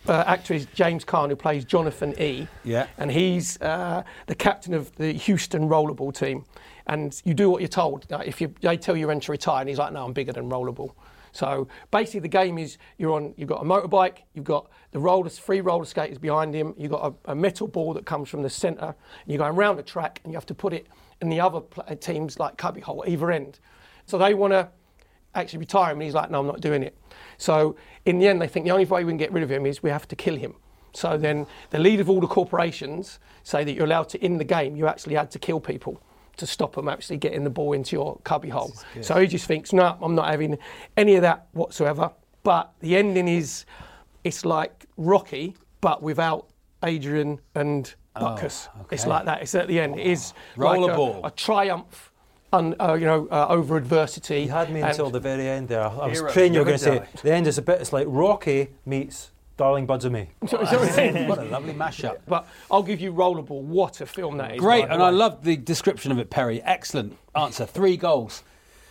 uh, 0.07 0.23
actor 0.25 0.53
is 0.53 0.67
James 0.73 1.03
Caan, 1.03 1.29
who 1.29 1.35
plays 1.35 1.65
Jonathan 1.65 2.19
E. 2.19 2.47
Yeah. 2.63 2.87
And 2.97 3.11
he's 3.11 3.61
uh, 3.61 4.03
the 4.27 4.35
captain 4.35 4.73
of 4.73 4.95
the 4.95 5.11
Houston 5.11 5.67
rollerball 5.67 6.17
team. 6.17 6.45
And 6.89 7.21
you 7.23 7.35
do 7.35 7.51
what 7.51 7.61
you're 7.61 7.67
told. 7.67 8.07
If 8.25 8.41
you, 8.41 8.51
they 8.61 8.75
tell 8.75 8.97
you 8.97 9.07
when 9.07 9.19
to 9.19 9.31
retire, 9.31 9.61
and 9.61 9.69
he's 9.69 9.77
like, 9.77 9.93
no, 9.93 10.03
I'm 10.03 10.11
bigger 10.11 10.33
than 10.33 10.49
rollerball. 10.49 10.93
So 11.31 11.67
basically, 11.91 12.21
the 12.21 12.27
game 12.27 12.57
is 12.57 12.79
you're 12.97 13.11
on. 13.11 13.35
You've 13.37 13.47
got 13.47 13.61
a 13.61 13.63
motorbike. 13.63 14.23
You've 14.33 14.45
got 14.45 14.71
the 14.89 14.97
roller, 14.97 15.29
three 15.29 15.61
roller 15.61 15.85
skaters 15.85 16.17
behind 16.17 16.55
him. 16.55 16.73
You've 16.79 16.89
got 16.89 17.13
a, 17.27 17.31
a 17.31 17.35
metal 17.35 17.67
ball 17.67 17.93
that 17.93 18.07
comes 18.07 18.27
from 18.27 18.41
the 18.41 18.49
centre. 18.49 18.95
And 19.21 19.27
you're 19.27 19.37
going 19.37 19.55
around 19.55 19.75
the 19.75 19.83
track, 19.83 20.19
and 20.23 20.33
you 20.33 20.37
have 20.37 20.47
to 20.47 20.55
put 20.55 20.73
it 20.73 20.87
in 21.21 21.29
the 21.29 21.39
other 21.39 21.61
pl- 21.61 21.83
uh, 21.87 21.93
team's 21.93 22.39
like 22.39 22.57
cubby 22.57 22.81
hole 22.81 23.03
at 23.03 23.09
either 23.09 23.29
end. 23.29 23.59
So 24.07 24.17
they 24.17 24.33
want 24.33 24.53
to 24.53 24.67
actually 25.35 25.59
retire 25.59 25.91
him, 25.91 25.97
and 25.97 26.03
he's 26.03 26.15
like, 26.15 26.31
no, 26.31 26.39
I'm 26.39 26.47
not 26.47 26.59
doing 26.59 26.81
it. 26.81 26.97
So 27.37 27.75
in 28.05 28.17
the 28.17 28.27
end, 28.27 28.41
they 28.41 28.47
think 28.47 28.65
the 28.65 28.71
only 28.71 28.85
way 28.85 29.03
we 29.03 29.11
can 29.11 29.17
get 29.17 29.31
rid 29.31 29.43
of 29.43 29.51
him 29.51 29.67
is 29.67 29.83
we 29.83 29.91
have 29.91 30.07
to 30.07 30.15
kill 30.15 30.37
him. 30.37 30.55
So 30.93 31.19
then 31.19 31.45
the 31.69 31.77
leader 31.77 32.01
of 32.01 32.09
all 32.09 32.19
the 32.19 32.25
corporations 32.25 33.19
say 33.43 33.63
that 33.63 33.73
you're 33.73 33.85
allowed 33.85 34.09
to, 34.09 34.25
in 34.25 34.39
the 34.39 34.43
game, 34.43 34.75
you 34.75 34.87
actually 34.87 35.13
had 35.13 35.29
to 35.29 35.37
kill 35.37 35.59
people 35.59 36.01
to 36.39 36.47
stop 36.47 36.75
them 36.75 36.89
actually 36.89 37.17
getting 37.17 37.43
the 37.43 37.49
ball 37.49 37.73
into 37.73 37.95
your 37.95 38.19
cubbyhole. 38.23 38.73
So 39.01 39.19
he 39.19 39.27
just 39.27 39.45
thinks, 39.45 39.71
no, 39.73 39.97
I'm 40.01 40.15
not 40.15 40.29
having 40.29 40.57
any 40.97 41.15
of 41.15 41.21
that 41.21 41.47
whatsoever. 41.53 42.11
But 42.43 42.73
the 42.79 42.95
ending 42.95 43.27
is, 43.27 43.65
it's 44.23 44.45
like 44.45 44.85
Rocky, 44.97 45.55
but 45.81 46.01
without 46.01 46.47
Adrian 46.83 47.39
and 47.55 47.93
Butkus. 48.15 48.67
It's 48.91 49.03
okay. 49.03 49.09
like 49.09 49.25
that. 49.25 49.41
It's 49.41 49.55
at 49.55 49.67
the 49.67 49.79
end. 49.79 49.99
It 49.99 50.07
is 50.07 50.33
like 50.57 50.77
a, 50.77 50.81
Rollerball. 50.81 51.25
a 51.25 51.31
triumph, 51.31 52.11
un, 52.51 52.75
uh, 52.79 52.93
you 52.93 53.05
know, 53.05 53.27
uh, 53.31 53.47
over 53.49 53.77
adversity. 53.77 54.41
You 54.41 54.49
had 54.49 54.71
me 54.71 54.81
until 54.81 55.09
the 55.09 55.19
very 55.19 55.47
end 55.47 55.67
there. 55.67 55.83
I 55.83 56.07
was 56.07 56.19
Hero. 56.19 56.31
praying 56.31 56.53
you 56.53 56.59
were 56.59 56.65
going 56.65 56.79
to 56.79 56.91
Never 56.91 57.05
say 57.05 57.11
the 57.23 57.33
end 57.33 57.47
is 57.47 57.57
a 57.57 57.61
bit. 57.61 57.81
It's 57.81 57.93
like 57.93 58.07
Rocky 58.09 58.69
meets 58.85 59.31
Darling 59.59 59.85
Buds 59.85 60.05
of 60.05 60.13
May. 60.13 60.29
So- 60.47 60.63
so 60.63 60.81
it's 60.81 60.97
in. 60.97 61.27
what 61.27 61.37
a 61.37 61.43
lovely 61.43 61.73
mashup. 61.73 62.19
But 62.25 62.47
I'll 62.71 62.81
give 62.81 63.01
you 63.01 63.11
Rollerball. 63.11 63.61
What 63.61 63.99
a 63.99 64.05
film 64.05 64.37
that 64.37 64.53
is. 64.53 64.59
Great, 64.61 64.83
by 64.83 64.87
the 64.87 64.93
and 64.93 65.03
I 65.03 65.09
love 65.09 65.43
the 65.43 65.57
description 65.57 66.13
of 66.13 66.17
it, 66.17 66.29
Perry. 66.29 66.61
Excellent 66.63 67.17
answer. 67.35 67.65
Three 67.65 67.97
goals. 67.97 68.41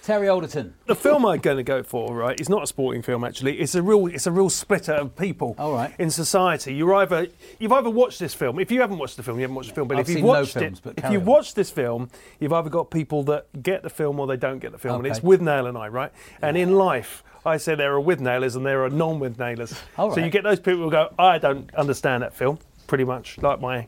Terry 0.08 0.26
Alderton. 0.26 0.72
The 0.86 0.94
film 0.94 1.26
I'm 1.26 1.38
going 1.40 1.58
to 1.58 1.62
go 1.62 1.82
for, 1.82 2.14
right, 2.14 2.40
is 2.40 2.48
not 2.48 2.62
a 2.62 2.66
sporting 2.66 3.02
film. 3.02 3.24
Actually, 3.24 3.60
it's 3.60 3.74
a 3.74 3.82
real, 3.82 4.06
it's 4.06 4.26
a 4.26 4.32
real 4.32 4.48
splitter 4.48 4.94
of 4.94 5.14
people 5.14 5.54
All 5.58 5.74
right. 5.74 5.94
in 5.98 6.10
society. 6.10 6.74
You're 6.74 6.94
either 6.94 7.26
you've 7.58 7.72
either 7.72 7.90
watched 7.90 8.18
this 8.18 8.32
film. 8.32 8.58
If 8.58 8.70
you 8.70 8.80
haven't 8.80 8.96
watched 8.96 9.18
the 9.18 9.22
film, 9.22 9.36
you 9.36 9.42
haven't 9.42 9.56
watched 9.56 9.68
the 9.68 9.74
film. 9.74 9.86
But 9.86 9.98
I've 9.98 10.04
if 10.04 10.08
you've 10.08 10.16
seen 10.16 10.24
no 10.24 10.30
watched 10.30 10.54
films, 10.54 10.78
it, 10.78 10.82
but 10.82 11.04
if 11.04 11.12
you've 11.12 11.20
on. 11.20 11.26
watched 11.26 11.56
this 11.56 11.70
film, 11.70 12.08
you've 12.40 12.54
either 12.54 12.70
got 12.70 12.90
people 12.90 13.22
that 13.24 13.62
get 13.62 13.82
the 13.82 13.90
film 13.90 14.18
or 14.18 14.26
they 14.26 14.38
don't 14.38 14.60
get 14.60 14.72
the 14.72 14.78
film, 14.78 14.96
and 14.96 15.06
it's 15.06 15.20
Withnail 15.20 15.68
and 15.68 15.76
I, 15.76 15.88
right? 15.88 16.10
And 16.40 16.56
in 16.56 16.72
life. 16.72 17.22
I 17.46 17.56
say 17.56 17.76
there 17.76 17.94
are 17.94 18.00
with 18.00 18.20
nailers 18.20 18.56
and 18.56 18.66
there 18.66 18.84
are 18.84 18.90
non 18.90 19.20
with 19.20 19.38
nailers. 19.38 19.72
All 19.96 20.12
So 20.12 20.20
you 20.20 20.28
get 20.28 20.42
those 20.42 20.58
people 20.58 20.82
who 20.82 20.90
go, 20.90 21.14
I 21.18 21.38
don't 21.38 21.72
understand 21.76 22.22
that 22.22 22.34
film, 22.34 22.58
pretty 22.88 23.04
much 23.04 23.38
like 23.38 23.60
my 23.60 23.86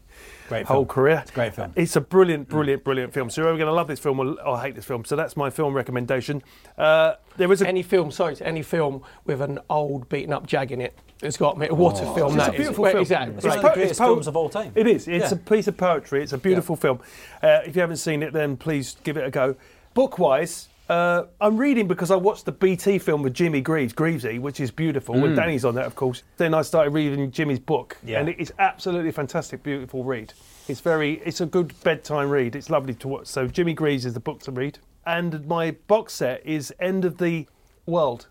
Great 0.49 0.67
whole 0.67 0.85
film. 0.85 0.87
career. 0.89 1.19
It's 1.23 1.31
a 1.33 1.35
great 1.35 1.55
film. 1.55 1.73
It's 1.75 1.97
a 1.97 2.01
brilliant, 2.01 2.49
brilliant, 2.49 2.85
brilliant 2.85 3.13
film. 3.13 3.29
So 3.31 3.41
you're 3.41 3.49
either 3.51 3.59
going 3.59 3.67
to 3.69 3.73
love 3.75 3.89
this 3.89 3.99
film 3.99 4.21
or, 4.21 4.41
or 4.47 4.61
hate 4.61 4.77
this 4.77 4.85
film. 4.85 5.05
So 5.05 5.17
that's 5.17 5.37
my 5.37 5.51
film 5.51 5.75
recommendation. 5.75 6.43
Uh, 6.79 7.15
there 7.37 7.51
is 7.53 7.61
a 7.63 7.67
any 7.67 7.83
film. 7.83 8.13
Sorry, 8.13 8.37
to 8.37 8.47
any 8.47 8.63
film 8.63 9.03
with 9.25 9.41
an 9.41 9.59
old 9.69 10.09
beaten 10.09 10.33
up 10.33 10.47
jag 10.47 10.71
in 10.71 10.81
it. 10.81 10.97
It's 11.23 11.37
got 11.37 11.59
me. 11.59 11.67
What 11.69 12.01
a 12.01 12.07
film 12.15 12.29
It's 12.29 12.37
that 12.37 12.49
a 12.51 12.53
is. 12.53 12.57
beautiful 12.59 12.83
Where 12.83 12.93
film. 12.93 13.03
is 13.03 13.09
that? 13.11 13.29
It's 13.29 13.45
Right. 13.45 13.61
po- 13.61 13.73
greatest 13.75 13.91
it's 13.91 13.99
po- 13.99 14.07
films 14.07 14.27
of 14.27 14.37
all 14.37 14.49
time. 14.49 14.73
It 14.75 14.87
is. 14.87 15.07
It's 15.09 15.31
Yeah. 15.33 15.37
a 15.37 15.37
piece 15.37 15.67
of 15.67 15.77
poetry. 15.77 16.23
It's 16.23 16.33
a 16.33 16.39
beautiful 16.39 16.77
film. 16.77 17.01
Uh, 17.43 17.59
if 17.67 17.75
you 17.77 17.81
haven't 17.81 17.99
seen 17.99 18.23
it, 18.23 18.33
then 18.33 18.57
please 18.57 18.97
give 19.05 19.17
it 19.19 19.27
a 19.27 19.31
go. 19.31 19.57
Book-wise, 19.93 20.69
uh, 20.91 21.27
I'm 21.41 21.57
reading 21.57 21.87
because 21.87 22.11
I 22.11 22.17
watched 22.17 22.45
the 22.47 22.53
BT 22.53 22.99
film 22.99 23.23
with 23.23 23.33
Jimmy 23.33 23.61
Greaves, 23.61 23.93
Greavesy, 23.93 24.39
which 24.41 24.59
is 24.61 24.71
beautiful. 24.73 25.15
With 25.21 25.33
Mm. 25.33 25.37
Danny's 25.37 25.65
on 25.65 25.75
that, 25.77 25.87
of 25.87 25.95
course. 25.95 26.25
Then 26.37 26.53
I 26.53 26.63
started 26.63 26.91
reading 26.91 27.31
Jimmy's 27.31 27.61
book, 27.61 27.97
Yeah. 28.05 28.19
and 28.21 28.29
it 28.29 28.41
is 28.41 28.53
absolutely 28.59 29.13
fantastic, 29.13 29.63
beautiful 29.63 30.03
read. 30.03 30.33
It's 30.69 30.81
very, 30.81 31.23
it's 31.25 31.41
a 31.41 31.47
good 31.47 31.73
bedtime 31.85 32.29
read. 32.29 32.57
It's 32.57 32.71
lovely 32.71 32.95
to 32.95 33.09
watch. 33.09 33.27
So 33.29 33.47
Jimmy 33.47 33.73
Greaves 33.73 34.05
is 34.05 34.15
the 34.15 34.21
book 34.21 34.41
to 34.43 34.51
read, 34.51 34.79
and 35.07 35.47
my 35.47 35.73
box 35.87 36.15
set 36.15 36.45
is 36.45 36.75
End 36.81 37.05
of 37.05 37.19
the 37.19 37.47
World. 37.87 38.27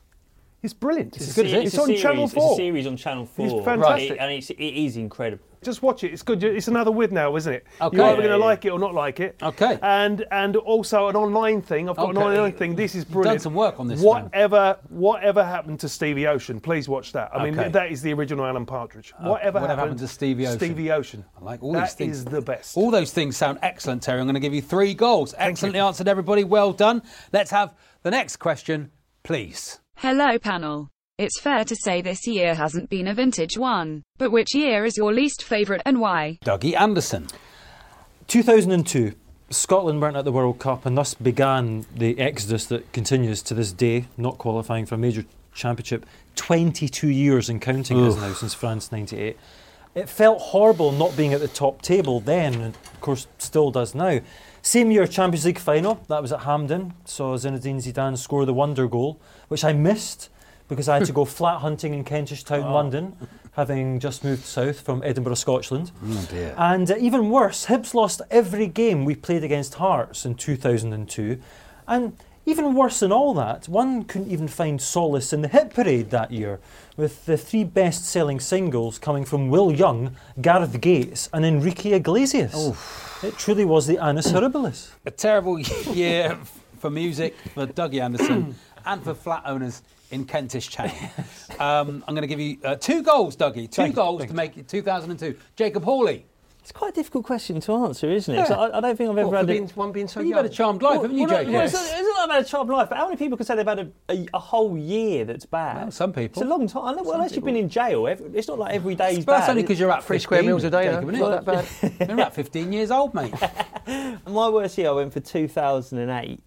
It's 0.62 0.74
brilliant. 0.74 1.16
It's, 1.16 1.30
It's, 1.30 1.38
a, 1.38 1.42
good. 1.44 1.50
se- 1.52 1.64
It's, 1.64 1.78
a 1.78 1.82
on 1.82 1.86
series, 1.88 2.02
Channel 2.02 2.24
It's 2.26 2.34
Four. 2.34 2.54
a 2.54 2.56
series 2.58 2.88
on 2.88 2.98
Channel 2.98 3.26
Four. 3.26 3.46
It's 3.46 3.66
fantastic. 3.66 4.18
and 4.20 4.32
it's, 4.34 4.50
it 4.50 4.56
is 4.62 4.98
incredible. 4.98 5.46
Just 5.62 5.82
watch 5.82 6.04
it. 6.04 6.14
It's 6.14 6.22
good. 6.22 6.44
It's 6.44 6.68
another 6.70 6.92
with 6.92 7.12
now, 7.12 7.36
isn't 7.36 7.52
it? 7.54 7.66
Okay. 7.82 7.98
You're 7.98 8.06
either 8.06 8.18
going 8.22 8.30
to 8.30 8.38
like 8.38 8.64
it 8.66 8.70
or 8.70 8.80
not 8.80 8.94
like 8.94 9.20
it. 9.20 9.36
Okay. 9.42 9.78
And 9.82 10.26
and 10.32 10.56
also 10.56 11.08
an 11.10 11.16
online 11.18 11.62
thing. 11.62 11.90
I've 11.90 11.98
got 11.98 12.10
Okay. 12.10 12.20
an 12.22 12.28
online 12.28 12.54
thing. 12.54 12.76
This 12.76 12.96
is 12.96 13.04
You've 13.04 13.12
brilliant. 13.12 13.36
done 13.40 13.44
some 13.44 13.54
work 13.56 13.80
on 13.80 13.88
this, 13.88 14.00
man. 14.00 14.08
Whatever 14.08 14.78
whatever 14.90 15.44
happened 15.44 15.80
to 15.82 15.90
Stevie 15.90 16.28
Ocean? 16.28 16.60
Please 16.62 16.88
watch 16.88 17.12
that. 17.12 17.30
I 17.34 17.44
mean, 17.44 17.60
Okay. 17.60 17.70
that 17.70 17.92
is 17.92 18.02
the 18.02 18.14
original 18.14 18.46
Alan 18.46 18.66
Partridge. 18.66 19.14
Uh, 19.20 19.30
whatever, 19.30 19.60
whatever 19.60 19.82
happened 19.82 20.00
to 20.00 20.08
Stevie 20.08 20.48
Ocean? 20.48 20.60
Stevie 20.60 20.92
Ocean. 20.92 21.26
I 21.40 21.44
like 21.44 21.62
all 21.62 21.74
That 21.74 21.88
these 21.88 21.94
things. 21.94 22.18
is 22.20 22.26
the 22.26 22.42
best. 22.42 22.78
All 22.78 22.90
those 22.92 23.12
things 23.12 23.36
sound 23.36 23.60
excellent, 23.62 24.02
Terry. 24.02 24.20
I'm 24.22 24.26
going 24.28 24.36
to 24.36 24.40
give 24.40 24.54
you 24.54 24.62
three 24.62 24.94
goals. 24.94 25.36
Excellently 25.38 25.80
answered, 25.80 26.08
everybody. 26.08 26.44
Well 26.44 26.72
done. 26.72 27.02
Let's 27.34 27.52
have 27.52 27.74
the 28.04 28.12
next 28.12 28.38
question, 28.38 28.92
please. 29.24 29.80
Hello, 29.98 30.40
panel. 30.40 30.90
It's 31.20 31.38
fair 31.38 31.66
to 31.66 31.76
say 31.76 32.02
this 32.02 32.26
year 32.26 32.56
hasn't 32.56 32.90
been 32.90 33.06
a 33.06 33.14
vintage 33.14 33.58
one, 33.58 34.06
but 34.18 34.32
which 34.32 34.56
year 34.56 34.86
is 34.86 34.96
your 34.96 35.14
least 35.14 35.44
favourite 35.44 35.82
and 35.86 36.00
why? 36.00 36.40
Dougie 36.46 36.80
Anderson. 36.80 37.28
2002, 38.28 39.12
Scotland 39.50 40.02
weren't 40.02 40.16
at 40.16 40.24
the 40.24 40.32
World 40.32 40.60
Cup, 40.60 40.86
and 40.86 40.98
thus 40.98 41.16
began 41.16 41.86
the 41.94 42.18
exodus 42.18 42.68
that 42.68 42.90
continues 42.94 43.42
to 43.42 43.54
this 43.54 43.74
day, 43.74 44.06
not 44.16 44.38
qualifying 44.38 44.86
for 44.86 44.96
a 44.96 44.98
major 44.98 45.26
championship. 45.54 46.06
22 46.38 47.10
years 47.10 47.50
and 47.50 47.62
counting 47.62 47.98
it 47.98 48.08
is 48.08 48.16
Oof. 48.16 48.22
now 48.22 48.32
since 48.32 48.54
France 48.54 48.90
98. 48.90 49.38
It 49.96 50.08
felt 50.08 50.40
horrible 50.40 50.94
not 50.94 51.18
being 51.18 51.34
at 51.34 51.42
the 51.42 51.50
top 51.50 51.82
table 51.82 52.22
then, 52.22 52.54
and 52.54 52.76
of 52.94 53.02
course 53.02 53.28
still 53.40 53.72
does 53.72 53.94
now. 53.94 54.22
Same 54.62 54.90
year, 54.90 55.06
Champions 55.06 55.46
League 55.46 55.60
final, 55.60 56.02
that 56.08 56.22
was 56.22 56.32
at 56.32 56.44
Hampden, 56.44 56.94
saw 57.04 57.36
Zinedine 57.36 57.84
Zidane 57.84 58.18
score 58.18 58.46
the 58.46 58.54
wonder 58.54 58.88
goal, 58.88 59.20
which 59.50 59.66
I 59.66 59.74
missed 59.74 60.30
because 60.70 60.88
I 60.88 60.96
had 61.00 61.06
to 61.08 61.12
go 61.12 61.26
flat 61.40 61.60
hunting 61.60 61.94
in 61.94 62.04
Kentish 62.06 62.44
Town, 62.46 62.64
Oh. 62.64 62.74
London, 62.74 63.16
having 63.54 64.00
just 64.00 64.24
moved 64.24 64.46
south 64.46 64.80
from 64.80 65.02
Edinburgh, 65.04 65.36
Scotland. 65.36 65.92
Oh, 66.06 66.28
dear. 66.32 66.56
And 66.58 66.90
uh, 66.90 66.96
even 66.98 67.30
worse, 67.30 67.66
Hibs 67.66 67.94
lost 67.94 68.22
every 68.32 68.68
game 68.68 69.04
we 69.04 69.16
played 69.16 69.44
against 69.44 69.74
Hearts 69.76 70.26
in 70.26 70.36
2002. 70.36 71.40
And 71.88 72.16
even 72.46 72.74
worse 72.74 73.00
than 73.02 73.12
all 73.12 73.34
that, 73.34 73.68
one 73.68 74.04
couldn't 74.06 74.32
even 74.32 74.48
find 74.48 74.82
solace 74.82 75.34
in 75.34 75.42
the 75.42 75.48
hit 75.50 75.72
parade 75.74 76.10
that 76.12 76.32
year, 76.32 76.60
with 76.98 77.26
the 77.26 77.38
three 77.38 77.64
best 77.64 78.06
selling 78.06 78.40
singles 78.40 78.98
coming 78.98 79.26
from 79.26 79.50
Will 79.50 79.72
Young, 79.72 80.16
Gareth 80.42 80.80
Gates, 80.82 81.30
and 81.34 81.46
Enrique 81.46 81.92
Iglesias. 81.92 82.74
It 83.24 83.38
truly 83.38 83.66
was 83.66 83.86
the 83.88 83.98
Annus 83.98 84.32
Horribilis. 84.32 84.92
A 85.06 85.12
terrible 85.12 85.60
year 85.94 86.38
for 86.80 86.90
music 86.90 87.36
for 87.54 87.68
Dougie 87.68 88.02
Anderson 88.02 88.56
and 88.86 89.04
for 89.04 89.14
flat 89.14 89.44
owners 89.46 89.82
in 90.12 90.26
Kentish 90.26 90.70
Town. 90.72 90.92
Um, 91.60 92.06
I'm 92.08 92.16
going 92.16 92.22
to 92.22 92.28
give 92.28 92.40
you 92.40 92.58
uh, 92.64 92.78
two 92.78 93.04
goals, 93.04 93.36
Dougie. 93.36 93.70
Two 93.70 93.82
Thank 93.82 93.96
goals 93.96 94.20
thank 94.20 94.30
to 94.30 94.36
make 94.36 94.58
it 94.58 94.70
2002. 94.70 95.36
Jacob 95.58 95.84
Hawley. 95.84 96.26
It's 96.70 96.78
quite 96.78 96.92
a 96.92 96.96
difficult 96.96 97.26
question 97.26 97.60
to 97.62 97.74
answer, 97.78 98.08
isn't 98.12 98.32
it? 98.32 98.48
Yeah. 98.48 98.56
I, 98.56 98.78
I 98.78 98.80
don't 98.80 98.96
think 98.96 99.10
I've 99.10 99.18
ever 99.18 99.28
What, 99.30 99.38
had 99.38 99.48
being, 99.48 99.68
one 99.70 99.92
being 99.92 100.08
so 100.08 100.20
You've 100.20 100.30
young? 100.30 100.38
had 100.44 100.46
a 100.46 100.50
charmed 100.50 100.84
life, 100.84 101.02
haven't 101.02 101.18
you, 101.18 101.24
Well, 101.26 101.32
no, 101.32 101.38
Jacob? 101.40 101.54
well, 101.56 101.64
it's, 101.66 101.74
not, 101.74 101.84
it's 101.84 102.16
not 102.16 102.26
about 102.26 102.42
a 102.42 102.44
charmed 102.46 102.70
life, 102.70 102.90
but 102.90 102.98
how 103.00 103.06
many 103.06 103.18
people 103.18 103.38
can 103.38 103.48
say 103.48 103.56
they've 103.56 103.66
had 103.66 103.80
a, 103.80 103.92
a, 104.08 104.28
a 104.36 104.40
whole 104.40 104.78
year 104.78 105.26
that's 105.26 105.48
bad? 105.48 105.78
Well, 105.82 105.92
some 105.92 106.14
people. 106.14 106.44
It's 106.44 106.48
a 106.48 106.56
long 106.56 106.68
time. 106.68 106.96
Know, 106.98 107.02
well, 107.02 107.14
unless 107.14 107.36
you've 107.36 107.44
been 107.44 107.56
in 107.56 107.70
jail, 107.70 108.08
ev- 108.08 108.22
it's 108.36 108.48
not 108.48 108.60
like 108.60 108.76
every 108.76 108.94
day's 108.94 109.16
That's 109.16 109.26
bad. 109.26 109.40
That's 109.40 109.50
only 109.50 109.64
because 109.64 109.80
you're 109.80 109.92
at 109.92 110.04
Three 110.04 110.20
square 110.20 110.44
meals 110.44 110.64
a 110.64 110.70
day, 110.70 110.84
Jacob, 110.84 111.06
though. 111.06 111.10
isn't 111.10 111.20
Not 111.22 111.40
it? 111.40 111.46
that 111.82 111.98
bad. 112.00 112.08
You're 112.10 112.22
at 112.22 112.36
15 112.36 112.72
years 112.72 112.92
old, 112.92 113.16
mate. 113.16 113.34
My 114.28 114.48
worst 114.50 114.78
year, 114.78 114.90
I 114.90 114.92
went 114.92 115.12
for 115.12 115.22
2008. 115.22 116.40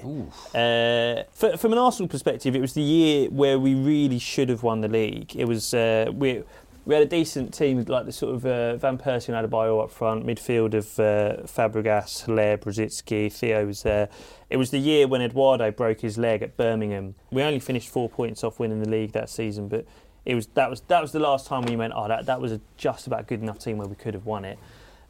Uh, 0.54 1.24
for, 1.32 1.56
from 1.56 1.72
an 1.72 1.78
Arsenal 1.78 2.08
perspective, 2.08 2.54
it 2.54 2.60
was 2.60 2.74
the 2.74 2.80
year 2.80 3.28
where 3.28 3.58
we 3.58 3.74
really 3.74 4.20
should 4.20 4.50
have 4.50 4.62
won 4.62 4.82
the 4.82 4.88
league. 4.88 5.34
It 5.34 5.46
was 5.46 5.74
uh, 5.74 6.12
we 6.14 6.44
we 6.84 6.94
had 6.94 7.02
a 7.02 7.06
decent 7.08 7.54
team, 7.54 7.84
like 7.84 8.06
the 8.06 8.12
sort 8.12 8.34
of 8.34 8.46
uh, 8.46 8.76
Van 8.76 8.98
Persie 8.98 9.28
and 9.28 9.36
Adebayor 9.50 9.84
up 9.84 9.90
front, 9.90 10.26
midfield 10.26 10.74
of 10.74 10.98
uh, 10.98 11.42
Fabregas, 11.46 12.24
Hilaire, 12.26 12.58
Brzezinski, 12.58 13.32
Theo 13.32 13.66
was 13.66 13.82
there. 13.82 14.08
It 14.50 14.56
was 14.56 14.70
the 14.70 14.78
year 14.78 15.06
when 15.06 15.22
Eduardo 15.22 15.70
broke 15.70 16.00
his 16.00 16.18
leg 16.18 16.42
at 16.42 16.56
Birmingham. 16.56 17.14
We 17.30 17.42
only 17.42 17.60
finished 17.60 17.88
four 17.88 18.08
points 18.08 18.42
off 18.42 18.58
winning 18.58 18.80
the 18.80 18.88
league 18.88 19.12
that 19.12 19.30
season, 19.30 19.68
but 19.68 19.86
it 20.24 20.34
was 20.34 20.46
that 20.54 20.70
was 20.70 20.80
that 20.82 21.00
was 21.02 21.12
the 21.12 21.18
last 21.20 21.46
time 21.46 21.62
we 21.62 21.76
went. 21.76 21.92
Oh, 21.96 22.06
that 22.08 22.26
that 22.26 22.40
was 22.40 22.52
a 22.52 22.60
just 22.76 23.06
about 23.06 23.26
good 23.26 23.40
enough 23.42 23.58
team 23.58 23.76
where 23.78 23.88
we 23.88 23.96
could 23.96 24.14
have 24.14 24.26
won 24.26 24.44
it. 24.44 24.58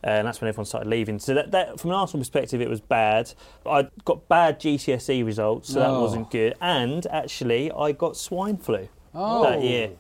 Uh, 0.05 0.09
and 0.11 0.27
that's 0.27 0.41
when 0.41 0.49
everyone 0.49 0.67
started 0.67 0.89
leaving. 0.89 1.21
So 1.21 1.33
that, 1.35 1.53
that, 1.53 1.79
from 1.79 1.91
an 1.91 1.97
Arsenal 1.97 2.21
perspective, 2.23 2.61
it 2.61 2.69
was 2.69 2.81
bad. 2.81 3.33
I 3.65 3.87
got 4.05 4.27
bad 4.27 4.59
GCSE 4.59 5.25
results, 5.25 5.73
so 5.73 5.79
that 5.79 5.89
Oh. 5.91 6.01
wasn't 6.03 6.29
good. 6.29 6.55
And 6.61 7.07
actually, 7.07 7.71
I 7.71 7.93
got 7.93 8.17
swine 8.17 8.57
flu 8.57 8.89
Oh. 9.15 9.45
that 9.45 9.63
year. 9.63 9.91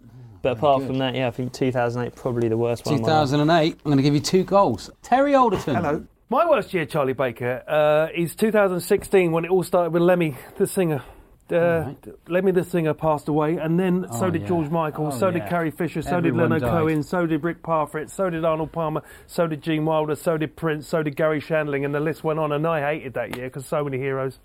But 0.43 0.59
apart 0.59 0.83
from 0.85 0.99
that, 0.99 1.15
yeah, 1.15 1.29
I 1.29 1.31
think 1.31 1.53
2008 1.53 2.15
probably 2.17 2.49
the 2.49 2.57
worst 2.57 2.85
one. 2.85 2.97
of 2.97 3.01
my 3.01 3.07
life. 3.07 3.29
2008. 3.31 3.73
I'm 3.75 3.79
going 3.85 3.97
to 3.97 4.03
give 4.03 4.15
you 4.15 4.21
two 4.21 4.43
goals. 4.45 4.91
Terry 5.03 5.35
Alderton. 5.35 5.77
Hello. 5.77 6.05
My 6.29 6.49
worst 6.49 6.73
year, 6.75 6.85
Charlie 6.87 7.13
Baker, 7.13 7.63
uh, 7.69 8.09
is 8.15 8.35
2016 8.35 9.33
when 9.33 9.45
it 9.45 9.51
all 9.51 9.63
started 9.63 9.93
with 9.93 10.03
Lemmy, 10.03 10.37
the 10.57 10.67
singer. 10.67 11.03
Uh, 11.51 11.93
Lemmy 12.29 12.51
the 12.51 12.65
singer 12.65 12.95
passed 12.95 13.29
away, 13.29 13.59
and 13.59 13.79
then 13.79 14.07
so 14.11 14.27
Oh, 14.27 14.31
did 14.31 14.41
yeah. 14.43 14.49
George 14.49 14.71
Michael, 14.71 15.09
Oh, 15.09 15.11
so 15.11 15.27
yeah. 15.29 15.41
did 15.41 15.49
Carrie 15.51 15.71
Fisher, 15.71 16.01
so 16.01 16.17
Everyone 16.17 16.23
did 16.39 16.43
Leonard 16.45 16.63
died. 16.63 16.71
Cohen, 16.71 17.03
so 17.03 17.27
did 17.27 17.45
Rick 17.45 17.63
Parfitt, 17.63 18.09
so 18.09 18.31
did 18.31 18.43
Arnold 18.43 18.73
Palmer, 18.73 19.03
so 19.27 19.47
did 19.47 19.61
Gene 19.63 19.85
Wilder, 19.85 20.15
so 20.15 20.39
did 20.39 20.57
Prince, 20.57 20.89
so 20.89 21.03
did 21.03 21.15
Garry 21.15 21.41
Shandling, 21.43 21.85
and 21.85 21.95
the 21.95 22.01
list 22.01 22.25
went 22.25 22.39
on. 22.39 22.53
And 22.53 22.67
I 22.67 22.81
hated 22.81 23.13
that 23.15 23.37
year 23.37 23.49
because 23.49 23.67
so 23.67 23.85
many 23.85 23.99
heroes. 23.99 24.39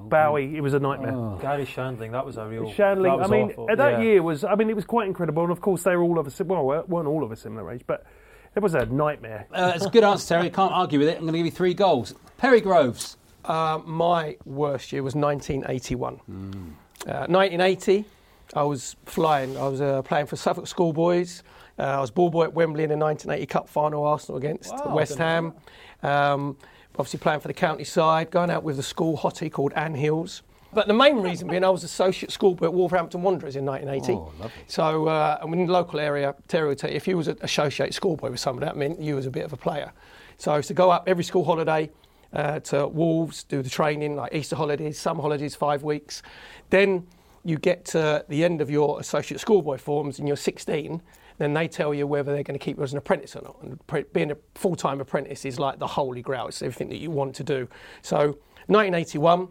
Bowie, 0.00 0.56
it 0.56 0.60
was 0.60 0.74
a 0.74 0.78
nightmare. 0.78 1.12
Garry 1.40 1.64
Shandling, 1.66 2.12
that 2.12 2.24
was 2.26 2.36
a 2.36 2.46
real. 2.46 2.64
Shandling. 2.72 3.22
I 3.24 3.26
mean, 3.28 3.50
awful. 3.50 3.66
that 3.66 3.78
Yeah. 3.78 4.00
year 4.00 4.22
was. 4.22 4.44
I 4.44 4.54
mean, 4.54 4.70
it 4.70 4.76
was 4.76 4.84
quite 4.84 5.06
incredible, 5.06 5.42
and 5.42 5.52
of 5.52 5.60
course 5.60 5.82
they 5.82 5.96
were 5.96 6.02
all 6.02 6.18
of 6.18 6.26
a 6.26 6.44
well, 6.44 6.84
weren't 6.88 7.08
all 7.08 7.22
of 7.24 7.32
a 7.32 7.36
similar 7.36 7.70
age, 7.70 7.82
but 7.86 8.04
it 8.54 8.60
was 8.60 8.74
a 8.74 8.86
nightmare. 8.86 9.46
Uh, 9.52 9.72
it's 9.74 9.86
a 9.86 9.90
good 9.90 10.04
answer, 10.04 10.34
Terry. 10.34 10.50
Can't 10.50 10.72
argue 10.72 10.98
with 10.98 11.08
it. 11.08 11.16
I'm 11.16 11.22
going 11.22 11.32
to 11.32 11.38
give 11.38 11.46
you 11.46 11.52
three 11.52 11.74
goals. 11.74 12.14
Perry 12.38 12.60
Groves. 12.60 13.16
Uh, 13.44 13.80
my 13.84 14.36
worst 14.44 14.92
year 14.92 15.02
was 15.02 15.14
1981. 15.14 16.14
Hmm. 16.16 16.52
Uh, 17.06 17.26
1980, 17.28 18.04
I 18.54 18.62
was 18.62 18.94
flying. 19.06 19.56
I 19.56 19.66
was 19.66 19.80
uh, 19.80 20.02
playing 20.02 20.26
for 20.26 20.36
Suffolk 20.36 20.66
Schoolboys. 20.66 21.42
Uh, 21.78 21.82
I 21.82 22.00
was 22.00 22.10
ball 22.10 22.30
boy 22.30 22.44
at 22.44 22.54
Wembley 22.54 22.84
in 22.84 22.90
the 22.90 22.96
1980 22.96 23.46
Cup 23.46 23.68
final, 23.68 24.04
Arsenal 24.04 24.36
against 24.38 24.72
Wow, 24.72 24.94
West 24.94 25.18
Ham. 25.18 25.54
Um, 26.02 26.56
obviously 26.98 27.18
playing 27.18 27.40
for 27.40 27.48
the 27.48 27.54
county 27.54 27.84
side, 27.84 28.30
going 28.30 28.50
out 28.50 28.62
with 28.62 28.76
the 28.76 28.82
school 28.82 29.16
hottie 29.16 29.50
called 29.50 29.72
Ann 29.74 29.94
Hills. 29.94 30.42
But 30.74 30.86
the 30.86 30.94
main 30.94 31.18
reason 31.18 31.48
being 31.48 31.64
I 31.64 31.68
was 31.68 31.84
associate 31.84 32.32
schoolboy 32.32 32.66
at 32.66 32.72
Wolverhampton 32.72 33.22
Wanderers 33.22 33.56
in 33.56 33.66
1980. 33.66 34.12
Oh, 34.12 34.32
lovely. 34.40 34.64
So, 34.68 35.06
uh, 35.06 35.38
and 35.42 35.54
in 35.54 35.66
the 35.66 35.72
local 35.72 36.00
area, 36.00 36.34
Terry 36.48 36.68
would 36.68 36.78
tell 36.78 36.88
you, 36.88 36.96
if 36.96 37.06
you 37.06 37.16
was 37.16 37.28
an 37.28 37.36
associate 37.42 37.92
schoolboy 37.92 38.30
with 38.30 38.40
someone, 38.40 38.64
that 38.64 38.76
meant 38.76 38.98
you 38.98 39.16
was 39.16 39.26
a 39.26 39.30
bit 39.30 39.44
of 39.44 39.52
a 39.52 39.56
player. 39.56 39.92
So 40.38 40.52
I 40.52 40.56
used 40.56 40.68
to 40.68 40.74
go 40.74 40.90
up 40.90 41.04
every 41.06 41.24
school 41.24 41.44
holiday 41.44 41.90
uh, 42.32 42.60
to 42.60 42.88
Wolves, 42.88 43.44
do 43.44 43.60
the 43.60 43.68
training, 43.68 44.16
like 44.16 44.34
Easter 44.34 44.56
holidays, 44.56 44.98
summer 44.98 45.20
holidays, 45.20 45.54
five 45.54 45.82
weeks. 45.82 46.22
Then 46.70 47.06
you 47.44 47.58
get 47.58 47.84
to 47.86 48.24
the 48.28 48.44
end 48.44 48.62
of 48.62 48.70
your 48.70 48.98
associate 48.98 49.40
schoolboy 49.40 49.76
forms 49.76 50.18
and 50.18 50.26
you're 50.26 50.36
16, 50.36 51.02
then 51.42 51.52
they 51.54 51.66
tell 51.66 51.92
you 51.92 52.06
whether 52.06 52.32
they're 52.32 52.44
going 52.44 52.58
to 52.58 52.64
keep 52.64 52.76
you 52.76 52.82
as 52.84 52.92
an 52.92 52.98
apprentice 52.98 53.34
or 53.34 53.42
not. 53.42 53.56
And 53.62 54.12
being 54.12 54.30
a 54.30 54.36
full-time 54.54 55.00
apprentice 55.00 55.44
is 55.44 55.58
like 55.58 55.78
the 55.80 55.86
holy 55.86 56.22
grail. 56.22 56.46
It's 56.46 56.62
everything 56.62 56.88
that 56.90 56.98
you 56.98 57.10
want 57.10 57.34
to 57.36 57.44
do. 57.44 57.68
So 58.02 58.38
1981, 58.68 59.48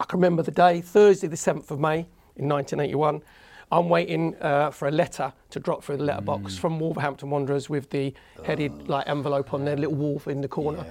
I 0.00 0.04
can 0.04 0.18
remember 0.18 0.42
the 0.42 0.50
day, 0.50 0.80
Thursday 0.80 1.26
the 1.28 1.36
7th 1.36 1.70
of 1.70 1.78
May 1.80 2.06
in 2.36 2.48
1981. 2.48 3.22
I'm 3.70 3.88
waiting 3.90 4.34
uh, 4.40 4.70
for 4.70 4.88
a 4.88 4.90
letter 4.90 5.30
to 5.50 5.60
drop 5.60 5.84
through 5.84 5.98
the 5.98 6.04
letterbox 6.04 6.56
from 6.56 6.80
Wolverhampton 6.80 7.28
Wanderers 7.28 7.68
with 7.68 7.90
the 7.90 8.14
headed 8.44 8.88
like 8.88 9.06
envelope 9.06 9.52
on 9.52 9.66
their 9.66 9.76
little 9.76 9.94
wolf 9.94 10.26
in 10.26 10.40
the 10.40 10.48
corner. 10.48 10.86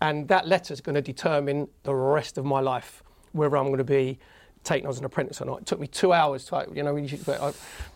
And 0.00 0.28
that 0.28 0.46
letter 0.46 0.72
is 0.72 0.80
going 0.80 0.94
to 0.94 1.02
determine 1.02 1.68
the 1.82 1.92
rest 1.94 2.38
of 2.38 2.44
my 2.44 2.60
life, 2.60 3.02
whether 3.32 3.56
I'm 3.56 3.66
going 3.66 3.78
to 3.78 3.84
be 3.84 4.18
taken 4.62 4.88
as 4.88 4.98
an 4.98 5.04
apprentice 5.04 5.42
or 5.42 5.46
not. 5.46 5.60
It 5.62 5.66
took 5.66 5.80
me 5.80 5.88
two 5.88 6.12
hours 6.12 6.44
to, 6.46 6.66
you 6.72 6.82
know, 6.84 6.94
when 6.94 7.06
you- 7.08 7.18
I- 7.28 7.52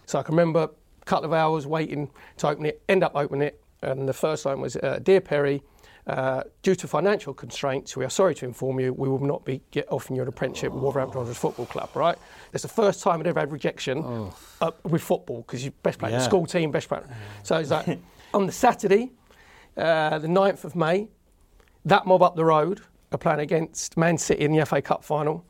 so 0.07 0.19
I 0.19 0.23
can 0.23 0.35
remember 0.35 0.69
couple 1.05 1.25
of 1.27 1.33
hours 1.33 1.67
waiting 1.67 2.11
to 2.39 2.49
open 2.49 2.67
it, 2.67 2.83
end 2.89 3.03
up 3.03 3.13
opening 3.15 3.49
it. 3.49 3.61
And 3.83 4.09
the 4.09 4.13
first 4.15 4.47
line 4.47 4.61
was, 4.61 4.77
uh, 4.77 4.99
Dear 5.03 5.21
Perry, 5.21 5.63
uh, 6.07 6.43
due 6.63 6.75
to 6.75 6.87
financial 6.89 7.33
constraints, 7.35 7.97
we 7.97 8.05
are 8.05 8.11
sorry 8.11 8.35
to 8.37 8.45
inform 8.47 8.79
you 8.81 8.93
we 8.93 9.09
will 9.09 9.19
not 9.25 9.45
be 9.45 9.61
get 9.71 9.87
offering 9.91 10.17
you 10.17 10.23
an 10.23 10.29
apprenticeship 10.29 10.73
with 10.73 10.83
Wolverhampton 10.83 11.19
Wanderers 11.19 11.39
Football 11.39 11.67
Club. 11.67 11.91
Right? 11.95 12.17
That's 12.53 12.63
the 12.63 12.69
first 12.69 13.03
time 13.03 13.21
I'd 13.21 13.27
ever 13.27 13.41
had 13.41 13.53
rejection 13.53 14.31
uh, 14.61 14.71
with 14.85 15.03
football 15.03 15.39
because 15.43 15.65
you're 15.65 15.73
best 15.83 15.99
player 15.99 16.13
Yeah. 16.13 16.19
school 16.21 16.47
team, 16.47 16.71
best 16.71 16.89
player. 16.89 17.07
So 17.43 17.57
it's 17.57 17.71
like 17.71 17.99
on 18.35 18.47
the 18.47 18.53
Saturday, 18.53 19.13
uh, 19.77 20.19
the 20.19 20.29
9th 20.29 20.65
of 20.65 20.77
May, 20.77 21.09
that 21.85 22.07
mob 22.07 22.23
up 22.23 22.37
the 22.37 22.45
road 22.45 22.81
are 23.15 23.19
playing 23.19 23.41
against 23.41 23.97
Man 23.97 24.19
City 24.19 24.45
in 24.45 24.53
the 24.55 24.65
FA 24.67 24.83
Cup 24.83 25.05
final. 25.05 25.45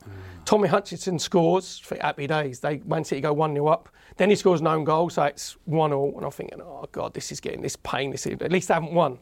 Tommy 0.45 0.67
Hutchison 0.67 1.17
scores 1.17 1.79
for 1.79 1.97
happy 1.99 2.27
days. 2.27 2.59
They 2.59 2.77
Man 2.85 3.03
City 3.03 3.21
go 3.21 3.33
one 3.33 3.53
0 3.53 3.67
up. 3.67 3.89
Then 4.17 4.29
he 4.29 4.35
scores 4.35 4.61
an 4.61 4.67
own 4.67 4.83
goal, 4.83 5.09
so 5.09 5.23
it's 5.23 5.57
one 5.65 5.91
all. 5.91 6.13
And 6.15 6.25
I'm 6.25 6.31
thinking, 6.31 6.61
oh 6.61 6.87
god, 6.91 7.13
this 7.13 7.31
is 7.31 7.39
getting 7.39 7.61
this 7.61 7.75
pain. 7.75 8.11
This 8.11 8.25
is, 8.25 8.39
at 8.41 8.51
least 8.51 8.67
they 8.67 8.73
haven't 8.75 8.93
won. 8.93 9.19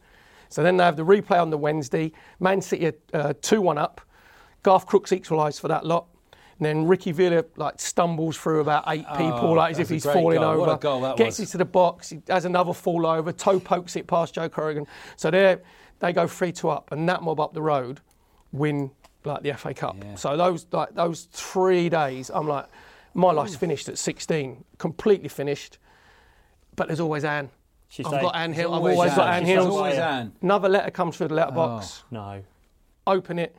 So 0.50 0.62
then 0.62 0.78
they 0.78 0.84
have 0.84 0.98
the 0.98 1.06
replay 1.06 1.42
on 1.42 1.50
the 1.50 1.58
Wednesday. 1.58 2.12
Man 2.40 2.62
City 2.62 2.88
are 2.88 2.94
uh, 3.14 3.34
two 3.42 3.62
one 3.62 3.78
up. 3.78 4.02
Garth 4.62 4.86
Crooks 4.86 5.12
equalised 5.12 5.60
for 5.60 5.68
that 5.70 5.86
lot. 5.86 6.08
And 6.60 6.66
then 6.66 6.88
Ricky 6.88 7.12
Villa 7.12 7.44
like 7.56 7.80
stumbles 7.80 8.38
through 8.38 8.62
about 8.62 8.84
eight 8.88 9.06
people, 9.18 9.56
like 9.56 9.72
as 9.72 9.80
if 9.80 9.90
he's 9.90 10.04
falling 10.04 10.40
goal. 10.40 10.52
over. 10.52 10.60
What 10.60 10.70
a 10.70 10.78
goal 10.78 11.02
that 11.02 11.18
Gets 11.18 11.40
was. 11.40 11.48
into 11.48 11.58
the 11.58 11.66
box, 11.66 12.10
he 12.10 12.22
has 12.30 12.46
another 12.46 12.74
fall 12.74 13.08
over, 13.08 13.32
toe 13.32 13.60
pokes 13.60 13.96
it 13.96 14.06
past 14.08 14.36
Joe 14.36 14.50
Corrigan. 14.50 14.86
So 15.16 15.32
they 15.32 15.58
they 16.00 16.14
go 16.14 16.28
three 16.28 16.52
two 16.52 16.70
up, 16.70 16.92
and 16.92 17.10
that 17.10 17.24
mob 17.24 17.40
up 17.40 17.54
the 17.54 17.62
road 17.62 18.02
win 18.54 18.92
like 19.26 19.42
the 19.44 19.54
FA 19.54 19.74
Cup. 19.74 19.98
So 20.16 20.38
those 20.38 20.66
like 20.72 20.96
those 20.96 21.24
three 21.32 21.90
days, 21.90 22.32
I'm 22.34 22.48
like, 22.48 22.68
my 23.14 23.32
life's 23.32 23.56
finished 23.56 23.90
at 23.90 23.98
16, 23.98 24.64
completely 24.78 25.28
finished. 25.28 25.78
But 26.76 26.88
there's 26.88 27.00
always 27.02 27.24
Anne. 27.26 27.50
She 27.90 28.04
I've 28.04 28.12
say- 28.12 28.22
got 28.22 28.36
Anne 28.36 28.54
Hill. 28.54 28.74
I've 28.74 28.82
always 28.82 29.14
got 29.14 29.28
Anne. 29.28 29.34
Anne 29.34 29.42
She 29.44 29.48
says 29.56 29.64
Hills. 29.64 29.76
always 29.76 29.96
Anne. 29.96 30.32
Another 30.42 30.70
letter 30.70 30.90
comes 30.92 31.18
through 31.18 31.28
the 31.28 31.36
letterbox. 31.36 32.04
Oh, 32.04 32.08
no. 32.12 32.44
Open 33.06 33.38
it. 33.38 33.56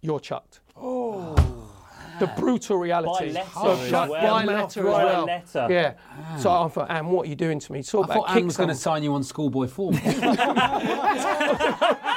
You're 0.00 0.20
chucked. 0.20 0.60
Oh. 0.76 1.34
The 2.18 2.26
brutal 2.38 2.78
reality. 2.78 3.30
letter 3.32 3.50
So 3.52 3.72
as 3.72 3.92
well. 3.92 4.08
by 4.08 4.44
Mouth 4.44 4.76
letter 4.76 4.88
as 4.88 4.94
by 4.94 5.04
well. 5.04 5.24
letter. 5.26 5.66
Yeah. 5.70 5.94
So 6.38 6.50
I 6.50 6.68
thought, 6.68 6.90
Anne, 6.90 7.06
what 7.06 7.26
are 7.26 7.28
you 7.28 7.36
doing 7.36 7.60
to 7.60 7.72
me? 7.72 7.82
Talk 7.82 8.08
I 8.08 8.14
about 8.14 8.26
thought 8.26 8.36
Anne 8.36 8.46
was 8.46 8.56
going 8.56 8.68
to 8.70 8.74
sign 8.74 9.02
you 9.02 9.12
on 9.14 9.22
schoolboy 9.22 9.66
form. 9.66 9.94
I'd 10.04 10.38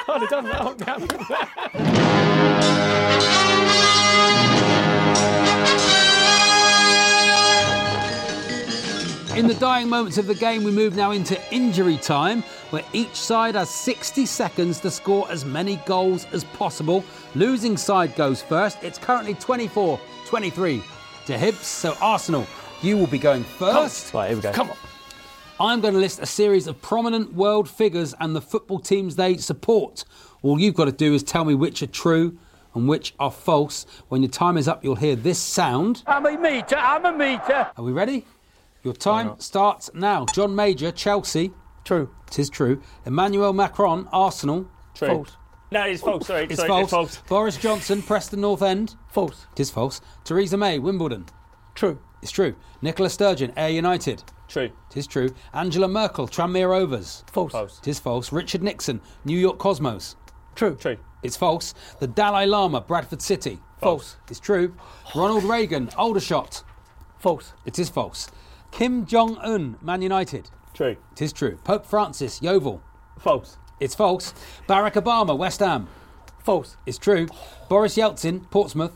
have 0.06 0.28
done 0.30 0.44
that. 0.44 0.70
In 9.40 9.46
the 9.46 9.54
dying 9.54 9.88
moments 9.88 10.18
of 10.18 10.26
the 10.26 10.34
game, 10.34 10.64
we 10.64 10.70
move 10.70 10.96
now 10.96 11.12
into 11.12 11.40
injury 11.50 11.96
time, 11.96 12.42
where 12.68 12.84
each 12.92 13.14
side 13.14 13.54
has 13.54 13.70
60 13.70 14.26
seconds 14.26 14.80
to 14.80 14.90
score 14.90 15.26
as 15.30 15.46
many 15.46 15.76
goals 15.86 16.26
as 16.32 16.44
possible. 16.44 17.02
Losing 17.34 17.78
side 17.78 18.14
goes 18.16 18.42
first. 18.42 18.76
It's 18.82 18.98
currently 18.98 19.32
24 19.32 19.98
23 20.26 20.82
to 21.24 21.38
Hibs. 21.38 21.62
So, 21.62 21.96
Arsenal, 22.02 22.46
you 22.82 22.98
will 22.98 23.06
be 23.06 23.16
going 23.16 23.42
first. 23.42 24.12
Right, 24.12 24.26
here 24.28 24.36
we 24.36 24.42
go. 24.42 24.52
Come 24.52 24.68
on. 24.68 24.76
I'm 25.58 25.80
going 25.80 25.94
to 25.94 26.00
list 26.00 26.20
a 26.20 26.26
series 26.26 26.66
of 26.66 26.78
prominent 26.82 27.32
world 27.32 27.66
figures 27.66 28.14
and 28.20 28.36
the 28.36 28.42
football 28.42 28.78
teams 28.78 29.16
they 29.16 29.38
support. 29.38 30.04
All 30.42 30.60
you've 30.60 30.74
got 30.74 30.84
to 30.84 30.92
do 30.92 31.14
is 31.14 31.22
tell 31.22 31.46
me 31.46 31.54
which 31.54 31.82
are 31.82 31.86
true 31.86 32.36
and 32.74 32.86
which 32.86 33.14
are 33.18 33.30
false. 33.30 33.86
When 34.10 34.20
your 34.20 34.30
time 34.30 34.58
is 34.58 34.68
up, 34.68 34.84
you'll 34.84 34.96
hear 34.96 35.16
this 35.16 35.38
sound. 35.38 36.02
I'm 36.06 36.26
a 36.26 36.36
meter, 36.36 36.76
I'm 36.76 37.06
a 37.06 37.12
meter. 37.16 37.70
Are 37.74 37.82
we 37.82 37.92
ready? 37.92 38.26
Your 38.82 38.94
time 38.94 39.38
starts 39.38 39.90
now. 39.94 40.26
John 40.34 40.54
Major, 40.54 40.90
Chelsea. 40.90 41.52
True. 41.84 42.10
Tis 42.30 42.48
true. 42.48 42.80
Emmanuel 43.04 43.52
Macron, 43.52 44.08
Arsenal. 44.12 44.68
True. 44.94 45.08
False. 45.08 45.36
No, 45.70 45.82
it's 45.84 46.02
false. 46.02 46.26
Sorry, 46.26 46.44
It's 46.44 46.56
sorry, 46.56 46.68
false. 46.68 46.82
it's 46.82 46.90
false. 46.90 47.16
Boris 47.28 47.56
Johnson, 47.56 48.02
Preston 48.02 48.40
North 48.40 48.62
End. 48.62 48.96
False. 49.08 49.46
Tis 49.54 49.70
false. 49.70 50.00
Theresa 50.24 50.56
May, 50.56 50.78
Wimbledon. 50.78 51.26
True. 51.74 51.98
It's 52.22 52.32
true. 52.32 52.54
Nicola 52.82 53.08
Sturgeon, 53.08 53.52
Ayr 53.56 53.70
United. 53.70 54.22
True. 54.48 54.70
Tis 54.88 55.06
true. 55.06 55.30
Angela 55.54 55.86
Merkel, 55.88 56.26
Tranmere 56.26 56.68
Rovers. 56.70 57.24
False. 57.30 57.52
False. 57.52 57.78
Tis 57.80 58.00
false. 58.00 58.32
Richard 58.32 58.62
Nixon, 58.62 59.00
New 59.24 59.38
York 59.38 59.58
Cosmos. 59.58 60.16
True. 60.56 60.74
True. 60.76 60.96
It's 61.22 61.36
false. 61.36 61.72
The 62.00 62.08
Dalai 62.08 62.46
Lama, 62.46 62.80
Bradford 62.80 63.22
City. 63.22 63.60
False. 63.78 64.16
It's 64.28 64.40
true. 64.40 64.74
Ronald 65.14 65.44
Reagan, 65.44 65.88
Aldershot. 65.96 66.64
False. 67.18 67.52
It 67.64 67.78
is 67.78 67.88
false. 67.88 68.30
Kim 68.70 69.04
Jong 69.06 69.36
Un, 69.38 69.76
Man 69.82 70.02
United. 70.02 70.50
True. 70.74 70.96
It 71.12 71.22
is 71.22 71.32
true. 71.32 71.58
Pope 71.64 71.84
Francis, 71.84 72.40
Yeovil. 72.42 72.82
False. 73.18 73.56
It's 73.80 73.94
false. 73.94 74.32
Barack 74.68 74.92
Obama, 74.94 75.36
West 75.36 75.60
Ham. 75.60 75.88
False. 76.44 76.76
It's 76.86 76.98
true. 76.98 77.26
Boris 77.68 77.96
Yeltsin, 77.96 78.50
Portsmouth. 78.50 78.94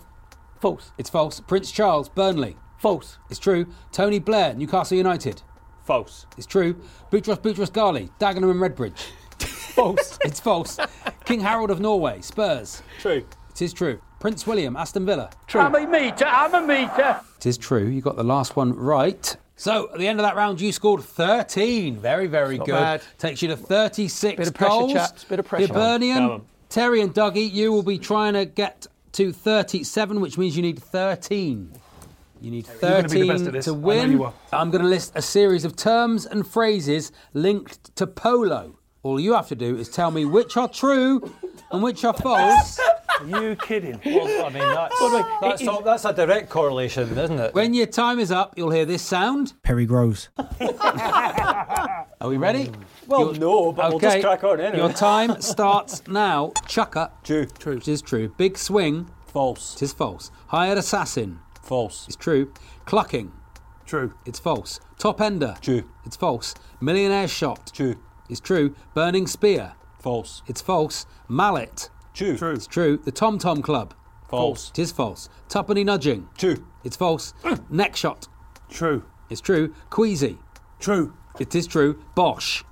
False. 0.61 0.93
It's 0.99 1.11
false. 1.11 1.41
Prince 1.41 1.71
Charles, 1.71 2.09
Burnley. 2.09 2.57
False. 2.79 3.19
It's 3.31 3.39
true. 3.39 3.67
Tony 3.93 4.19
Blair, 4.19 4.55
Newcastle 4.55 4.97
United. 4.97 5.43
False. 5.85 6.27
It's 6.39 6.47
true. 6.47 6.75
Boutros 7.11 7.41
Boutros 7.41 7.71
Ghali, 7.71 8.11
Dagenham 8.19 8.51
and 8.51 8.61
Redbridge. 8.61 8.99
False. 9.75 10.19
It's 10.25 10.41
false. 10.41 10.79
King 11.25 11.41
Harald 11.41 11.71
of 11.71 11.81
Norway, 11.81 12.21
Spurs. 12.21 12.83
True. 13.01 13.27
It 13.51 13.63
is 13.63 13.73
true. 13.73 14.01
Prince 14.21 14.47
William, 14.47 14.77
Aston 14.77 15.05
Villa. 15.05 15.31
True. 15.47 15.61
I'm 15.61 15.75
a 15.75 15.87
meter, 15.87 16.25
I'm 16.25 16.55
a 16.55 16.67
meter. 16.67 17.21
It 17.37 17.47
is 17.47 17.59
true. 17.59 17.87
You 17.87 18.01
got 18.01 18.17
the 18.17 18.25
last 18.25 18.57
one 18.57 18.73
right. 18.73 19.37
So 19.57 19.89
at 19.93 19.99
the 19.99 20.09
end 20.09 20.19
of 20.19 20.25
that 20.27 20.35
round, 20.37 20.61
you 20.61 20.73
scored 20.73 21.03
13. 21.03 21.97
Very, 21.99 22.27
very 22.27 22.59
Not 22.59 22.67
good. 22.67 22.73
bad. 22.73 23.03
Takes 23.19 23.41
you 23.43 23.49
to 23.49 23.57
36 23.57 24.37
Bit 24.37 24.49
of 24.49 24.55
pressure, 24.55 24.71
goals. 24.71 24.93
chaps, 24.93 25.25
bit 25.25 25.39
of 25.39 25.47
pressure. 25.47 25.69
Hibernian, 25.69 26.43
Terry 26.69 27.01
and 27.01 27.15
Dougie, 27.15 27.51
you 27.53 27.71
will 27.73 27.83
be 27.85 27.99
trying 27.99 28.33
to 28.35 28.45
get 28.47 28.87
to 29.13 29.33
37, 29.33 30.21
which 30.21 30.37
means 30.39 30.57
you 30.57 30.63
need 30.63 30.83
13. 30.83 31.73
You 32.41 32.51
need 32.51 32.67
You're 32.67 32.91
gonna 32.91 33.09
be 33.09 33.21
the 33.23 33.27
13 33.27 33.29
best 33.29 33.47
at 33.47 33.53
this. 33.53 33.65
to 33.67 33.75
win. 33.75 34.21
I'm 34.53 34.71
going 34.71 34.83
to 34.83 34.89
list 34.89 35.13
a 35.15 35.23
series 35.23 35.65
of 35.65 35.77
terms 35.77 36.27
and 36.27 36.47
phrases 36.47 37.13
linked 37.33 37.95
to 37.97 38.07
polo. 38.09 38.77
All 39.05 39.21
you 39.21 39.35
have 39.35 39.49
to 39.49 39.55
do 39.55 39.77
is 39.77 39.89
tell 39.89 40.11
me 40.11 40.25
which 40.25 40.57
are 40.57 40.69
true 40.69 41.33
and 41.71 41.83
which 41.83 42.05
are 42.05 42.13
false. 42.15 42.81
Are 43.21 43.27
you 43.43 43.57
kidding? 43.57 44.01
Well, 44.05 44.47
I 44.47 44.49
mean, 44.51 44.59
that's, 44.75 45.01
that's, 45.41 45.61
it 45.63 45.69
is- 45.69 45.79
a, 45.79 45.83
that's 45.85 46.05
a 46.05 46.13
direct 46.13 46.51
correlation, 46.51 47.17
isn't 47.17 47.39
it? 47.39 47.55
When 47.55 47.75
your 47.75 47.87
time 47.87 48.19
is 48.19 48.31
up, 48.33 48.55
you'll 48.57 48.71
hear 48.71 48.85
this 48.85 49.03
sound. 49.03 49.55
Perry 49.63 49.87
Groves. 49.87 50.29
Are 50.39 52.29
we 52.29 52.37
ready? 52.37 52.71
well, 53.07 53.33
no, 53.35 53.73
but 53.73 53.91
we'll 53.91 53.99
just 53.99 54.21
crack 54.21 54.45
on 54.45 54.61
anyway. 54.61 54.79
Your 54.79 54.93
time 54.93 55.41
starts 55.41 56.07
now. 56.09 56.53
Chucker. 56.67 57.11
True. 57.23 57.47
True. 57.47 57.77
It 57.77 57.89
is 57.89 58.03
true. 58.03 58.29
Big 58.37 58.57
swing. 58.59 59.11
False. 59.27 59.77
It 59.77 59.83
is 59.83 59.93
false. 59.93 60.31
Hired 60.49 60.79
assassin. 60.79 61.41
False. 61.63 62.07
It's 62.07 62.17
true. 62.17 62.53
Clucking. 62.85 63.33
True. 63.87 64.15
It's 64.25 64.39
false. 64.39 64.81
Top 64.99 65.21
ender. 65.21 65.55
True. 65.61 65.85
It's 66.07 66.17
false. 66.17 66.55
Millionaire 66.81 67.29
shot. 67.29 67.71
True. 67.75 67.97
It's 68.31 68.41
true. 68.41 68.75
Burning 68.95 69.27
spear. 69.27 69.75
False. 70.01 70.43
It's 70.47 70.61
false. 70.63 71.07
Mallet. 71.29 71.91
True. 72.15 72.37
True. 72.37 72.53
It's 72.53 72.67
true. 72.67 72.97
The 72.97 73.13
Tom 73.13 73.39
Tom 73.39 73.61
Club. 73.61 73.93
False. 74.29 74.71
It 74.71 74.79
is 74.79 74.93
false. 74.93 75.29
Tuppenny 75.49 75.85
nudging. 75.85 76.29
True. 76.39 76.65
It's 76.85 76.97
false. 76.97 77.35
Neck 77.71 77.97
shot. 77.97 78.29
True. 78.71 79.05
It's 79.29 79.41
true. 79.41 79.75
Queasy. 79.91 80.39
True. 80.79 81.15
It 81.39 81.55
is 81.55 81.67
true. 81.67 82.03
Bosch. 82.15 82.63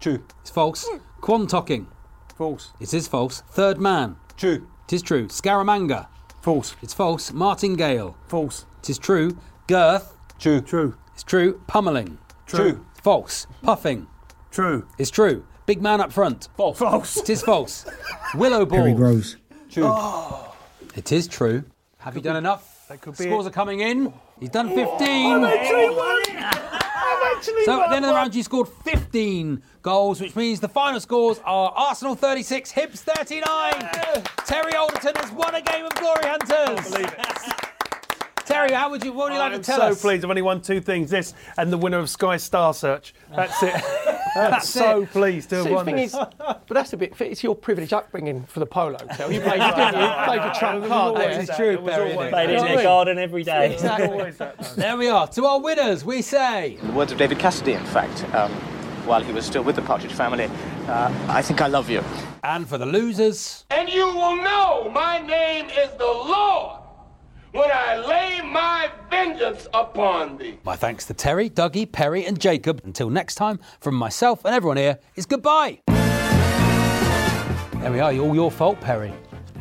True. 0.00 0.24
It's 0.40 0.50
false. 0.50 0.88
Quantocking. 1.20 1.86
False. 2.36 2.72
It 2.80 2.94
is 2.94 3.06
false. 3.08 3.42
Third 3.50 3.78
man. 3.78 4.16
True. 4.36 4.66
It 4.86 4.92
is 4.94 5.02
true. 5.02 5.28
Scaramanga. 5.28 6.06
False. 6.40 6.74
It's 6.82 6.94
false. 6.94 7.32
Martingale. 7.32 8.16
False. 8.26 8.64
It 8.80 8.90
is 8.90 8.98
true. 8.98 9.36
Girth. 9.66 10.16
True. 10.38 10.60
True. 10.60 10.96
It's 11.14 11.24
true. 11.24 11.60
Pummeling. 11.66 12.18
True. 12.46 12.84
False. 13.02 13.46
Puffing. 13.62 14.06
True. 14.50 14.86
It's 14.98 15.10
true. 15.10 15.44
Big 15.68 15.82
man 15.82 16.00
up 16.00 16.10
front. 16.10 16.48
False. 16.56 16.78
False. 16.78 17.18
It 17.18 17.28
is 17.28 17.42
false. 17.42 17.84
Willow 18.34 18.64
Perry 18.64 18.92
ball. 18.92 18.96
Groves. 19.00 19.36
True. 19.70 19.84
Oh. 19.84 20.56
It 20.96 21.12
is 21.12 21.28
true. 21.28 21.62
Have 21.98 22.16
you 22.16 22.22
done 22.22 22.36
enough? 22.36 22.88
That 22.88 23.02
could 23.02 23.18
be 23.18 23.24
Scores 23.24 23.44
it. 23.44 23.50
are 23.50 23.52
coming 23.52 23.80
in. 23.80 24.10
He's 24.40 24.48
done 24.48 24.70
15. 24.74 25.42
So 27.64 27.82
at 27.82 27.90
the 27.90 27.96
end 27.96 28.04
of 28.04 28.08
the 28.10 28.14
round, 28.14 28.34
you 28.34 28.42
scored 28.42 28.68
15 28.68 29.62
goals, 29.82 30.20
which 30.20 30.34
means 30.34 30.58
the 30.58 30.68
final 30.68 30.98
scores 30.98 31.38
are 31.44 31.72
Arsenal 31.76 32.16
36, 32.16 32.72
Hibs 32.72 32.98
39. 32.98 33.44
Terry 34.44 34.74
Alderton 34.74 35.14
has 35.14 35.30
won 35.30 35.54
a 35.54 35.60
game 35.62 35.84
of 35.84 35.94
Glory 35.94 36.24
Hunters. 36.24 36.90
Believe 36.90 37.06
it. 37.06 37.68
Terry, 38.44 38.72
how 38.72 38.90
would 38.90 39.04
you? 39.04 39.12
What 39.12 39.26
would 39.28 39.34
you 39.34 39.38
like 39.38 39.52
I'm 39.52 39.60
to 39.60 39.64
tell 39.64 39.78
so 39.78 39.86
us? 39.88 40.00
pleased. 40.00 40.24
I've 40.24 40.30
only 40.30 40.42
won 40.42 40.62
two 40.62 40.80
things: 40.80 41.10
this 41.10 41.34
and 41.58 41.70
the 41.70 41.76
winner 41.78 41.98
of 41.98 42.08
Sky 42.10 42.38
Star 42.38 42.72
Search. 42.74 43.14
That's 43.30 43.62
it. 43.62 43.74
I'm 44.36 44.50
That's 44.52 44.68
so 44.68 45.02
it. 45.02 45.10
pleased 45.10 45.50
to 45.50 45.56
have 45.56 45.64
See, 45.64 45.68
the 45.70 45.74
won 45.76 45.84
thing 45.84 45.96
this. 45.96 46.14
is, 46.14 46.20
but 46.38 46.62
that's 46.70 46.92
a 46.92 46.96
bit. 46.96 47.20
It's 47.20 47.42
your 47.42 47.54
privileged 47.54 47.92
upbringing 47.92 48.44
for 48.44 48.60
the 48.60 48.66
polo. 48.66 48.96
Tel. 49.14 49.32
You 49.32 49.40
played, 49.40 49.60
didn't 49.60 49.94
you? 49.94 50.00
You 50.00 50.24
played 50.24 50.42
your 50.42 50.54
trump 50.54 50.86
card 50.86 50.92
always 50.92 51.18
there. 51.18 51.28
This 51.34 51.42
is 51.42 51.46
that. 51.48 51.56
true, 51.56 51.70
It 51.72 51.82
was 51.82 51.94
Perry. 51.94 52.12
always 52.12 52.30
Played 52.30 52.50
it? 52.50 52.52
in 52.52 52.56
know 52.56 52.62
what 52.62 52.70
I 52.70 52.74
their 52.76 52.84
garden 52.84 53.18
every 53.18 53.42
day. 53.44 53.72
Exactly. 53.74 54.06
Always 54.08 54.36
that, 54.38 54.60
man. 54.60 54.70
There 54.76 54.96
we 54.96 55.08
are. 55.08 55.26
To 55.28 55.44
our 55.46 55.60
winners, 55.60 56.04
we 56.04 56.22
say. 56.22 56.76
In 56.80 56.86
the 56.88 56.92
words 56.92 57.12
of 57.12 57.18
David 57.18 57.38
Cassidy, 57.38 57.72
in 57.72 57.84
fact, 57.86 58.24
um, 58.34 58.50
while 59.06 59.22
he 59.22 59.32
was 59.32 59.46
still 59.46 59.62
with 59.62 59.76
the 59.76 59.82
Partridge 59.82 60.12
family, 60.12 60.44
uh, 60.88 61.26
I 61.28 61.42
think 61.42 61.60
I 61.60 61.66
love 61.66 61.88
you. 61.90 62.02
And 62.44 62.68
for 62.68 62.78
the 62.78 62.86
losers, 62.86 63.64
And 63.70 63.88
you 63.88 64.06
will 64.06 64.36
know 64.36 64.90
my 64.94 65.18
name 65.18 65.66
is 65.66 65.90
the 65.98 66.04
Lord 66.04 66.80
when 67.52 67.70
I 67.70 67.96
lay 67.96 68.40
my 68.42 68.90
vengeance 69.10 69.68
upon 69.72 70.38
thee. 70.38 70.58
my 70.64 70.76
thanks 70.76 71.06
to 71.06 71.14
Terry, 71.14 71.48
Dougie, 71.50 71.90
Perry, 71.90 72.24
and 72.26 72.38
Jacob. 72.38 72.80
Until 72.84 73.10
next 73.10 73.36
time, 73.36 73.58
from 73.80 73.94
myself 73.94 74.44
and 74.44 74.54
everyone 74.54 74.76
here, 74.76 74.98
is 75.16 75.26
goodbye. 75.26 75.80
There 75.86 77.92
we 77.92 78.00
are. 78.00 78.12
All 78.12 78.34
your 78.34 78.50
fault, 78.50 78.80
Perry. 78.80 79.12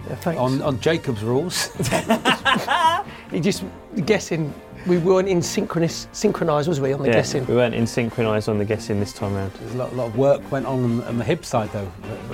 Yeah, 0.07 0.15
thanks. 0.15 0.39
On, 0.39 0.61
on 0.61 0.79
Jacob's 0.79 1.23
rules. 1.23 1.69
He 3.31 3.41
just 3.41 3.63
guessing. 4.05 4.53
We 4.87 4.97
weren't 4.97 5.27
in 5.27 5.41
synchronous, 5.41 6.07
synchronised, 6.13 6.69
was 6.69 6.79
we, 6.79 6.93
on 6.93 7.01
the 7.01 7.07
Yeah, 7.09 7.15
guessing? 7.15 7.45
we 7.45 7.55
weren't 7.55 7.75
in 7.75 7.85
synchronised 7.85 8.47
on 8.47 8.57
the 8.57 8.63
guessing 8.63 9.01
this 9.01 9.11
time 9.11 9.33
round. 9.35 9.51
There's 9.53 9.73
a 9.75 9.77
lot, 9.77 9.93
lot 9.93 10.07
of 10.07 10.17
work 10.17 10.49
went 10.49 10.65
on 10.65 11.03
on 11.03 11.17
the 11.17 11.25
hip 11.25 11.43
side, 11.43 11.69
though. 11.73 11.91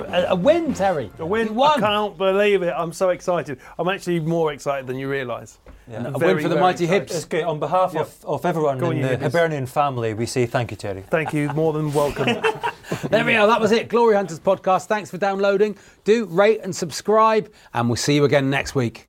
A, 0.08 0.26
a 0.28 0.34
win, 0.36 0.72
Terry. 0.72 1.10
A 1.18 1.26
win. 1.26 1.48
You 1.48 1.52
won. 1.54 1.82
I 1.82 1.86
can't 1.86 2.16
believe 2.16 2.62
it. 2.62 2.72
I'm 2.76 2.92
so 2.92 3.08
excited. 3.08 3.58
I'm 3.76 3.88
actually 3.88 4.20
more 4.20 4.52
excited 4.52 4.86
than 4.86 4.96
you 4.96 5.10
realise. 5.10 5.58
Yeah. 5.90 6.06
A 6.14 6.18
win 6.18 6.38
for 6.38 6.48
the 6.48 6.56
mighty 6.56 6.84
It's 6.86 7.12
Hibs. 7.24 7.28
good. 7.28 7.42
On 7.44 7.58
behalf 7.58 7.96
of, 7.96 8.24
of 8.24 8.46
everyone 8.46 8.78
Go 8.78 8.86
on, 8.86 8.96
in 8.98 9.02
the 9.02 9.18
Hibernian 9.18 9.66
family, 9.66 10.14
we 10.14 10.24
say 10.24 10.46
thank 10.46 10.70
you, 10.70 10.76
Terry. 10.76 11.02
Thank 11.10 11.34
you, 11.34 11.48
more 11.54 11.72
than 11.72 11.92
welcome. 11.92 12.40
There 13.10 13.24
we 13.24 13.34
are. 13.34 13.46
That 13.46 13.60
was 13.60 13.72
it. 13.72 13.88
Glory 13.88 14.14
Hunters 14.14 14.38
podcast. 14.38 14.86
Thanks 14.86 15.10
for 15.10 15.18
downloading. 15.18 15.76
Do 16.04 16.26
rate 16.26 16.60
and 16.62 16.74
subscribe, 16.76 17.50
and 17.72 17.88
we'll 17.88 17.96
see 17.96 18.14
you 18.14 18.24
again 18.24 18.50
next 18.50 18.74
week. 18.74 19.08